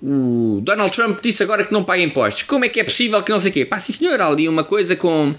[0.07, 2.43] o Donald Trump disse agora que não paga impostos.
[2.43, 3.65] Como é que é possível que não sei o quê?
[3.65, 5.33] Pá, sim senhor, há ali uma coisa com.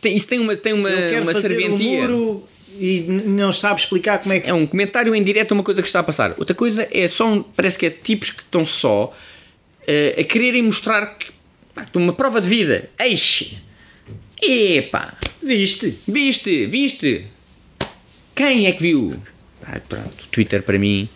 [0.00, 0.90] Tem, isso tem uma, tem uma,
[1.22, 2.00] uma serventia.
[2.02, 2.48] Um muro
[2.78, 4.50] e não sabe explicar como é que.
[4.50, 6.34] É um comentário em direto a uma coisa que está a passar.
[6.36, 7.26] Outra coisa é só.
[7.26, 11.32] Um, parece que é tipos que estão só uh, a quererem mostrar que.
[11.74, 12.90] Pá, uma prova de vida.
[12.98, 13.56] Eixe!
[14.42, 15.16] Epá!
[15.42, 15.98] Viste?
[16.06, 16.66] Viste?
[16.66, 17.26] Viste?
[18.34, 19.16] Quem é que viu?
[19.62, 21.08] Ah, pronto, Twitter para mim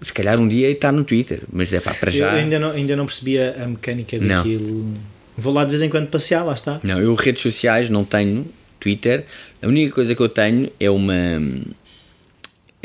[0.00, 2.32] se calhar um dia está no Twitter, mas é pá, para já.
[2.32, 4.84] Eu ainda não, ainda não percebi a, mecânica daquilo.
[4.84, 4.94] Não.
[5.36, 6.80] Vou lá de vez em quando passear, lá está.
[6.82, 8.46] Não, eu redes sociais não tenho
[8.78, 9.24] Twitter.
[9.62, 11.14] A única coisa que eu tenho é uma.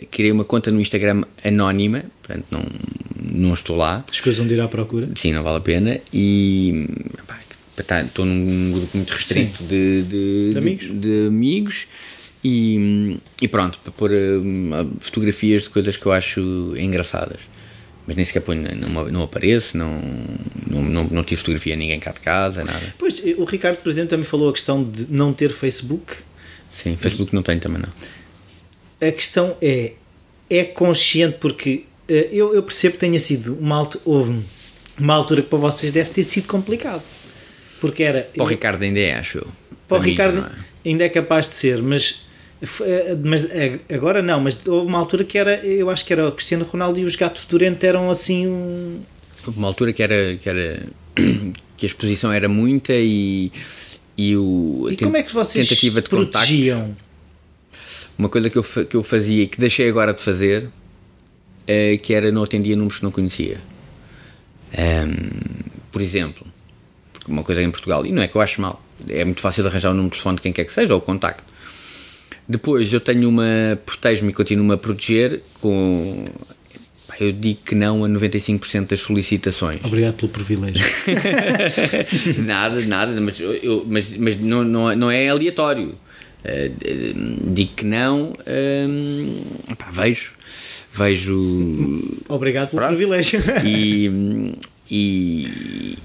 [0.10, 2.66] Criei uma conta no Instagram anónima, portanto não,
[3.22, 4.04] não estou lá.
[4.12, 5.10] Escusam de ir à procura?
[5.16, 6.00] Sim, não vale a pena.
[6.12, 6.88] E.
[7.28, 10.54] Pá, estou num grupo muito restrito de, de.
[10.54, 11.88] De, de amigos
[12.44, 16.42] e, e pronto, para pôr uh, fotografias de coisas que eu acho
[16.78, 17.40] engraçadas.
[18.06, 20.02] Mas nem sequer ponho, não, não apareço, não,
[20.70, 22.94] não, não, não tive fotografia ninguém cá de casa, nada.
[23.00, 26.16] Pois, o Ricardo, por exemplo, também falou a questão de não ter Facebook.
[26.74, 29.08] Sim, Facebook não tenho também não.
[29.08, 29.94] A questão é,
[30.50, 34.44] é consciente porque uh, eu, eu percebo que tenha sido uma altura, houve
[35.00, 37.04] uma altura que para vocês deve ter sido complicado.
[37.80, 38.24] Porque era...
[38.24, 39.48] Para o Ricardo ainda é, acho eu.
[39.88, 40.90] Para, o Ricardo é?
[40.90, 42.23] ainda é capaz de ser, mas eh,
[43.24, 46.32] mas eh, agora não, mas houve uma altura que era, eu acho que era o
[46.32, 49.02] Cristiano Ronaldo e os Gato Fedorento eram assim um...
[49.46, 50.86] Houve uma altura que era, que era
[51.78, 53.52] que a exposição era muita e,
[54.18, 56.80] e, o, e como é que vocês tentativa de protegiam?
[56.80, 57.04] Contactos,
[58.18, 60.70] uma coisa que eu, que eu fazia e que deixei agora de fazer
[61.68, 63.60] é, que era não atendia números que não conhecia.
[64.78, 66.46] Um, por exemplo,
[67.28, 69.70] uma coisa em Portugal, e não é que eu acho mal, é muito fácil de
[69.70, 71.53] arranjar o número de telefone de quem quer que seja ou o contacto.
[72.48, 73.80] Depois eu tenho uma.
[73.86, 76.26] protejo-me e continuo-me a proteger com.
[77.20, 79.80] Eu digo que não a 95% das solicitações.
[79.84, 80.84] Obrigado pelo privilégio.
[82.44, 85.96] nada, nada, mas, eu, mas, mas não, não, não é aleatório.
[86.44, 90.32] Uh, digo que não, uh, pá, vejo.
[90.94, 92.20] Vejo.
[92.28, 93.42] Obrigado pelo pronto, privilégio.
[93.64, 94.58] e,
[94.90, 95.98] e,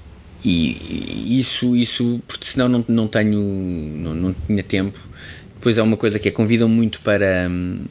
[0.45, 3.41] e, isso, isso, porque senão não, não tenho.
[3.41, 5.08] Não, não tinha tempo
[5.61, 7.85] Pois é uma coisa que é convidam muito para hum,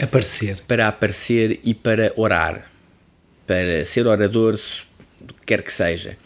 [0.00, 2.70] aparecer, para aparecer e para orar,
[3.46, 4.58] para ser orador,
[5.20, 6.16] do que quer que seja.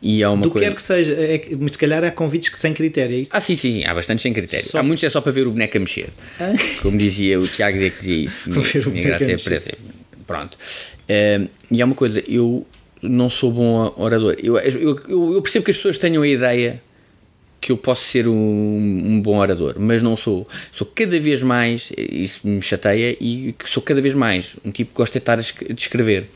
[0.00, 0.68] E há uma do coisa...
[0.68, 3.30] quer que seja, é, se calhar há convites que sem critério, é isso?
[3.34, 4.68] Ah, sim, sim, há bastante sem critério.
[4.68, 4.78] Só...
[4.78, 6.10] Há muitos é só para ver o boneco a mexer.
[6.38, 6.52] Ah?
[6.82, 8.50] Como dizia o Tiago que dizia isso.
[8.50, 9.78] Para ver o boneco a mexer.
[10.26, 10.58] Pronto.
[11.08, 12.66] Uh, e há uma coisa, eu
[13.02, 14.36] não sou bom orador.
[14.42, 16.82] Eu, eu, eu, percebo que as pessoas tenham a ideia
[17.66, 20.46] que eu posso ser um, um, bom orador, mas não sou.
[20.70, 24.96] Sou cada vez mais, isso me chateia, e sou cada vez mais um tipo que
[24.96, 26.26] gosta de estar a escrever.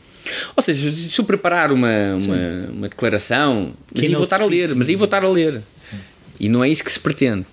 [0.57, 4.75] Ou seja, se eu preparar uma, uma, uma declaração, mas aí vou estar a ler,
[4.75, 5.61] mas aí vou estar a ler.
[6.37, 7.45] E não é isso que se pretende.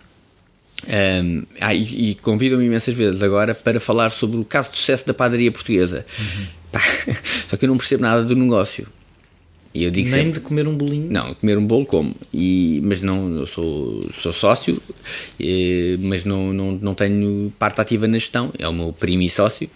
[1.23, 5.07] Um, ah, e, e convidam-me imensas vezes agora para falar sobre o caso de sucesso
[5.07, 6.05] da padaria portuguesa.
[6.19, 6.47] Uhum.
[6.73, 6.81] Pá,
[7.49, 8.89] só que eu não percebo nada do negócio.
[9.75, 11.11] E eu digo Nem sempre, de comer um bolinho.
[11.11, 12.13] não, comer um bolo como.
[12.33, 14.81] E, mas não, eu sou, sou sócio,
[15.39, 18.51] eh, mas não, não, não tenho parte ativa na gestão.
[18.59, 19.69] É o meu primo e sócio,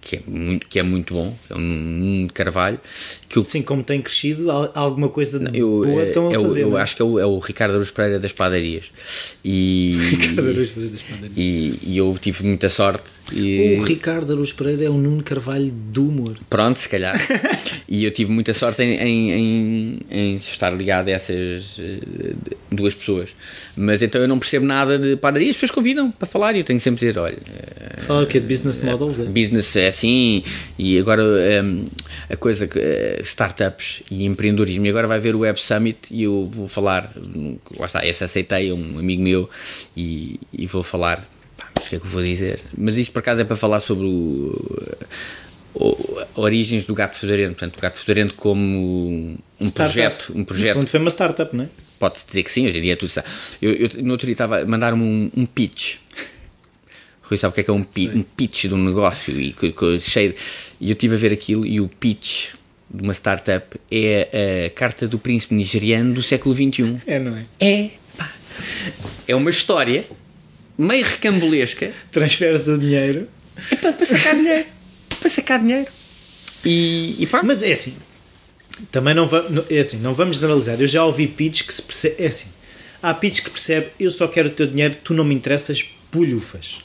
[0.00, 2.80] que é muito, que é muito bom, é um Nuno Carvalho,
[3.28, 6.38] que eu, Sim, como tem crescido, al- alguma coisa eu, boa eh, estão a é
[6.38, 6.62] o- fazer.
[6.62, 6.82] eu não é?
[6.82, 8.86] acho que é o, é o Ricardo Aruz Pereira das padarias.
[9.44, 11.32] E, Ricardo Aruz Pereira das padarias.
[11.36, 13.04] e, e eu tive muita sorte.
[13.30, 16.38] E, O Ricardo Aruz Pereira é o Nuno Carvalho do humor.
[16.50, 17.14] Pronto, se calhar.
[17.88, 22.34] e eu tive muita sorte em, em, em, em estar ligado a essas eh,
[22.70, 23.30] duas pessoas.
[23.76, 25.50] Mas então eu não percebo nada de padaria.
[25.50, 28.40] As pessoas convidam para falar e eu tenho sempre dizer: olha, eh, Fala o quê?
[28.40, 29.20] De business models?
[29.20, 29.24] É?
[29.24, 30.42] business é assim
[30.78, 31.84] e agora em,
[32.28, 34.84] a coisa que eh, startups e empreendedorismo.
[34.86, 37.10] E agora vai ver o Web Summit e eu vou falar.
[37.78, 39.48] Lá está, esse aceitei, é um amigo meu
[39.96, 41.24] e, e vou falar.
[41.86, 42.60] O que é que eu vou dizer?
[42.76, 44.92] Mas isto por acaso é para falar sobre o,
[45.74, 47.54] o- origens do gato fedorento.
[47.54, 49.92] Portanto, o gato fedorento como um Startup.
[49.94, 50.32] projeto.
[50.34, 51.68] Um projeto foi uma startup, não é?
[51.98, 53.12] Pode-se dizer que sim, hoje em dia é tudo.
[53.60, 55.96] Eu, eu no outro dia estava a mandar-me um, um pitch.
[57.22, 59.52] Rui sabe o que é que é um, pi- um pitch de um negócio e
[59.52, 60.34] co- co- cheio.
[60.80, 62.48] E eu estive a ver aquilo e o pitch
[62.92, 67.00] de uma startup é a carta do príncipe nigeriano do século XXI.
[67.06, 67.44] É, não é?
[67.60, 68.30] É, pá,
[69.28, 70.04] é uma história
[70.78, 73.28] meio recambulesca Transferes o dinheiro.
[73.70, 74.66] é para, para sacar dinheiro.
[75.20, 75.86] Para sacar dinheiro.
[76.64, 77.46] E, e pronto.
[77.46, 77.96] Mas é assim.
[78.90, 80.80] Também não, va não- é assim, não vamos generalizar.
[80.80, 82.16] Eu já ouvi pitch que se percebe.
[82.22, 82.50] É assim.
[83.02, 86.78] Há pitch que percebe eu só quero o teu dinheiro, tu não me interessas, bulhufas.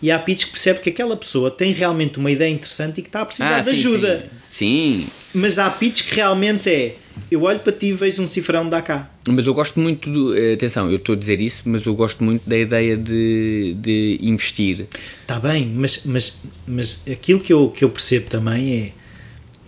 [0.00, 3.08] E há pitch que percebe que aquela pessoa tem realmente uma ideia interessante e que
[3.08, 4.30] está a precisar de Ah, sim, ajuda.
[4.52, 5.02] Sim.
[5.02, 5.06] sim.
[5.34, 6.94] Mas há pitch que realmente é
[7.30, 9.10] eu olho para ti e vejo um cifrão da cá.
[9.26, 12.22] Mas eu gosto muito, do, eh, atenção, eu estou a dizer isso, mas eu gosto
[12.22, 14.86] muito da ideia de, de investir.
[15.22, 19.06] Está bem, mas, mas, mas aquilo que eu, que eu percebo também é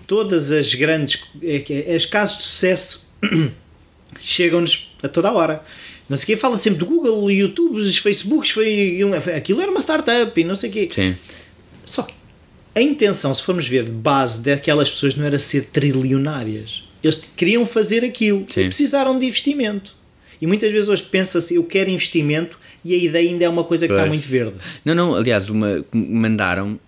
[0.06, 3.08] todas as grandes é, é, os casos de sucesso
[4.18, 5.62] chegam-nos a toda a hora.
[6.08, 8.98] Não sei o quê, fala sempre do Google, YouTube, os Facebooks, foi,
[9.36, 10.88] aquilo era uma startup e não sei o quê.
[10.92, 11.14] Sim.
[11.84, 12.14] Só que
[12.74, 16.87] a intenção, se formos ver, de base daquelas pessoas não era ser trilionárias.
[17.02, 18.62] Eles queriam fazer aquilo Sim.
[18.62, 19.94] e precisaram de investimento.
[20.40, 23.86] E muitas vezes hoje pensa-se, eu quero investimento e a ideia ainda é uma coisa
[23.86, 24.14] que está Pois.
[24.14, 24.54] muito verde.
[24.84, 26.78] Não, não, aliás, uma, mandaram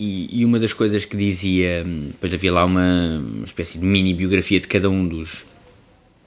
[0.00, 3.84] e, e uma das coisas que dizia, hum, depois havia lá uma, uma espécie de
[3.84, 5.44] mini biografia de cada um dos,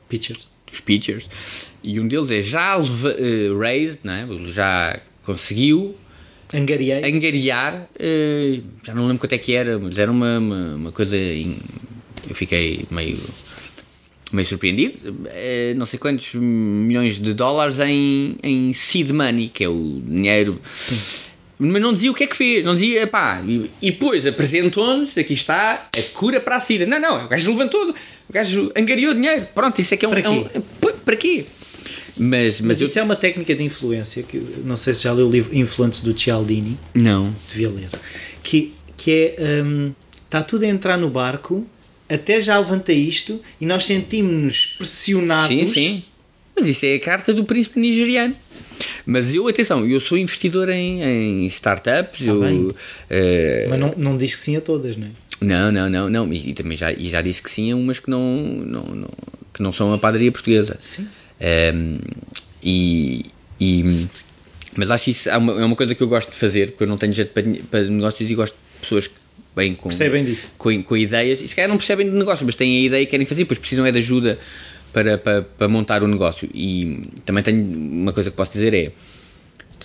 [0.08, 0.48] Pictures.
[0.70, 1.30] dos pitchers
[1.84, 4.28] e um deles é já leva, eh, raised, não é?
[4.52, 5.96] já conseguiu
[6.54, 7.04] Angariei.
[7.04, 11.18] angariar, eh, já não lembro quanto é que era, mas era uma, uma, uma coisa.
[11.18, 11.58] em-
[12.30, 13.18] eu fiquei meio,
[14.32, 14.94] meio surpreendido.
[15.28, 20.60] eh, não sei quantos milhões de dólares em, em seed money, que é o dinheiro.
[21.60, 25.18] Mas não dizia o que é que fez, não dizia, pá, e, e depois apresentou-nos,
[25.18, 26.86] aqui está, a cura para a SIDA.
[26.86, 29.48] Não, não, o gajo levantou, o gajo angariou dinheiro.
[29.56, 30.12] Pronto, isso é que é um.
[30.12, 30.62] Para é um- quê?
[30.80, 31.46] pô, para quê?
[32.16, 32.88] Mas, mas, Mas eu.
[32.88, 36.02] isso é uma técnica de influência que não sei se já leu o livro Influentes
[36.04, 37.34] do Cialdini, Não.
[37.50, 37.90] devia ler,
[38.44, 39.94] que, que é hum,
[40.26, 41.66] está tudo a entrar no barco,
[42.10, 45.48] até já levanta isto e nós sentimos-nos pressionados.
[45.50, 46.04] Sim, sim.
[46.56, 48.36] Mas isso é a carta do príncipe nigeriano.
[49.06, 52.26] Mas eu, atenção, eu sou investidor em, em startups.
[52.26, 52.72] eu, Tá bem.
[53.10, 55.10] eh, Mas não, não diz que sim a todas, não é?
[55.40, 56.34] não, não, não, não.
[56.34, 58.22] E, e também já, e já disse que sim a umas que não,
[58.66, 59.10] não, não-
[59.54, 60.78] que não são a padaria portuguesa.
[60.82, 61.08] Sim.
[61.40, 62.00] Ehm,
[62.64, 63.26] e,
[63.60, 64.08] e-
[64.76, 66.88] mas acho isso é uma, é uma coisa que eu gosto de fazer, porque eu
[66.88, 69.16] não tenho jeito para, para negócios e gosto de pessoas que
[69.58, 70.52] bem com, Percebem disso.
[70.58, 73.06] com, com ideias e se calhar não percebem de negócio, mas têm a ideia e
[73.06, 74.40] querem fazer, pois precisam é de ajuda
[74.94, 76.50] para, para, para montar o negócio.
[76.54, 78.92] E também tenho uma coisa que posso dizer é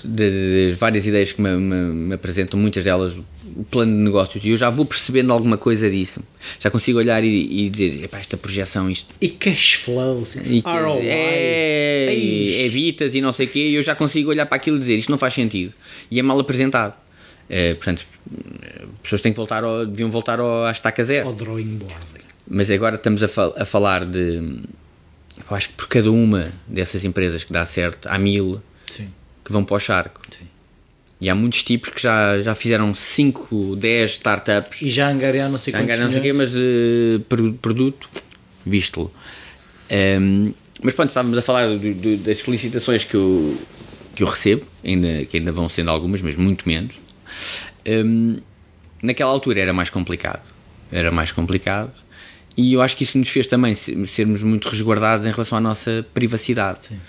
[0.05, 3.13] das várias ideias que me, me- me apresentam, muitas delas,
[3.57, 6.21] o plano de negócios, e eu já vou percebendo alguma coisa disso.
[6.59, 10.41] Já consigo olhar e, e dizer, "Epá, esta projeção, isto E cash flow, sim.
[10.45, 11.07] e ROI.
[11.07, 14.77] É, é Vitas e não sei o quê, e eu já consigo olhar para aquilo
[14.77, 15.73] e dizer isto não faz sentido.
[16.11, 16.95] E é mal apresentado.
[17.55, 18.07] É, portanto,
[19.03, 21.29] pessoas têm que voltar ao, deviam voltar ao, à estaca zero.
[21.29, 21.95] Ao drawing board.
[22.49, 24.61] Mas agora estamos a, fal- a falar de.
[25.51, 29.09] Eu acho que por cada uma dessas empresas que dá certo, há mil Sim.
[29.45, 30.21] que vão para o charco.
[30.31, 30.47] Sim.
[31.21, 35.59] E há muitos tipos que já, já fizeram 5, 10 startups E já angariar não
[35.59, 36.53] sei quantos engano, não sei quê, mas
[37.29, 38.09] pro- produto,
[38.65, 39.13] visto-lo.
[39.91, 40.53] Ehm,
[40.83, 43.57] mas pronto, estávamos a falar do- do- das felicitações que eu,
[44.17, 46.97] que eu recebo, ainda, que ainda vão sendo algumas, mas muito menos.
[47.85, 48.39] Ehm,
[49.03, 50.43] naquela altura era mais complicado.
[50.91, 51.93] Era mais complicado.
[52.57, 55.61] E eu acho que isso nos fez também se- sermos muito resguardados em relação à
[55.61, 57.01] nossa privacidade Sim.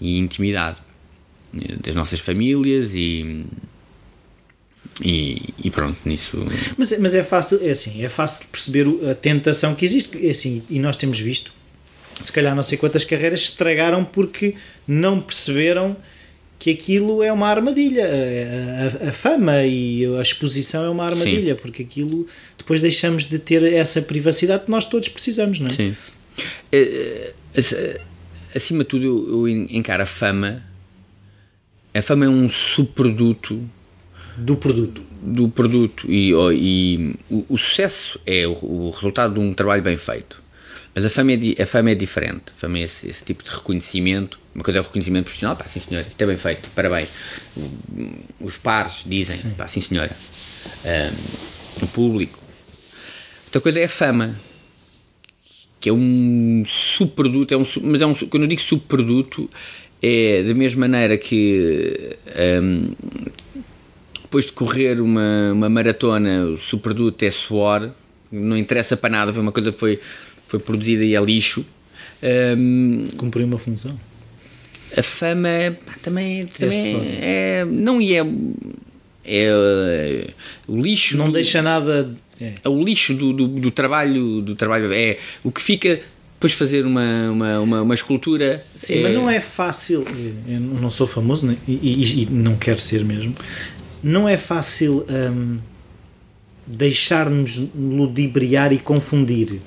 [0.00, 0.76] e intimidade.
[1.84, 3.44] das nossas famílias e,
[5.02, 6.38] e, e, pronto, nisso.
[6.78, 10.62] Mas, mas é fácil, é assim, é fácil perceber a tentação que existe, é assim,
[10.70, 11.52] e nós temos visto,
[12.20, 14.54] se calhar não sei quantas carreiras estragaram porque
[14.86, 15.96] não perceberam
[16.62, 18.06] que aquilo é uma armadilha.
[18.06, 21.60] A, a, a, fama e a exposição é uma armadilha, Sim.
[21.60, 22.24] porque aquilo
[22.56, 25.72] depois deixamos de ter essa privacidade que nós todos precisamos, não é?
[25.72, 25.96] Sim.
[26.70, 28.00] É, é,
[28.54, 30.62] acima de tudo, eu, eu encaro a fama.
[31.92, 33.68] A fama é um subproduto
[34.36, 35.02] do produto.
[35.20, 36.08] Do produto.
[36.08, 40.40] E, e o, o, sucesso é o, o, resultado de um trabalho bem feito.
[40.94, 42.44] Mas a fama é, a fama é diferente.
[42.48, 44.38] A fama é esse, esse tipo de reconhecimento.
[44.54, 47.08] Uma coisa é o reconhecimento profissional, pá, sim senhora, isto é bem feito, parabéns.
[48.38, 49.50] Os pares dizem, sim.
[49.50, 50.14] pá, sim senhora.
[50.84, 52.38] Um, o público.
[53.46, 54.38] Outra coisa é a fama,
[55.80, 59.50] que é um subproduto, é um, mas é um, quando eu digo subproduto,
[60.02, 62.16] é da mesma maneira que
[62.62, 62.90] um,
[64.22, 67.90] depois de correr uma, uma maratona, o subproduto é suor,
[68.30, 70.00] não interessa para nada, foi uma coisa que foi,
[70.52, 71.64] foi produzida e é lixo.
[72.22, 73.98] Um, Cumpriu uma função.
[74.96, 78.20] A fama também, também é, é, não é,
[79.24, 80.28] é
[80.68, 81.16] o lixo.
[81.16, 82.14] Não do, deixa nada.
[82.40, 82.52] É.
[82.62, 82.68] é.
[82.68, 86.00] o lixo do, do, do, trabalho do trabalho é o que fica
[86.34, 88.62] depois fazer uma, uma, uma, uma escultura.
[88.76, 89.02] Sim, é...
[89.02, 90.04] mas não é fácil.
[90.46, 91.56] Eu não sou famoso né?
[91.66, 93.34] e, e, e, não quero ser mesmo
[94.02, 95.58] não é fácil hum,
[96.66, 99.60] deixar-nos ludibriar e confundir.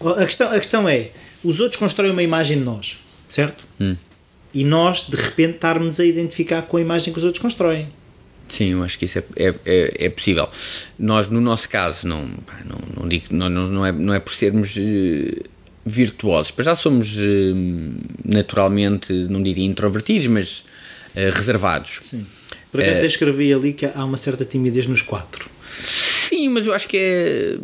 [0.00, 1.10] A questão, a questão é:
[1.42, 3.64] os outros constroem uma imagem de nós, certo?
[3.80, 3.96] Hum.
[4.52, 7.88] E nós, de repente, estarmos a identificar com a imagem que os outros constroem.
[8.48, 10.48] Sim, eu acho que isso é, é, é, é possível.
[10.98, 12.26] Nós, no nosso caso, não,
[12.64, 15.44] não, não, digo, não, não, é, não é por sermos uh,
[15.84, 17.54] virtuosos, mas já somos uh,
[18.24, 20.60] naturalmente, não diria introvertidos, mas
[21.14, 22.00] uh, reservados.
[22.10, 22.26] Sim
[22.70, 25.48] por acaso até escrevi ali que há uma certa timidez nos quatro.
[26.28, 27.56] Sim, mas eu acho que é.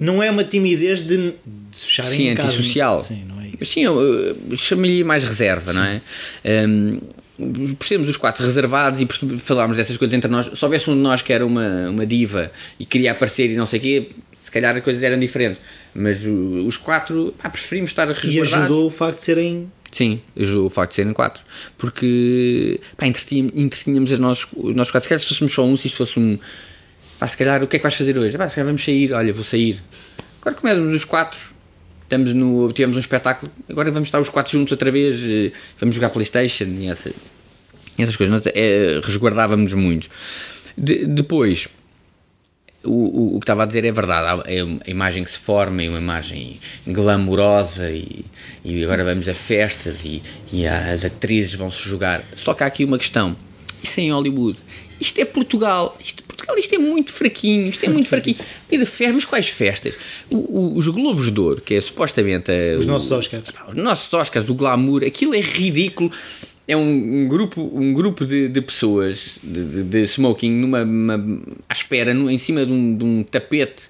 [0.00, 1.34] Não é uma timidez de, de
[1.72, 2.50] se fecharem Sim, em casa.
[2.50, 3.02] antissocial.
[3.02, 3.72] Sim, não é isso.
[3.72, 3.84] Sim,
[4.56, 5.78] chamo-lhe mais reserva, Sim.
[5.78, 6.00] não é?
[6.44, 7.00] Um,
[7.74, 10.94] por sermos os quatro reservados e por falarmos dessas coisas entre nós, se houvesse um
[10.94, 14.10] de nós que era uma, uma diva e queria aparecer e não sei o quê,
[14.34, 15.62] se calhar as coisas eram diferentes.
[15.94, 18.52] Mas os quatro, pá, preferimos estar resguardados.
[18.52, 21.42] E ajudou o facto de serem Sim, o facto de serem quatro.
[21.76, 25.04] Porque pá, entretínhamos, entretínhamos os nossos, os nossos quatro.
[25.04, 26.38] Se calhar se fôssemos só um, se isto fosse um.
[27.20, 28.38] Pá, se calhar o que é que vais fazer hoje?
[28.38, 29.78] Pá, se calhar vamos sair, olha, vou sair.
[30.40, 31.38] Agora começamos os quatro,
[32.02, 35.94] estamos no, tivemos um espetáculo, agora vamos estar os quatro juntos outra vez, eh, vamos
[35.94, 37.12] jogar Playstation e, essa,
[37.98, 38.34] essas coisas.
[38.34, 40.08] Nós, é, resguardávamos muito.
[40.78, 41.68] De, depois
[42.82, 45.82] o, o, o, que estava a dizer é verdade, é a imagem que se forma,
[45.82, 48.24] é uma imagem glamourosa e,
[48.64, 52.22] e agora vamos a festas e, e as atrizes vão se jogar.
[52.34, 53.36] Só que há aqui uma questão:
[53.82, 54.58] isso é em Hollywood,
[55.00, 58.36] isto é Portugal, isto, Portugal, isto é muito fraquinho, isto é muito fraquinho.
[58.70, 59.96] E de festas, mas quais festas?
[60.30, 62.50] O, os Globos de Ouro, que é supostamente.
[62.50, 63.44] A, os nossos Oscars.
[63.68, 66.10] Os nossos Oscars do glamour, aquilo é ridículo
[66.68, 71.42] é um, um, grupo, um grupo de, de pessoas de, de, de, smoking numa, uma,
[71.68, 73.89] à espera, no, em cima de um, de um tapete.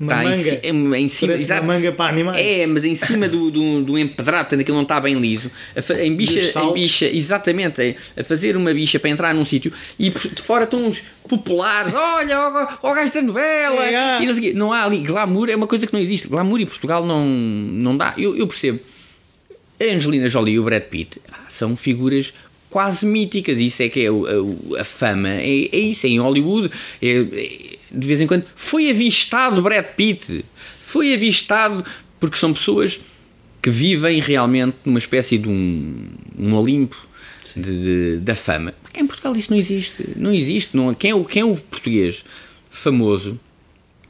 [0.00, 0.60] Uma tá manga.
[0.62, 2.42] Em, em cima, exato, uma manga para animais.
[2.42, 5.50] É, mas em cima do, do, do empedrado, portanto aquilo não está bem liso.
[5.76, 10.08] A, em, bicha, em bicha, exatamente, a fazer uma bicha para entrar num sítio e
[10.08, 11.92] de fora estão uns populares.
[11.92, 12.48] Olha,
[12.82, 13.84] o, o gajo da novela.
[13.84, 14.22] É, é.
[14.22, 15.00] E não, sei, não há ali.
[15.00, 16.28] Glamour é uma coisa que não existe.
[16.28, 18.14] Glamour em Portugal não, não dá.
[18.16, 18.80] Eu, eu percebo.
[19.78, 21.20] A Angelina Jolie e o Brad Pitt
[21.50, 22.32] são figuras
[22.70, 23.58] quase míticas.
[23.58, 26.70] Isso é que é a, a, fama, é, é, isso, é em Hollywood.
[27.02, 30.44] É, é, de vez em quando foi avistado Brad Pitt,
[30.86, 31.84] foi avistado
[32.18, 33.00] porque são pessoas
[33.62, 36.08] que vivem realmente numa espécie de um,
[36.38, 36.96] um Olimpo
[37.54, 38.74] de, de, da fama.
[38.94, 40.76] Em Portugal isso não existe, não existe.
[40.76, 42.24] Não, quem, é, quem é o português
[42.70, 43.38] famoso,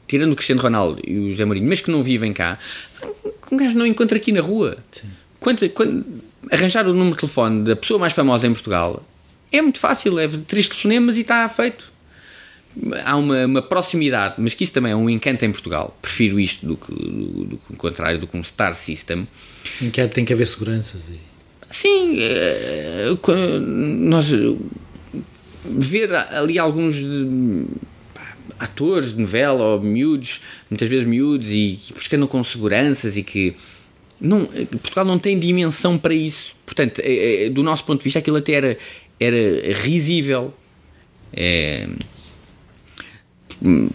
[0.07, 2.59] tirando o Cristiano Ronaldo e o José Mourinho, mas que não vivem cá,
[3.51, 4.79] um gajo não encontra aqui na rua.
[5.39, 6.05] Quando, quando,
[6.51, 9.03] arranjar o número de telefone da pessoa mais famosa em Portugal
[9.53, 11.90] é muito fácil, é três telefonemas e está feito.
[13.05, 15.97] Há uma, uma, proximidade, mas que isso também é um encanto em Portugal.
[16.01, 19.27] Prefiro isto do que, do, do, do contrário do que um Star System.
[19.83, 21.01] Encanto tem que haver seguranças.
[21.11, 21.19] E...
[21.71, 23.17] Sim, eh,
[23.61, 24.31] nós
[25.65, 26.97] ver ali alguns
[28.59, 33.23] atores de novela ou miúdos, muitas vezes miúdos, e que, que andam com seguranças e
[33.23, 33.55] que
[34.21, 36.55] não, Portugal não tem dimensão para isso.
[36.67, 37.01] Portanto,
[37.53, 38.79] do nosso ponto de vista, aquilo até era,
[39.19, 40.53] era risível.
[41.33, 41.89] É,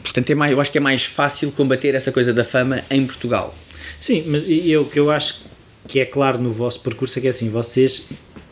[0.04, 3.06] portanto, é mais, eu acho que é mais fácil combater essa coisa da fama em
[3.06, 3.56] Portugal.
[4.00, 5.44] Sim, mas eu, que eu acho
[5.88, 8.08] que é claro no vosso percurso é que é assim, vocês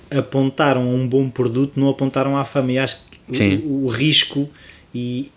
[0.10, 2.72] apontaram a um bom produto, não apontaram à fama.
[2.72, 3.00] E acho
[3.32, 4.50] que o, o, risco
[4.94, 5.32] e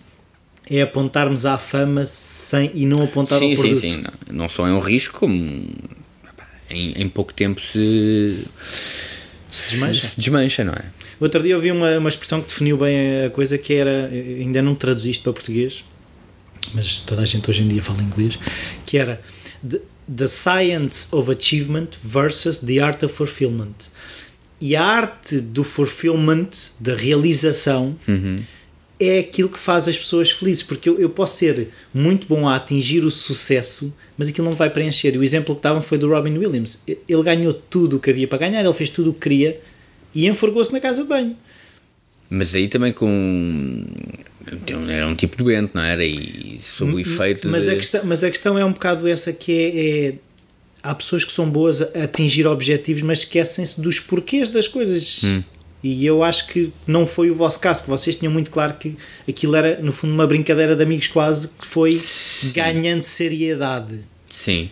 [0.69, 3.81] é apontarmos à fama sem, e não apontar sim, ao produto.
[3.81, 5.35] Sim, sim, não, não só é um risco, como
[6.69, 8.44] em, em pouco tempo se,
[9.51, 10.07] se desmancha.
[10.07, 10.95] Se desmancha, não é?
[11.18, 14.60] Outro dia eu vi uma, uma expressão que definiu bem a coisa que era, ainda
[14.60, 15.82] não traduziste para português,
[16.74, 18.38] mas toda a gente hoje em dia fala inglês,
[18.84, 19.20] que era
[19.68, 19.80] the,
[20.14, 23.74] the Science of Achievement versus the Art of Fulfillment.
[24.60, 26.48] E a arte do fulfillment,
[26.80, 28.43] da realização, uhum.
[28.98, 32.56] é aquilo que faz as pessoas felizes, porque eu, eu posso ser muito bom a
[32.56, 35.14] atingir o sucesso, mas aquilo não vai preencher.
[35.14, 36.80] E o exemplo que estavam foi do Robin Williams.
[36.86, 39.60] Ele ganhou tudo o que havia para ganhar, ele fez tudo o que queria
[40.16, 41.36] e enforgou-se na casa de banho.
[42.30, 43.84] Mas aí também com.
[44.88, 46.05] Era um tipo doente, não era?
[46.05, 47.47] E sob o efeito.
[47.48, 47.70] Mas, de...
[47.70, 50.14] a questão, mas a questão é um bocado essa que é, é
[50.82, 55.20] há pessoas que são boas a atingir objetivos, mas esquecem-se dos porquês das coisas.
[55.22, 55.43] Hum.
[55.82, 58.97] E eu acho que não foi o vosso caso, que vocês tinham muito claro que
[59.28, 62.52] aquilo era, no fundo, uma brincadeira de amigos quase, que foi Sim.
[62.52, 64.01] ganhando seriedade.
[64.30, 64.70] Sim.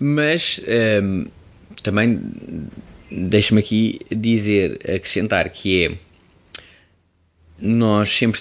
[0.00, 0.60] Mas
[1.02, 1.26] hum,
[1.82, 2.18] também
[3.10, 5.98] deixa-me aqui dizer, acrescentar que é
[7.60, 8.40] nós sempre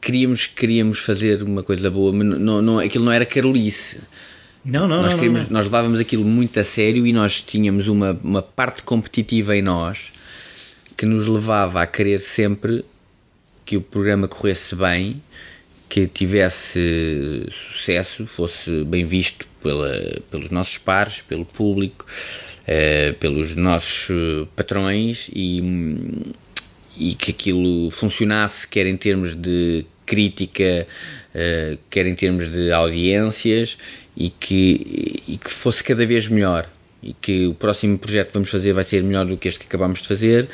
[0.00, 4.00] queríamos, queríamos fazer uma coisa boa, mas não, não, aquilo não era carolice.
[4.64, 5.50] Não, não, nós não, queríamos, não.
[5.50, 10.12] Nós levávamos aquilo muito a sério e nós tínhamos uma, uma parte competitiva em nós
[10.96, 12.84] que nos levava a querer sempre
[13.64, 15.22] que o programa corresse bem,
[15.88, 22.06] que tivesse sucesso, fosse bem visto pela, pelos nossos pares, pelo público,
[22.70, 26.32] uh, pelos nossos patrões e,
[26.96, 30.86] e que aquilo funcionasse, quer em termos de crítica,
[31.34, 33.76] uh, quer em termos de audiências
[34.16, 36.68] e que, e que fosse cada vez melhor
[37.02, 39.66] e que o próximo projeto que vamos fazer vai ser melhor do que este que
[39.66, 40.48] acabámos de fazer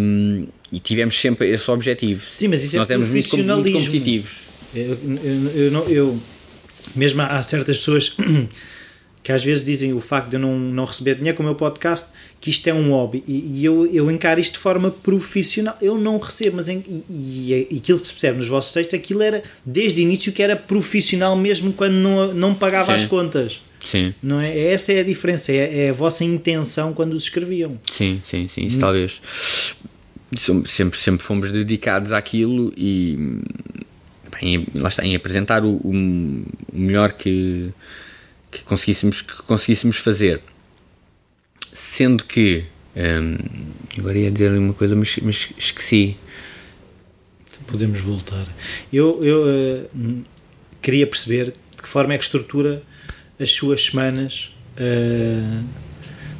[0.00, 2.24] um, e tivemos sempre esse objetivo.
[2.34, 4.48] Sim, mas isso é Nós éramos muito, muito competitivos.
[4.74, 6.20] Eu, eu, eu, eu,
[6.94, 8.16] mesmo há certas pessoas
[9.28, 11.54] que às vezes dizem o facto de eu não, não receber dinheiro com o meu
[11.54, 15.76] podcast que isto é um hobby e, e eu, eu encaro isto de forma profissional
[15.82, 19.20] eu não recebo, mas em, e, e, aquilo que se percebe nos vossos textos aquilo
[19.20, 22.92] era desde o início que era profissional mesmo quando não, não pagava Sim.
[22.92, 24.14] as contas Sim.
[24.22, 24.72] Não é?
[24.72, 27.78] Essa é a diferença, é, é a vossa intenção quando os escreviam.
[27.92, 28.80] Sim, sim, sim, isso hum.
[28.80, 29.20] talvez.
[30.66, 33.40] Sempre, sempre fomos dedicados àquilo e
[34.40, 35.92] bem, lá está, em apresentar o, o
[36.72, 37.72] melhor que,
[38.50, 40.40] que, conseguíssemos, que conseguíssemos fazer.
[41.72, 42.64] Sendo que
[42.96, 43.36] hum,
[43.98, 46.16] agora ia dizer uma coisa, mas, mas esqueci.
[47.66, 48.46] Podemos voltar.
[48.90, 50.24] Eu, eu uh,
[50.80, 52.82] queria perceber de que forma é que estrutura
[53.38, 54.54] as suas semanas.
[54.74, 55.64] Uh,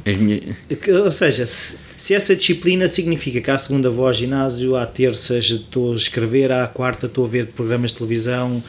[0.05, 0.55] as minhas...
[0.87, 5.37] Ou seja, se, se, essa disciplina significa que à segunda vou ao ginásio, à terça
[5.37, 8.63] estou a escrever, à quarta estou a ver programas de televisão,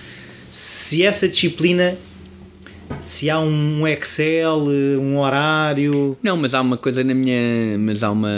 [0.51, 1.97] se essa disciplina.
[3.03, 4.59] Se há um Excel,
[5.01, 6.17] um horário.
[6.23, 7.79] Não, mas há uma coisa na minha.
[7.79, 8.31] Mas há uma.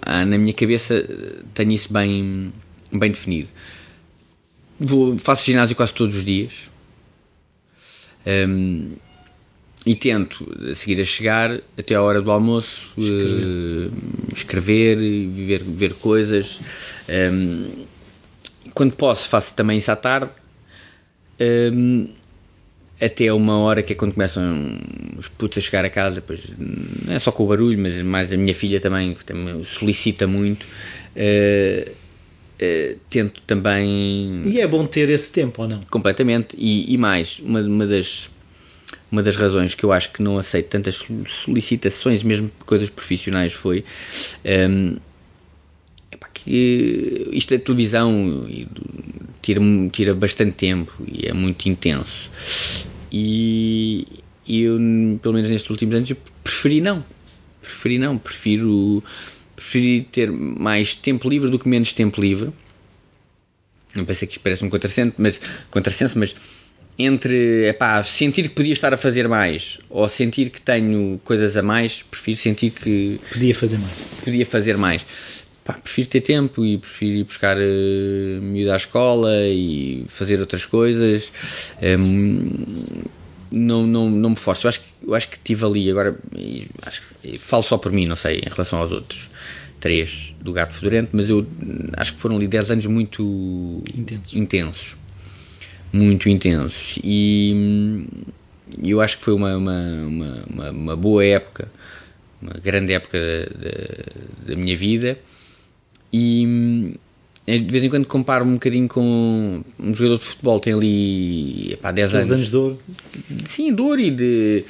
[0.00, 1.04] Há, na minha cabeça
[1.52, 2.52] tenho isso bem,
[2.92, 3.48] bem definido.
[4.78, 6.74] Vou, faço ginásio quase todos os dias
[8.26, 8.92] um,
[9.86, 14.96] e tento, a seguir a chegar, até à hora do almoço, escrever, uh, escrever
[15.28, 16.58] ver, ver coisas.
[17.08, 17.84] Um,
[18.72, 20.30] quando posso, faço também isso à tarde.
[21.38, 22.14] Um,
[23.00, 24.78] até uma hora que é quando começam
[25.18, 28.32] os putos a chegar a casa, depois não é só com o barulho, mas mais
[28.32, 30.64] a minha filha também, também solicita muito.
[31.16, 34.42] Uh, uh, tento também.
[34.46, 35.80] E é bom ter esse tempo ou não?
[35.90, 36.56] Completamente.
[36.56, 38.30] E, e mais, uma, uma, das,
[39.10, 43.84] uma das razões que eu acho que não aceito tantas solicitações, mesmo coisas profissionais, foi.
[44.44, 45.00] Um, que
[46.46, 48.46] isto da televisão
[49.40, 49.60] tira,
[49.92, 52.30] tira bastante tempo e é muito intenso.
[53.10, 54.06] E,
[54.46, 54.78] e eu,
[55.22, 56.12] pelo menos nestes últimos anos,
[56.42, 57.04] preferi não.
[57.62, 58.18] Preferi não.
[58.18, 59.02] Prefiro
[59.54, 62.50] preferi ter mais tempo livre do que menos tempo livre.
[63.94, 65.40] Não pensei que isto parece um contrassenso, mas,
[65.70, 66.34] contrassenso, mas
[66.98, 71.62] entre epá, sentir que podia estar a fazer mais ou sentir que tenho coisas a
[71.62, 73.96] mais, prefiro sentir que podia fazer mais.
[74.24, 75.04] Podia fazer mais.
[75.64, 80.66] Epá, prefiro ter tempo e prefiro ir buscar uh, miúdo à escola e fazer outras
[80.66, 81.32] coisas.
[81.82, 82.66] Um,
[83.50, 84.66] não, não, não me forço.
[84.66, 86.18] Eu acho, que, eu acho que tive ali, agora
[86.82, 87.02] acho,
[87.38, 89.30] falo só por mim, não sei, em relação aos outros
[89.80, 91.46] três do Gato Fedorento, mas eu
[91.94, 94.34] acho que foram ali 10 anos muito intensos.
[94.34, 94.96] intensos.
[95.90, 96.98] Muito intensos.
[97.02, 98.06] E
[98.82, 101.70] eu acho que foi uma, uma, uma, uma boa época,
[102.42, 105.18] uma grande época da, da minha vida
[106.16, 106.94] e hum,
[107.44, 111.90] de vez em quando comparo um bocadinho com um jogador de futebol tem ali epá,
[111.90, 112.30] 10 anos.
[112.30, 112.78] anos de dor.
[113.48, 114.64] Sim, dor e de,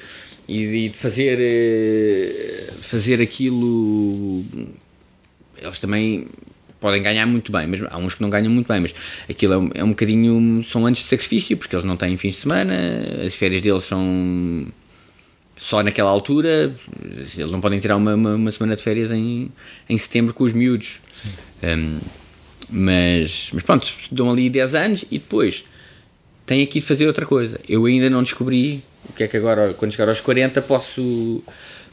[0.48, 4.42] e de fazer, eh, fazer aquilo.
[5.60, 6.28] Eles também
[6.80, 8.94] podem ganhar muito bem, mas há uns que não ganham muito bem, mas
[9.28, 10.64] aquilo é um, é um bocadinho.
[10.64, 12.74] são antes de sacrifício, porque eles não têm fins de semana,
[13.24, 14.66] as férias deles são
[15.58, 16.74] só naquela altura,
[17.36, 19.52] eles não podem tirar uma, uma, uma semana de férias em,
[19.88, 21.03] em setembro com os miúdos.
[21.62, 21.98] Um,
[22.70, 25.64] mas, mas pronto, dão ali 10 anos e depois
[26.46, 27.60] têm aqui de fazer outra coisa.
[27.68, 31.42] Eu ainda não descobri o que é que agora, quando chegar aos 40, posso,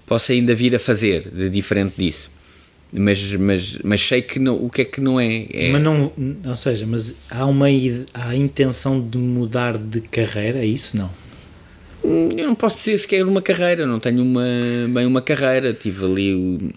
[0.05, 2.31] posso ainda vir a fazer de diferente disso
[2.93, 5.71] mas, mas, mas sei que não, o que é que não é, é.
[5.71, 6.11] Mas não,
[6.45, 7.67] ou seja, mas há uma
[8.13, 10.97] há a intenção de mudar de carreira, é isso?
[10.97, 11.09] Não.
[12.03, 14.43] Hum, eu não posso dizer sequer uma carreira, não tenho uma,
[14.93, 15.73] bem uma carreira.
[15.73, 16.73] Tive ali o.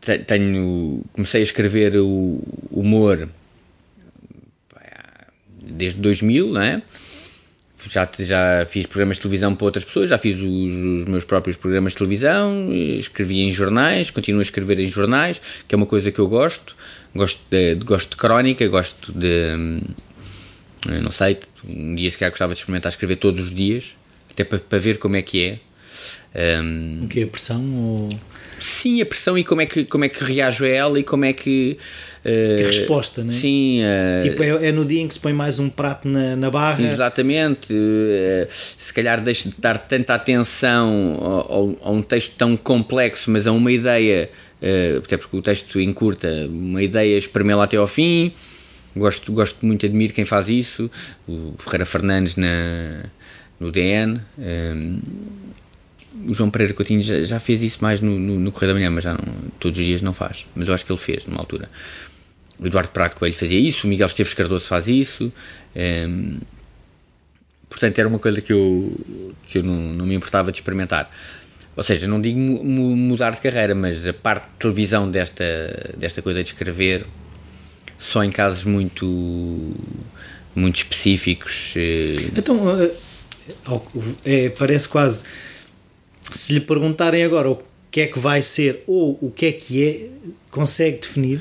[0.00, 1.02] Tenho.
[1.12, 3.28] Comecei a escrever o humor
[5.62, 6.82] desde 2000, não é?
[7.88, 11.56] já, já fiz programas de televisão para outras pessoas, já fiz os, os, meus próprios
[11.56, 16.10] programas de televisão, escrevi em jornais, continuo a escrever em jornais, que é uma coisa
[16.10, 16.76] que eu gosto.
[17.14, 19.54] Gosto de, de gosto de crónica, gosto de.
[19.56, 19.80] Hum,
[21.02, 23.96] não sei, um dia se calhar gostava de experimentar escrever todos os dias,
[24.30, 26.60] até para, para ver como é que é.
[26.62, 27.64] Um, o que é a pressão?
[27.74, 28.08] Ou...
[28.60, 31.24] Sim, a pressão e como é que, como é que reajo a ela e como
[31.24, 31.78] é que
[32.24, 33.32] Uh, resposta, né?
[33.32, 33.80] Sim.
[33.82, 36.50] Uh, tipo, é, é, no dia em que se põe mais um prato na, na
[36.50, 36.82] barra.
[36.82, 37.72] Exatamente.
[37.72, 43.46] Uh, se calhar deixo de dar tanta atenção a, a, um texto tão complexo, mas
[43.46, 44.30] a uma ideia,
[45.02, 48.32] até porque o texto encurta, uma ideia, espremê-la até ao fim.
[48.94, 50.90] Gosto, gosto muito, admiro quem faz isso.
[51.26, 53.04] O Ferreira Fernandes na,
[53.58, 54.20] no DN.
[54.38, 55.00] Um,
[56.26, 58.90] o João Pereira Coutinho já, já fez isso mais no, no, no Correio da Manhã,
[58.90, 59.24] mas já não,
[59.58, 60.46] todos os dias não faz.
[60.54, 61.70] Mas eu acho que ele fez, numa altura.
[62.58, 65.32] O Eduardo Prado Coelho fazia isso, o Miguel Esteves Cardoso faz isso.
[65.74, 66.38] Um, ehm,
[67.68, 68.94] portanto, era uma coisa que eu,
[69.48, 71.10] que eu não, não me importava de experimentar.
[71.76, 75.44] Ou seja, não digo mudar de carreira, mas a parte de televisão desta,
[75.96, 77.06] desta coisa de escrever,
[77.98, 79.74] só em casos muito,
[80.54, 81.72] muito específicos.
[81.76, 82.90] Eh, então, é,
[84.24, 85.24] é, parece quase.
[86.32, 87.58] Se lhe perguntarem agora o
[87.90, 90.06] que é que vai ser ou o que é que é,
[90.50, 91.40] consegue definir?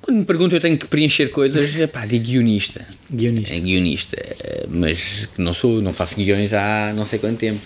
[0.00, 2.86] Quando me perguntam, eu tenho que preencher coisas, pá, de guionista.
[3.10, 3.54] Guionista.
[3.54, 7.58] É guionista, eh, mas não sou, não faço guiões há não sei quanto tempo.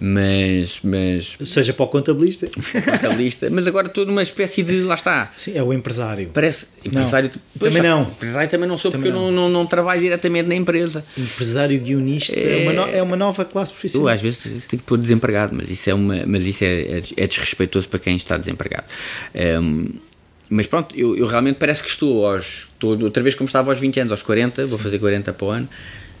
[0.00, 1.36] Mas, mas.
[1.44, 2.46] Seja para o contabilista.
[2.84, 4.82] contabilista, mas agora estou numa espécie de.
[4.82, 5.30] Lá está.
[5.36, 6.30] Sim, é o empresário.
[6.32, 6.66] Parece.
[6.82, 7.30] Empresário.
[7.34, 7.42] Não.
[7.58, 8.02] Pois, também não.
[8.02, 9.26] Empresário também não sou, também porque não.
[9.26, 11.04] eu não, não, não, trabalho diretamente na empresa.
[11.18, 14.08] Empresário guionista é, é uma, no, é uma nova classe profissional.
[14.08, 17.02] Eu às vezes tenho que pôr desempregado, mas isso é, uma, mas isso é, é,
[17.18, 18.86] é desrespeitoso para quem está desempregado.
[19.34, 19.90] Um,
[20.48, 22.70] mas pronto, eu, eu, realmente parece que estou aos.
[22.72, 25.50] Estou outra vez como estava aos 20 anos, aos 40, vou fazer 40 para o
[25.50, 25.68] ano.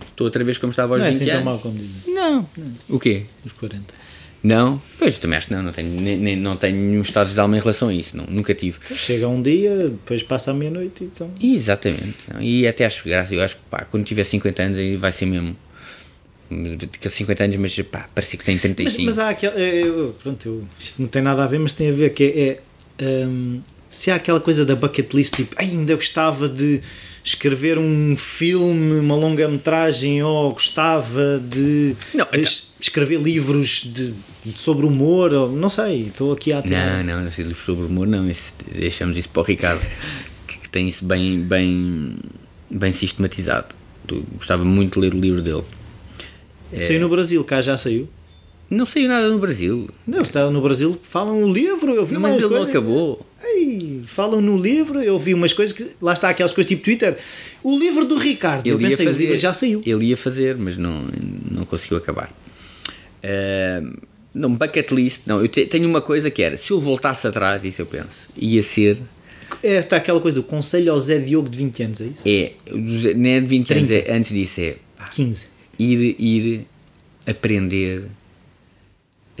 [0.08, 1.44] Estou outra vez como estava aos não 20 é assim anos.
[1.44, 2.14] Tão mal como dizem.
[2.14, 2.48] Não.
[2.56, 2.72] não.
[2.88, 3.24] O quê?
[3.44, 3.94] Os 40.
[4.42, 4.80] Não?
[4.98, 7.56] Pois, eu também acho que não, não tenho, nem, não tenho nenhum estado de alma
[7.56, 8.78] em relação a isso, não, nunca tive.
[8.94, 11.30] Chega um dia, depois passa a meia-noite então...
[11.42, 15.12] Exatamente, e até acho graça, eu acho que pá, quando tiver 50 anos aí vai
[15.12, 15.54] ser mesmo
[16.50, 19.04] daqueles 50 anos, mas pá, parece que tem 35.
[19.04, 21.90] Mas, mas há aquele, eu, pronto, eu, isto não tem nada a ver, mas tem
[21.90, 22.60] a ver que é,
[22.98, 23.60] é um,
[23.90, 26.80] se há aquela coisa da bucket list, tipo, ainda gostava de
[27.24, 32.52] escrever um filme, uma longa-metragem, ou gostava de não, então...
[32.80, 34.14] escrever livros de,
[34.56, 38.06] sobre humor, ou, não sei, estou aqui a Não, não, não sei livros sobre humor,
[38.06, 38.30] não,
[38.72, 39.86] deixamos isso para o Ricardo,
[40.46, 42.16] que tem isso bem, bem,
[42.70, 43.74] bem sistematizado.
[44.36, 45.64] gostava muito de ler o livro dele.
[46.78, 46.98] Saiu é...
[47.00, 48.08] no Brasil, cá já saiu?
[48.70, 49.88] Não saiu nada no Brasil.
[50.06, 53.26] Não, está no Brasil, falam no livro, eu vi Mas ele não acabou.
[53.42, 55.90] Ei, falam no livro, eu vi umas coisas que.
[56.00, 57.18] Lá está aquelas coisas tipo Twitter.
[57.64, 59.82] O livro do Ricardo, ele eu pensei, fazer, o livro já saiu.
[59.84, 61.04] Ele ia fazer, mas não,
[61.50, 62.32] não conseguiu acabar.
[63.24, 63.98] Uh,
[64.32, 65.40] não, bucket list, não.
[65.40, 68.62] Eu te, tenho uma coisa que era, se eu voltasse atrás, isso eu penso, ia
[68.62, 68.98] ser.
[69.64, 72.22] É, está aquela coisa do conselho ao Zé Diogo de 20 anos, é isso?
[72.24, 73.80] É, não é de 20 30.
[73.80, 74.76] anos, é, antes disso é.
[74.96, 75.46] Pá, 15.
[75.76, 76.66] Ir, ir
[77.26, 78.04] aprender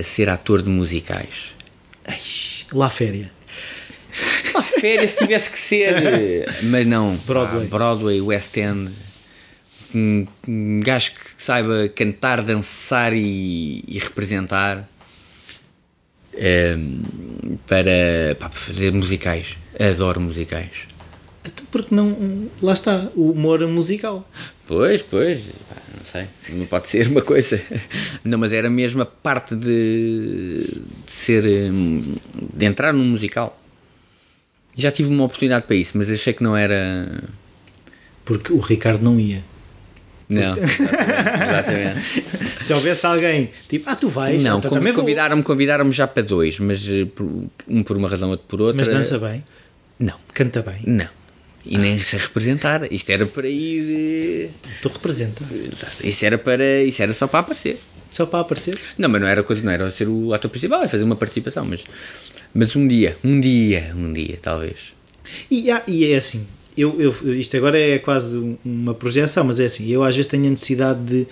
[0.00, 1.52] a ser ator de musicais.
[2.04, 2.18] Ai,
[2.72, 3.30] lá féria.
[4.54, 5.94] Lá féria se tivesse que ser.
[6.64, 7.16] Mas não.
[7.26, 7.66] Broadway.
[7.66, 8.90] Pá, Broadway, West End.
[9.94, 14.88] Um, um gajo que saiba cantar, dançar e, e representar.
[16.34, 19.56] Um, para, para fazer musicais.
[19.78, 20.89] Adoro musicais.
[21.44, 22.48] Então, porque não.
[22.62, 24.28] Lá está, o humor musical.
[24.66, 25.46] Pois, pois,
[25.96, 27.60] não sei, não pode ser uma coisa.
[28.24, 30.64] Não, mas era mesmo a parte de,
[31.06, 31.44] de ser.
[31.72, 32.14] Hum,
[32.54, 33.58] de entrar num musical.
[34.76, 37.22] Já tive uma oportunidade para isso, mas achei que não era.
[38.24, 39.42] Porque o Ricardo não ia.
[40.28, 42.24] Não, exatamente.
[42.60, 46.58] Se houvesse alguém, tipo, ah, tu vais, Não, então com- convidaram-me convidaram já para dois,
[46.60, 47.26] mas eh, por-
[47.66, 48.76] um por uma razão, outro por outra.
[48.80, 49.42] Mas dança bem,
[49.98, 50.82] Não, canta bem.
[50.86, 51.08] não.
[51.64, 52.90] E nem sei representar.
[52.92, 54.50] Isto era para ir.
[54.82, 55.44] Tu representa.
[55.52, 56.82] eh, Isso era para.
[56.82, 57.76] Isso era só para aparecer.
[58.10, 58.78] Só para aparecer.
[58.98, 61.64] Não, mas não era coisa, não era ser o ator principal, é fazer uma participação,
[61.64, 61.84] mas.
[62.52, 64.94] Mas um dia, um dia, um dia, talvez.
[65.50, 66.44] E, ah, e é assim,
[66.76, 70.28] eu, eu, isto agora é quase um- uma projeção, mas é assim, eu às vezes
[70.28, 71.26] tenho a necessidade de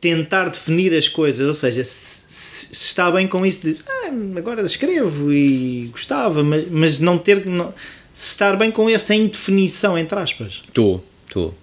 [0.00, 4.10] tentar definir as coisas, ou seja, se, se- se está bem com isso de ah,
[4.38, 7.72] agora escrevo e gostava, mas, mas não ter não,
[8.20, 10.60] se estar bem com essa indefinição, entre aspas.
[10.66, 11.54] Estou, estou.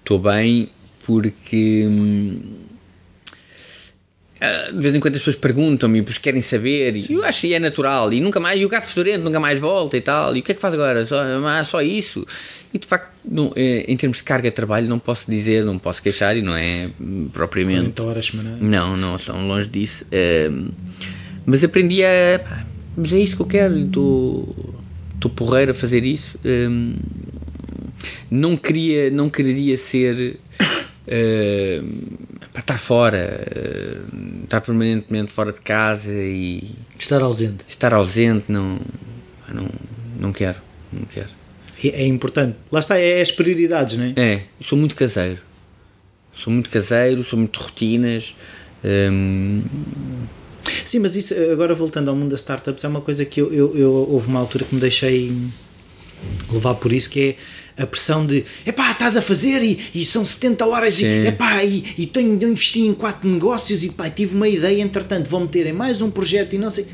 [0.00, 0.70] Estou bem
[1.04, 1.84] porque.
[1.86, 2.40] hum,
[4.40, 7.52] ah, De vez em quando as pessoas perguntam-me, pois querem saber, e eu acho que
[7.52, 10.40] é natural, e nunca mais, e o gato fedorento nunca mais volta e tal, e
[10.40, 11.04] o que é que faz agora?
[11.04, 12.26] Só, ah, só isso?
[12.72, 15.78] E de facto, não, eh, em termos de carga de trabalho, não posso dizer, não
[15.78, 17.92] posso queixar, e não é hum, propriamente.
[17.92, 18.60] 40 horas semanais.
[18.62, 20.06] Não, não, estão longe disso.
[20.10, 20.68] Ehm,
[21.44, 22.38] mas aprendi a.
[22.38, 22.66] pá,
[22.96, 24.82] mas é isso que eu quero e estou.
[25.24, 26.38] Estou porreiro a fazer isso.
[26.44, 26.96] Ehm,
[28.30, 30.38] não queria, não queria ser.
[31.08, 31.82] ehm,
[32.52, 37.64] para estar fora, ehm, estar permanentemente fora de casa e Estar ausente.
[37.66, 38.78] estar ausente, não,
[39.48, 39.66] não,
[40.20, 40.58] não quero,
[40.92, 41.30] não quero.
[41.82, 42.58] É, é importante.
[42.70, 44.12] Lá está, é as prioridades, não é?
[44.16, 45.40] É, sou muito caseiro.
[46.34, 48.34] Sou muito caseiro, sou muito rotinas.
[48.84, 49.62] ehm,
[50.86, 53.76] Sim, mas isso, agora voltando ao mundo das startups, é uma coisa que eu, eu,
[53.76, 55.32] eu- houve uma altura que me deixei
[56.50, 57.36] levar por isso, que
[57.76, 61.26] é a pressão de epá, estás a fazer e, e são 70 horas e, Sim.
[61.26, 65.28] epá, e, e tenho de investir em quatro negócios e pá, tive uma ideia, entretanto
[65.28, 66.86] vou meter em mais um projeto e não sei.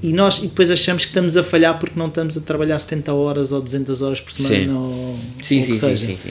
[0.00, 3.12] E nós e depois achamos que estamos a falhar porque não estamos a trabalhar 70
[3.12, 4.70] horas ou 200 horas por semana Sim.
[4.72, 6.06] ou, sim, ou o sim, que sim, seja.
[6.06, 6.30] sim, sim.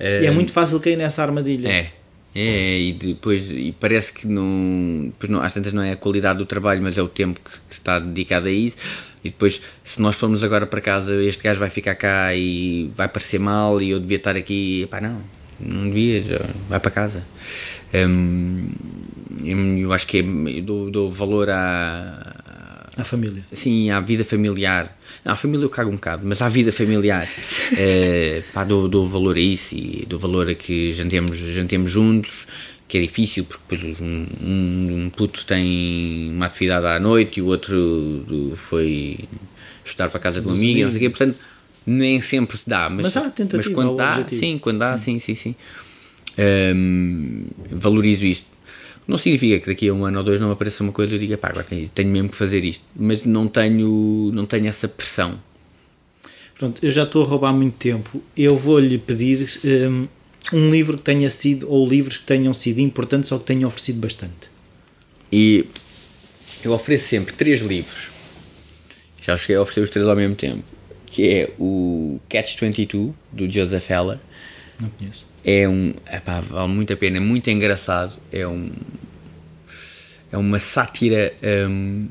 [0.00, 1.68] E é Ehm, muito fácil cair nessa armadilha.
[1.68, 1.90] É,
[2.38, 6.38] é, e depois e parece que não, depois não, às tantas não é a qualidade
[6.38, 8.76] do trabalho, mas é o tempo que, que está dedicado a isso.
[9.24, 13.08] E depois, se nós formos agora para casa, este gajo vai ficar cá e vai
[13.08, 14.86] parecer mal e eu devia estar aqui.
[14.88, 15.20] Pá, não,
[15.58, 16.38] não devia, já,
[16.68, 17.24] vai para casa.
[17.92, 18.70] Hum,
[19.76, 23.42] eu acho que é, eu dou, dou valor à, A família.
[23.52, 24.96] Sim, à vida familiar.
[25.24, 27.28] Não, à família eu cago um bocado, mas à vida familiar.
[27.76, 32.46] Eh, pá, dou, dou valor a isso e dou valor a que jantemos, jantemos juntos,
[32.88, 37.42] que é difícil, porque depois um, um, um puto tem uma atividade à noite e
[37.42, 37.76] o outro
[38.26, 39.18] do- foi
[39.84, 41.38] estudar para a casa de um amigo, e não sei o quê, portanto,
[41.86, 42.88] nem sempre se dá.
[42.88, 44.40] Mas, Mas há a tentativa, mas quando dá, objetivo.
[44.40, 45.54] sim, quando dá, sim, sim, sim.
[46.38, 48.46] Hum, valorizo isto.
[49.08, 51.18] Não significa que daqui a um ano ou dois não apareça uma coisa e eu
[51.18, 52.84] diga, pá, agora tenho, tenho mesmo que fazer isto.
[52.94, 55.40] Mas não tenho, não tenho essa pressão.
[56.58, 58.22] Pronto, eu já estou a roubar muito tempo.
[58.36, 60.06] Eu vou-lhe pedir hum,
[60.52, 63.98] um, livro que tenha sido, ou livros que tenham sido importantes ou que tenham oferecido
[63.98, 64.50] bastante.
[65.32, 65.64] E
[66.62, 68.10] eu ofereço sempre três livros.
[69.22, 70.64] Já cheguei a oferecer os três ao mesmo tempo.
[71.06, 74.18] Que é o Catch-22, do Joseph Heller.
[74.78, 75.27] Não conheço.
[75.44, 75.94] É um.
[76.12, 78.14] Epá, vale muito a pena, é muito engraçado.
[78.32, 78.70] É um.
[80.30, 81.32] É uma sátira
[81.70, 82.08] hum,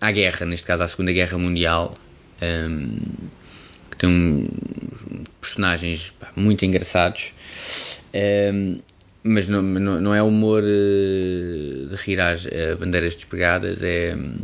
[0.00, 1.96] à guerra, neste caso à Segunda Guerra Mundial.
[2.42, 2.98] hum,
[3.90, 4.48] que tem um-
[5.40, 7.26] personagens pá, muito engraçados.
[8.52, 8.78] Hum,
[9.22, 14.14] mas não, não, não é humor eh, de rir às eh, bandeiras despegadas, é.
[14.14, 14.36] hum,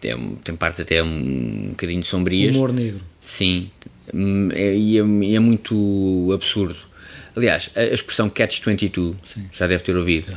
[0.00, 2.54] tem, tem partes até um bocadinho sombrias.
[2.54, 3.00] Humor negro.
[3.22, 3.70] Sim,
[4.52, 6.76] é, e é, é muito absurdo.
[7.36, 9.48] Aliás, a, a expressão Catch-22, Sim.
[9.52, 10.36] já deve ter ouvido,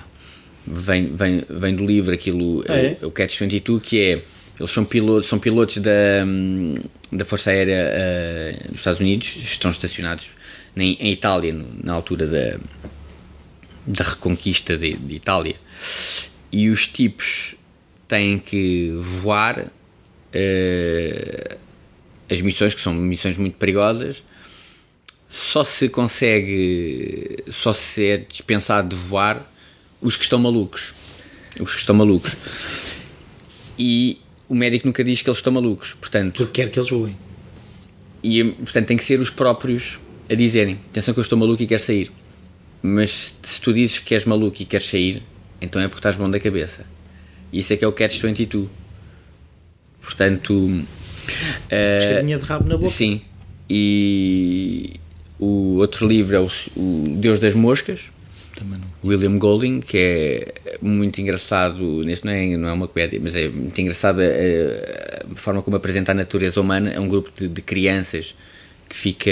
[0.65, 2.97] vem, vem, vem do livro aquilo, Ah, é?
[3.01, 4.21] o, o Catch-22, que é,
[4.59, 5.91] eles são pilotos, são pilotos da,
[6.25, 6.75] hum,
[7.11, 10.29] da Força Aérea eh, dos Estados Unidos, estão estacionados
[10.77, 12.57] em, em Itália, no- na altura da,
[13.87, 15.55] da reconquista de, de Itália,
[16.51, 17.55] e os tipos
[18.07, 19.65] têm que voar
[20.31, 21.57] eh,
[22.33, 24.23] as missões, que são missões muito perigosas,
[25.29, 29.49] só se consegue, só se é dispensado de voar
[30.01, 30.93] os que estão malucos.
[31.59, 32.35] Os que estão malucos.
[33.77, 34.19] E
[34.49, 37.17] o médico nunca diz que eles estão malucos, portanto, Porque quer que eles voem.
[38.23, 39.97] e, portanto tem que ser os próprios
[40.29, 42.11] a dizerem: atenção que eu estou maluco e quero sair.
[42.81, 45.23] Mas se tu dizes que és maluco e queres sair,
[45.61, 46.85] então é porque estás bom da cabeça.
[47.51, 48.67] E isso é que é o Catch 22.
[50.01, 50.83] Portanto,
[51.69, 52.91] Pescadinha de rabo na boca.
[52.91, 53.21] Sim.
[53.69, 54.99] E
[55.39, 58.01] o outro livro é o, o Deus das Moscas.
[59.03, 63.49] William Golding, que é muito engraçado, neste não é, não é uma comédia, mas é
[63.49, 66.91] muito engraçado a, a forma como apresenta a natureza humana.
[66.91, 68.35] É um grupo de, de crianças
[68.87, 69.31] que fica,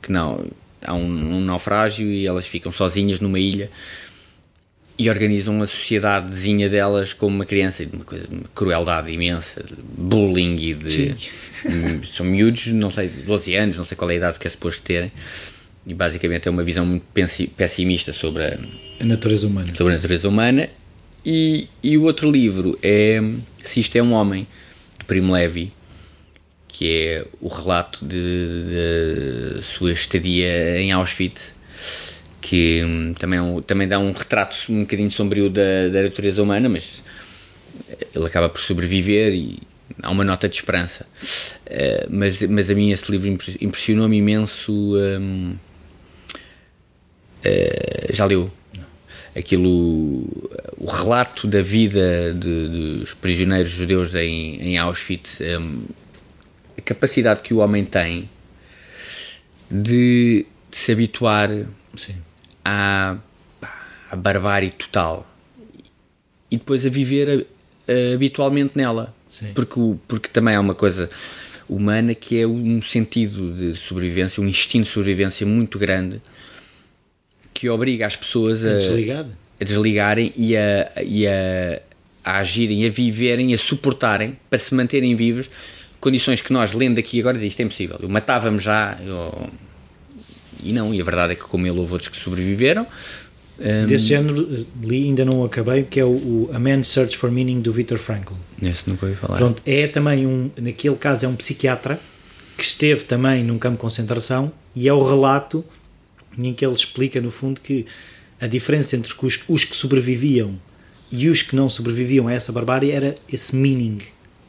[0.00, 0.46] que não,
[0.82, 3.70] há um, um naufrágio e elas ficam sozinhas numa ilha
[4.98, 10.56] e organizam uma sociedadezinha delas como uma criança, uma coisa, uma crueldade imensa, de bullying
[10.56, 11.14] e de.
[12.14, 14.82] São miúdos, não sei, 12 anos, não sei qual é a idade que é suposto
[14.82, 15.12] terem,
[15.86, 17.04] e basicamente é uma visão muito
[17.56, 18.58] pessimista sobre a,
[19.00, 19.74] A natureza humana.
[19.74, 20.68] sobre a natureza humana.
[21.24, 23.20] E, e o outro livro é
[23.62, 24.46] Se Isto é um Homem,
[24.98, 25.72] de Primo Levi,
[26.66, 31.52] que é o relato de, da sua estadia em Auschwitz,
[32.48, 36.42] que hum, também, é um- também dá um retrato um bocadinho sombrio da, da natureza
[36.42, 37.02] humana, mas
[38.14, 39.58] ele acaba por sobreviver e
[40.02, 41.06] há uma nota de esperança.
[41.66, 44.72] Eh, mas, mas a mim esse livro impre- impressionou-me imenso.
[44.96, 45.56] hum,
[47.44, 48.50] eh, já leu?
[49.36, 49.68] Aquilo,
[50.78, 55.82] o relato da vida de- dos prisioneiros judeus em, em Auschwitz, hum,
[56.76, 58.28] a capacidade que o homem tem
[59.70, 61.50] de, de se habituar
[61.96, 62.14] Sim.
[62.68, 63.16] À,
[64.10, 65.26] à barbárie total
[66.50, 67.46] e depois a viver
[67.86, 69.14] eh, habitualmente nela.
[69.30, 69.52] Sim.
[69.54, 71.08] Porque, o- porque também há uma coisa
[71.68, 76.20] humana que é um sentido de sobrevivência, um instinto de sobrevivência muito grande
[77.54, 79.30] que obriga as pessoas a, Desligado.
[79.60, 81.80] a desligarem e, a, e a,
[82.24, 85.50] a agirem, a viverem, a suportarem para se manterem vivos
[86.00, 87.98] condições que nós lendo aqui agora dizem isto é impossível.
[88.00, 89.50] Eu matava-me já eu-
[90.68, 92.86] e não, e a verdade é que como ele houve outros que sobreviveram
[93.58, 97.30] hum, Desse género, li, ainda não acabei, que é o, o A Man's Search for
[97.30, 98.34] Meaning do Viktor Frankl.
[98.62, 99.38] esse nunca ouvi falar.
[99.38, 101.98] Pronto, é também um, naquele caso é um psiquiatra
[102.56, 105.64] que esteve também num campo de concentração e é o relato
[106.38, 107.86] em que ele explica no fundo que
[108.40, 110.54] a diferença entre os, os que sobreviviam
[111.10, 114.00] e os que não sobreviviam a essa barbárie era esse meaning,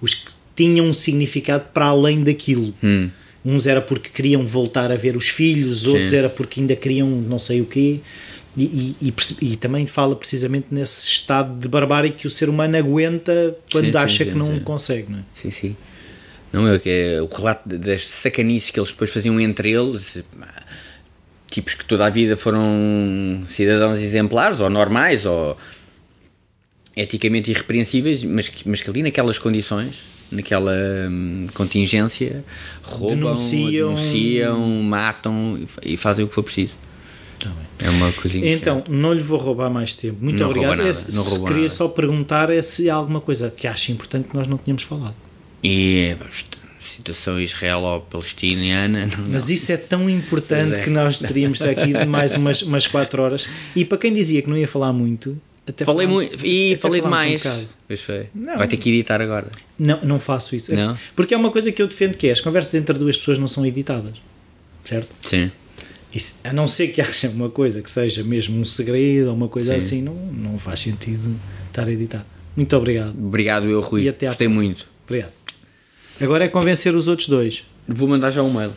[0.02, 2.74] os que tinham um significado para além daquilo.
[2.84, 3.10] Hum.
[3.52, 6.18] Uns era porque queriam voltar a ver os filhos, outros Sim.
[6.18, 8.00] era porque ainda queriam não sei o quê.
[8.58, 9.14] E, e- e
[9.54, 13.98] e também fala precisamente nesse estado de barbárie que o ser humano aguenta quando Sim,
[13.98, 14.60] acha sim, que não sim.
[14.64, 15.22] consegue, não é?
[15.42, 15.76] Sim, sim.
[16.52, 20.18] Não é que é o relato das sacanices que eles depois faziam entre eles,
[21.50, 25.58] tipos que toda a vida foram cidadãos exemplares ou normais ou
[26.96, 30.02] eticamente irrepreensíveis, mas que, mas que ali naquelas condições,
[30.32, 30.74] naquela
[31.10, 32.44] hum, contingência,
[32.84, 33.94] roubam, Denunciam.
[33.96, 36.74] denunciam, matam e, e fazem o que for preciso.
[37.82, 38.54] É uma coisinha.
[38.54, 40.18] Então, não lhe vou roubar mais tempo.
[40.22, 40.76] Muito Não obrigado.
[40.76, 41.70] nada, É, se- se queria nada.
[41.70, 45.16] só perguntar é se há alguma coisa que acha importante que nós não tínhamos falado.
[45.64, 46.58] E basta,
[46.98, 49.06] situação israelo-palestiniana.
[49.08, 50.84] não- Mas isso é tão importante é.
[50.84, 53.48] que nós teríamos de aqui mais umas, umas 4 horas.
[53.76, 55.38] E para quem dizia que não ia falar muito,
[55.70, 57.42] até Falei muito e falei um demais.
[57.44, 57.66] bocado.
[57.88, 58.28] Pois foi.
[58.34, 58.58] Não.
[58.58, 59.48] Vai ter que editar agora.
[59.78, 60.74] Não, não faço isso.
[60.76, 60.98] Não?
[61.16, 63.48] Porque é uma coisa que eu defendo que é, as conversas entre duas pessoas não
[63.48, 64.16] são editadas.
[64.84, 65.10] Certo?
[65.30, 65.52] Sim.
[66.14, 69.48] Isso, a não ser que achem uma coisa que seja mesmo um segredo ou uma
[69.48, 69.78] coisa Sim.
[69.78, 71.36] assim, não, não faz sentido
[71.68, 72.26] estar a editar.
[72.56, 73.14] Muito obrigado.
[73.18, 74.04] Obrigado, eu, Rui.
[74.04, 74.66] E até à Gostei próxima.
[74.66, 74.88] muito.
[75.06, 75.32] Obrigado.
[76.20, 77.64] Agora é convencer os outros dois.
[77.88, 78.74] Vou mandar já um mail.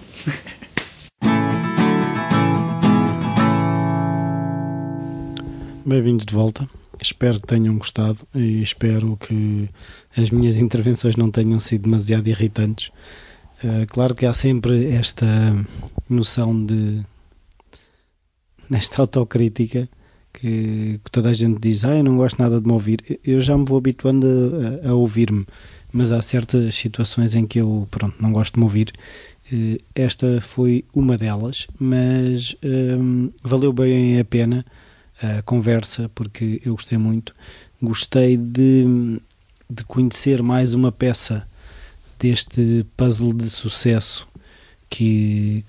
[5.85, 6.69] Bem-vindos de volta.
[7.03, 9.69] Espero que tenham gostado e espero que
[10.17, 12.93] as minhas intervenções não tenham sido demasiado irritantes.
[13.63, 15.27] Uh, claro que há sempre esta
[16.09, 17.03] noção de.
[18.71, 19.89] nesta autocrítica
[20.33, 23.21] que, que toda a gente diz: Ah, eu não gosto nada de me ouvir.
[23.25, 24.27] Eu já me vou habituando
[24.85, 25.45] a, a ouvir-me,
[25.93, 28.93] mas há certas situações em que eu pronto, não gosto de me ouvir.
[29.53, 34.65] Uh, esta foi uma delas, mas um, valeu bem a pena
[35.23, 37.33] a conversa porque eu gostei muito.
[37.81, 39.21] Gostei de,
[39.71, 41.47] de conhecer mais uma peça
[42.19, 44.29] deste puzzle de sucesso
[44.91, 45.65] que,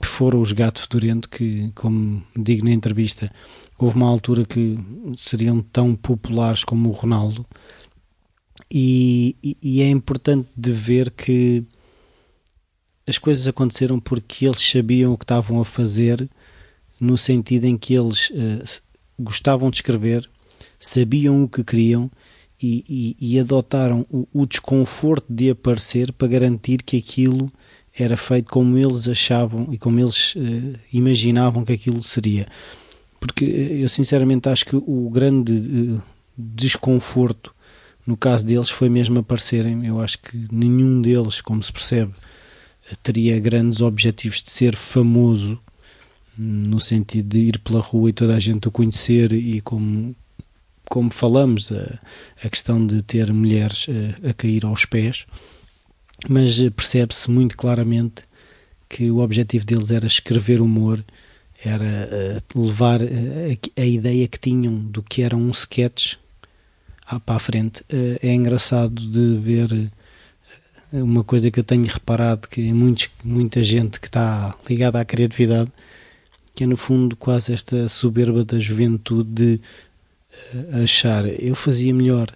[0.00, 3.30] que foram os Gato Fedorento, que, como digo na entrevista,
[3.78, 4.78] houve uma altura que
[5.16, 7.44] seriam tão populares como o Ronaldo.
[8.70, 11.64] E, e, e é importante de ver que
[13.06, 16.28] as coisas aconteceram porque eles sabiam o que estavam a fazer,
[16.98, 18.82] no sentido em que eles uh,
[19.22, 20.28] gostavam de escrever,
[20.78, 22.10] sabiam o que queriam
[22.62, 27.50] e, e, e adotaram o, o, desconforto de aparecer para garantir que aquilo
[27.96, 32.46] era feito como eles achavam e como eles uh, imaginavam que aquilo seria.
[33.18, 36.02] Porque eu sinceramente acho que o grande uh,
[36.36, 37.54] desconforto
[38.06, 42.12] No caso deles foi mesmo aparecerem, eu acho que nenhum deles, como se percebe,
[43.02, 45.60] teria grandes objetivos de ser famoso
[46.36, 50.14] no sentido de ir pela rua e toda a gente o conhecer e como
[50.88, 51.98] como falamos a,
[52.44, 53.86] a questão de ter mulheres
[54.24, 55.26] a, a cair aos pés
[56.28, 58.22] mas percebe-se muito claramente
[58.88, 61.04] que o objetivo deles era escrever humor
[61.64, 66.16] era uh, levar a, a, ideia que tinham do que era um sketch
[67.06, 67.84] ah, para a frente.
[67.88, 69.90] É engraçado de ver
[70.92, 75.70] uma coisa que eu tenho reparado que muitos, muita gente que está ligada à criatividade
[76.54, 79.60] que é no fundo quase esta soberba da juventude de
[80.82, 82.28] achar eu fazia melhor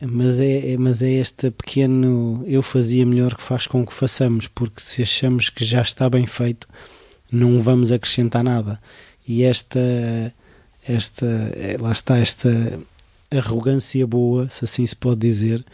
[0.00, 4.80] mas é, mas é este pequeno eu fazia melhor que faz com que façamos porque
[4.80, 6.66] se achamos que já está bem feito
[7.30, 8.80] não vamos acrescentar nada.
[9.26, 9.80] E esta,
[10.86, 12.48] esta eh, lá está esta
[13.30, 15.64] arrogância boa, se assim se pode dizer,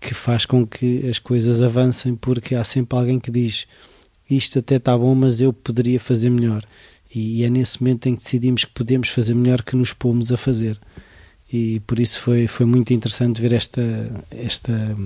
[0.00, 3.66] que faz com que as coisas avancem, porque há sempre alguém que diz
[4.28, 6.64] isto até está bom, mas eu poderia fazer melhor.
[7.14, 10.36] E é nesse momento em que decidimos que podemos fazer melhor que nos pomos a
[10.36, 10.78] fazer.
[11.52, 13.82] E por isso foi, foi muito interessante ver esta,
[14.30, 14.96] esta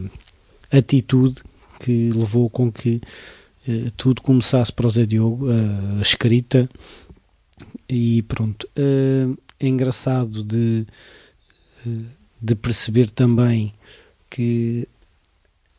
[0.73, 1.43] atitude
[1.81, 3.01] que levou com que
[3.67, 6.69] eh, tudo começasse para o Zé Diogo, a escrita,
[7.89, 8.69] e pronto.
[8.75, 9.29] Eh,
[9.61, 10.87] é engraçado de,
[11.87, 12.05] eh,
[12.41, 13.75] de perceber também
[14.31, 14.87] que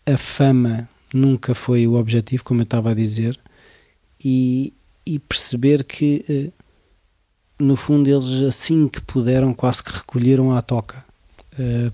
[0.05, 3.39] a fama nunca foi o objetivo, como eu estava a dizer,
[4.23, 4.73] e,
[5.13, 6.51] e perceber que
[7.59, 11.03] no fundo eles assim que puderam quase que recolheram à toca,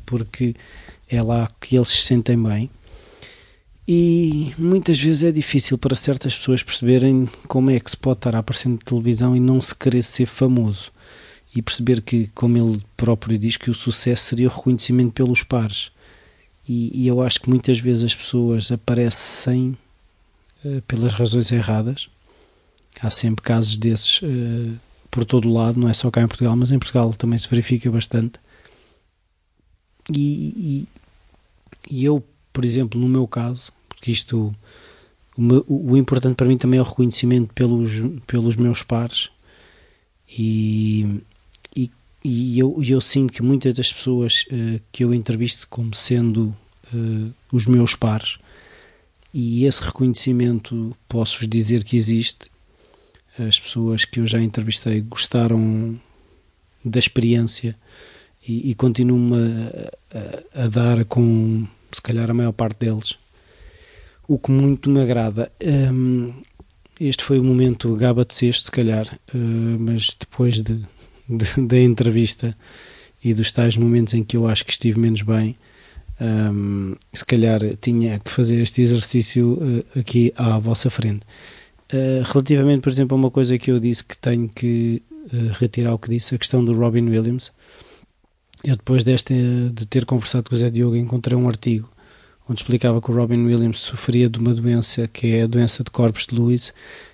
[0.06, 0.56] porque
[1.10, 2.70] é lá que eles se sentem bem
[3.88, 8.36] e muitas vezes é difícil para certas pessoas perceberem como é que se pode estar
[8.36, 10.92] a aparecer na televisão e não se querer ser famoso.
[11.56, 15.92] E perceber que, como ele próprio diz, que o sucesso seria o reconhecimento pelos pares.
[16.68, 19.78] E, e eu acho que muitas vezes as pessoas aparecem
[20.66, 22.10] uh, pelas razões erradas.
[23.02, 24.80] Há sempre casos desses uh,
[25.12, 27.48] por todo o lado, não é só cá em Portugal, mas em Portugal também se
[27.48, 28.40] verifica bastante.
[30.14, 30.88] E,
[31.90, 34.54] e, e eu, por exemplo, no meu caso, porque isto
[35.38, 37.92] o, o, importante para mim também é o reconhecimento pelos,
[38.26, 39.30] pelos meus pares
[40.30, 41.22] e,
[41.76, 41.92] e,
[42.24, 46.56] e eu, eu sinto que muitas das pessoas uh, que eu entrevisto como sendo
[46.94, 48.38] uh, os meus pares
[49.34, 52.50] e esse reconhecimento posso-vos dizer que existe
[53.40, 56.00] as pessoas que eu já entrevistei gostaram
[56.84, 57.76] da experiência
[58.48, 63.18] e, e continuam a, a, a dar com se calhar a maior parte deles
[64.28, 65.52] o que muito me agrada.
[65.64, 66.34] Um,
[67.00, 69.38] este foi o momento gaba de sexto, se calhar, uh,
[69.80, 70.82] mas depois de,
[71.28, 72.58] de, da entrevista
[73.24, 75.56] e dos tais momentos em que eu acho que estive menos bem,
[76.22, 81.26] um, se calhar tinha que fazer este exercício uh, aqui à vossa frente.
[81.96, 85.02] Uh, relativamente, por exemplo, a uma coisa que eu disse que tenho que
[85.60, 87.52] retirar o que disse, a questão do Robin Williams.
[88.64, 89.34] Eu, depois deste,
[89.74, 91.90] de ter conversado com o Zé Diogo, encontrei um artigo
[92.48, 95.90] onde explicava que o Robin Williams sofria de uma doença que é a doença de
[95.90, 96.74] Corpus de Lewis,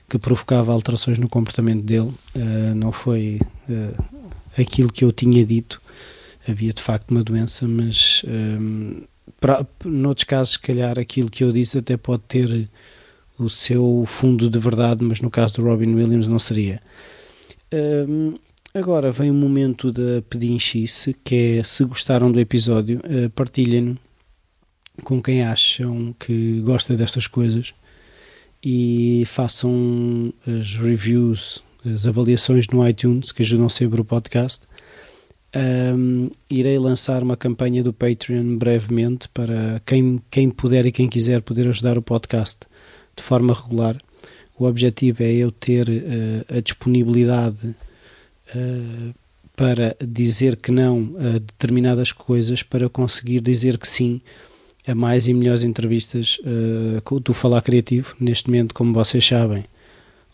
[0.10, 2.12] que provocava alterações no comportamento dele.
[2.36, 3.40] Uh, não foi
[3.70, 4.03] uh,
[4.58, 5.82] aquilo que eu tinha dito,
[6.48, 11.44] havia de facto uma doença, mas um, eh, para, noutros casos, se calhar, aquilo que
[11.44, 12.68] eu disse até pode ter
[13.43, 16.81] o seu fundo de verdade, mas no caso do Robin Williams não seria.
[17.73, 18.35] Um,
[18.73, 23.97] agora vem o momento da pedinchice, que é se gostaram do episódio, uh, partilhem-no
[25.03, 27.73] com quem acham que gosta destas coisas
[28.63, 34.68] e façam as reviews, as avaliações no iTunes que ajudam sempre o podcast.
[35.53, 41.41] Um, irei lançar uma campanha do Patreon brevemente para quem, quem puder e quem quiser
[41.41, 42.59] poder ajudar o podcast
[43.22, 43.95] de forma regular.
[44.57, 47.76] O objetivo é eu ter uh, a disponibilidade
[48.56, 49.14] uh,
[49.56, 54.22] para dizer que não a determinadas coisas para conseguir dizer que sim
[54.88, 59.64] a mais e melhores entrevistas uh, do Falar Criativo, neste momento, como vocês sabem,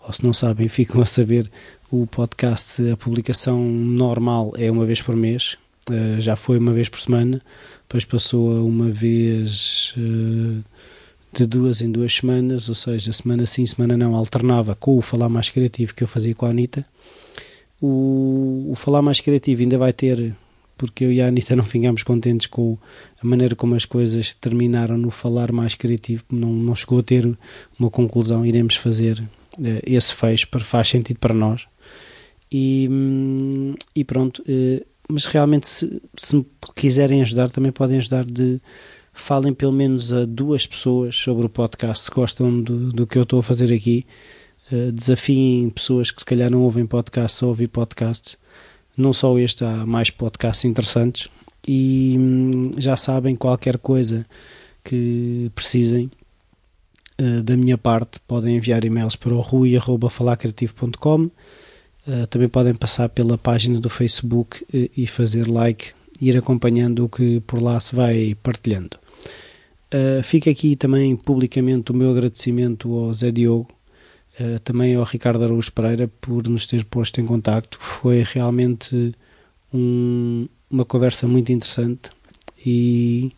[0.05, 1.51] ou se não sabem, ficam a saber,
[1.91, 5.57] o podcast, a publicação normal é uma vez por mês,
[5.89, 7.41] uh, já foi uma vez por semana,
[7.81, 10.63] depois passou a uma vez uh,
[11.37, 15.29] de duas em duas semanas, ou seja, semana sim, semana não, alternava com o Falar
[15.29, 16.85] Mais Criativo que eu fazia com a Anitta.
[17.81, 20.35] O, o Falar Mais Criativo ainda vai ter
[20.77, 22.77] porque eu e a Anitta não ficámos contentes com
[23.21, 27.27] a maneira como as coisas terminaram no falar mais criativo, não, não chegou a ter
[27.79, 31.67] uma conclusão, iremos fazer uh, esse fecho, faz sentido para nós.
[32.51, 32.89] E,
[33.95, 36.45] e pronto, uh, mas realmente, se, se
[36.75, 38.61] quiserem ajudar, também podem ajudar de
[39.17, 43.23] falem pelo menos a duas pessoas sobre o podcast se gostam do, do que eu
[43.23, 44.05] estou a fazer aqui.
[44.71, 48.37] Uh, desafiem pessoas que se calhar não ouvem podcasts a ouvir podcasts.
[48.95, 51.29] Não só este, há mais podcasts interessantes.
[51.67, 54.25] E hum, já sabem, qualquer coisa
[54.83, 56.09] que precisem
[57.19, 61.23] uh, da minha parte, podem enviar e-mails para o rui.falacreativo.com.
[61.23, 61.31] Uh,
[62.07, 65.91] eh, também podem passar pela página do Facebook e fazer like,
[66.21, 68.97] ir acompanhando o que por lá se vai partilhando.
[69.93, 73.69] Uh, fica aqui também publicamente o meu agradecimento ao Zé Diogo,
[74.39, 77.79] uh, também ao Ricardo Araújo Pereira por nos ter posto em contacto.
[77.79, 79.15] Foi realmente
[79.73, 82.11] um, uma conversa muito interessante
[82.65, 83.31] e,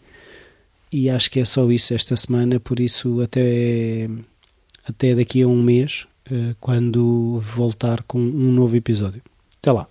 [0.91, 4.09] e acho que é só isso esta semana, por isso até,
[4.87, 9.21] até daqui a um mês, uh, quando voltar com um novo episódio.
[9.61, 9.87] Até lá.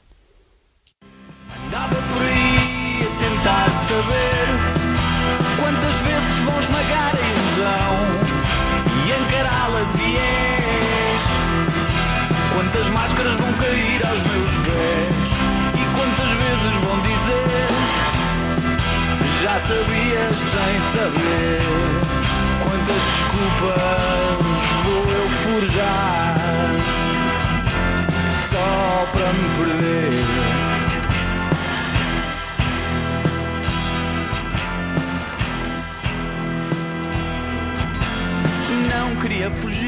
[19.69, 21.61] sabias sem saber
[22.63, 24.47] quantas desculpas
[24.85, 26.37] vou eu forjar
[28.49, 28.71] só
[29.13, 30.25] para me perder.
[38.91, 39.88] Não queria fugir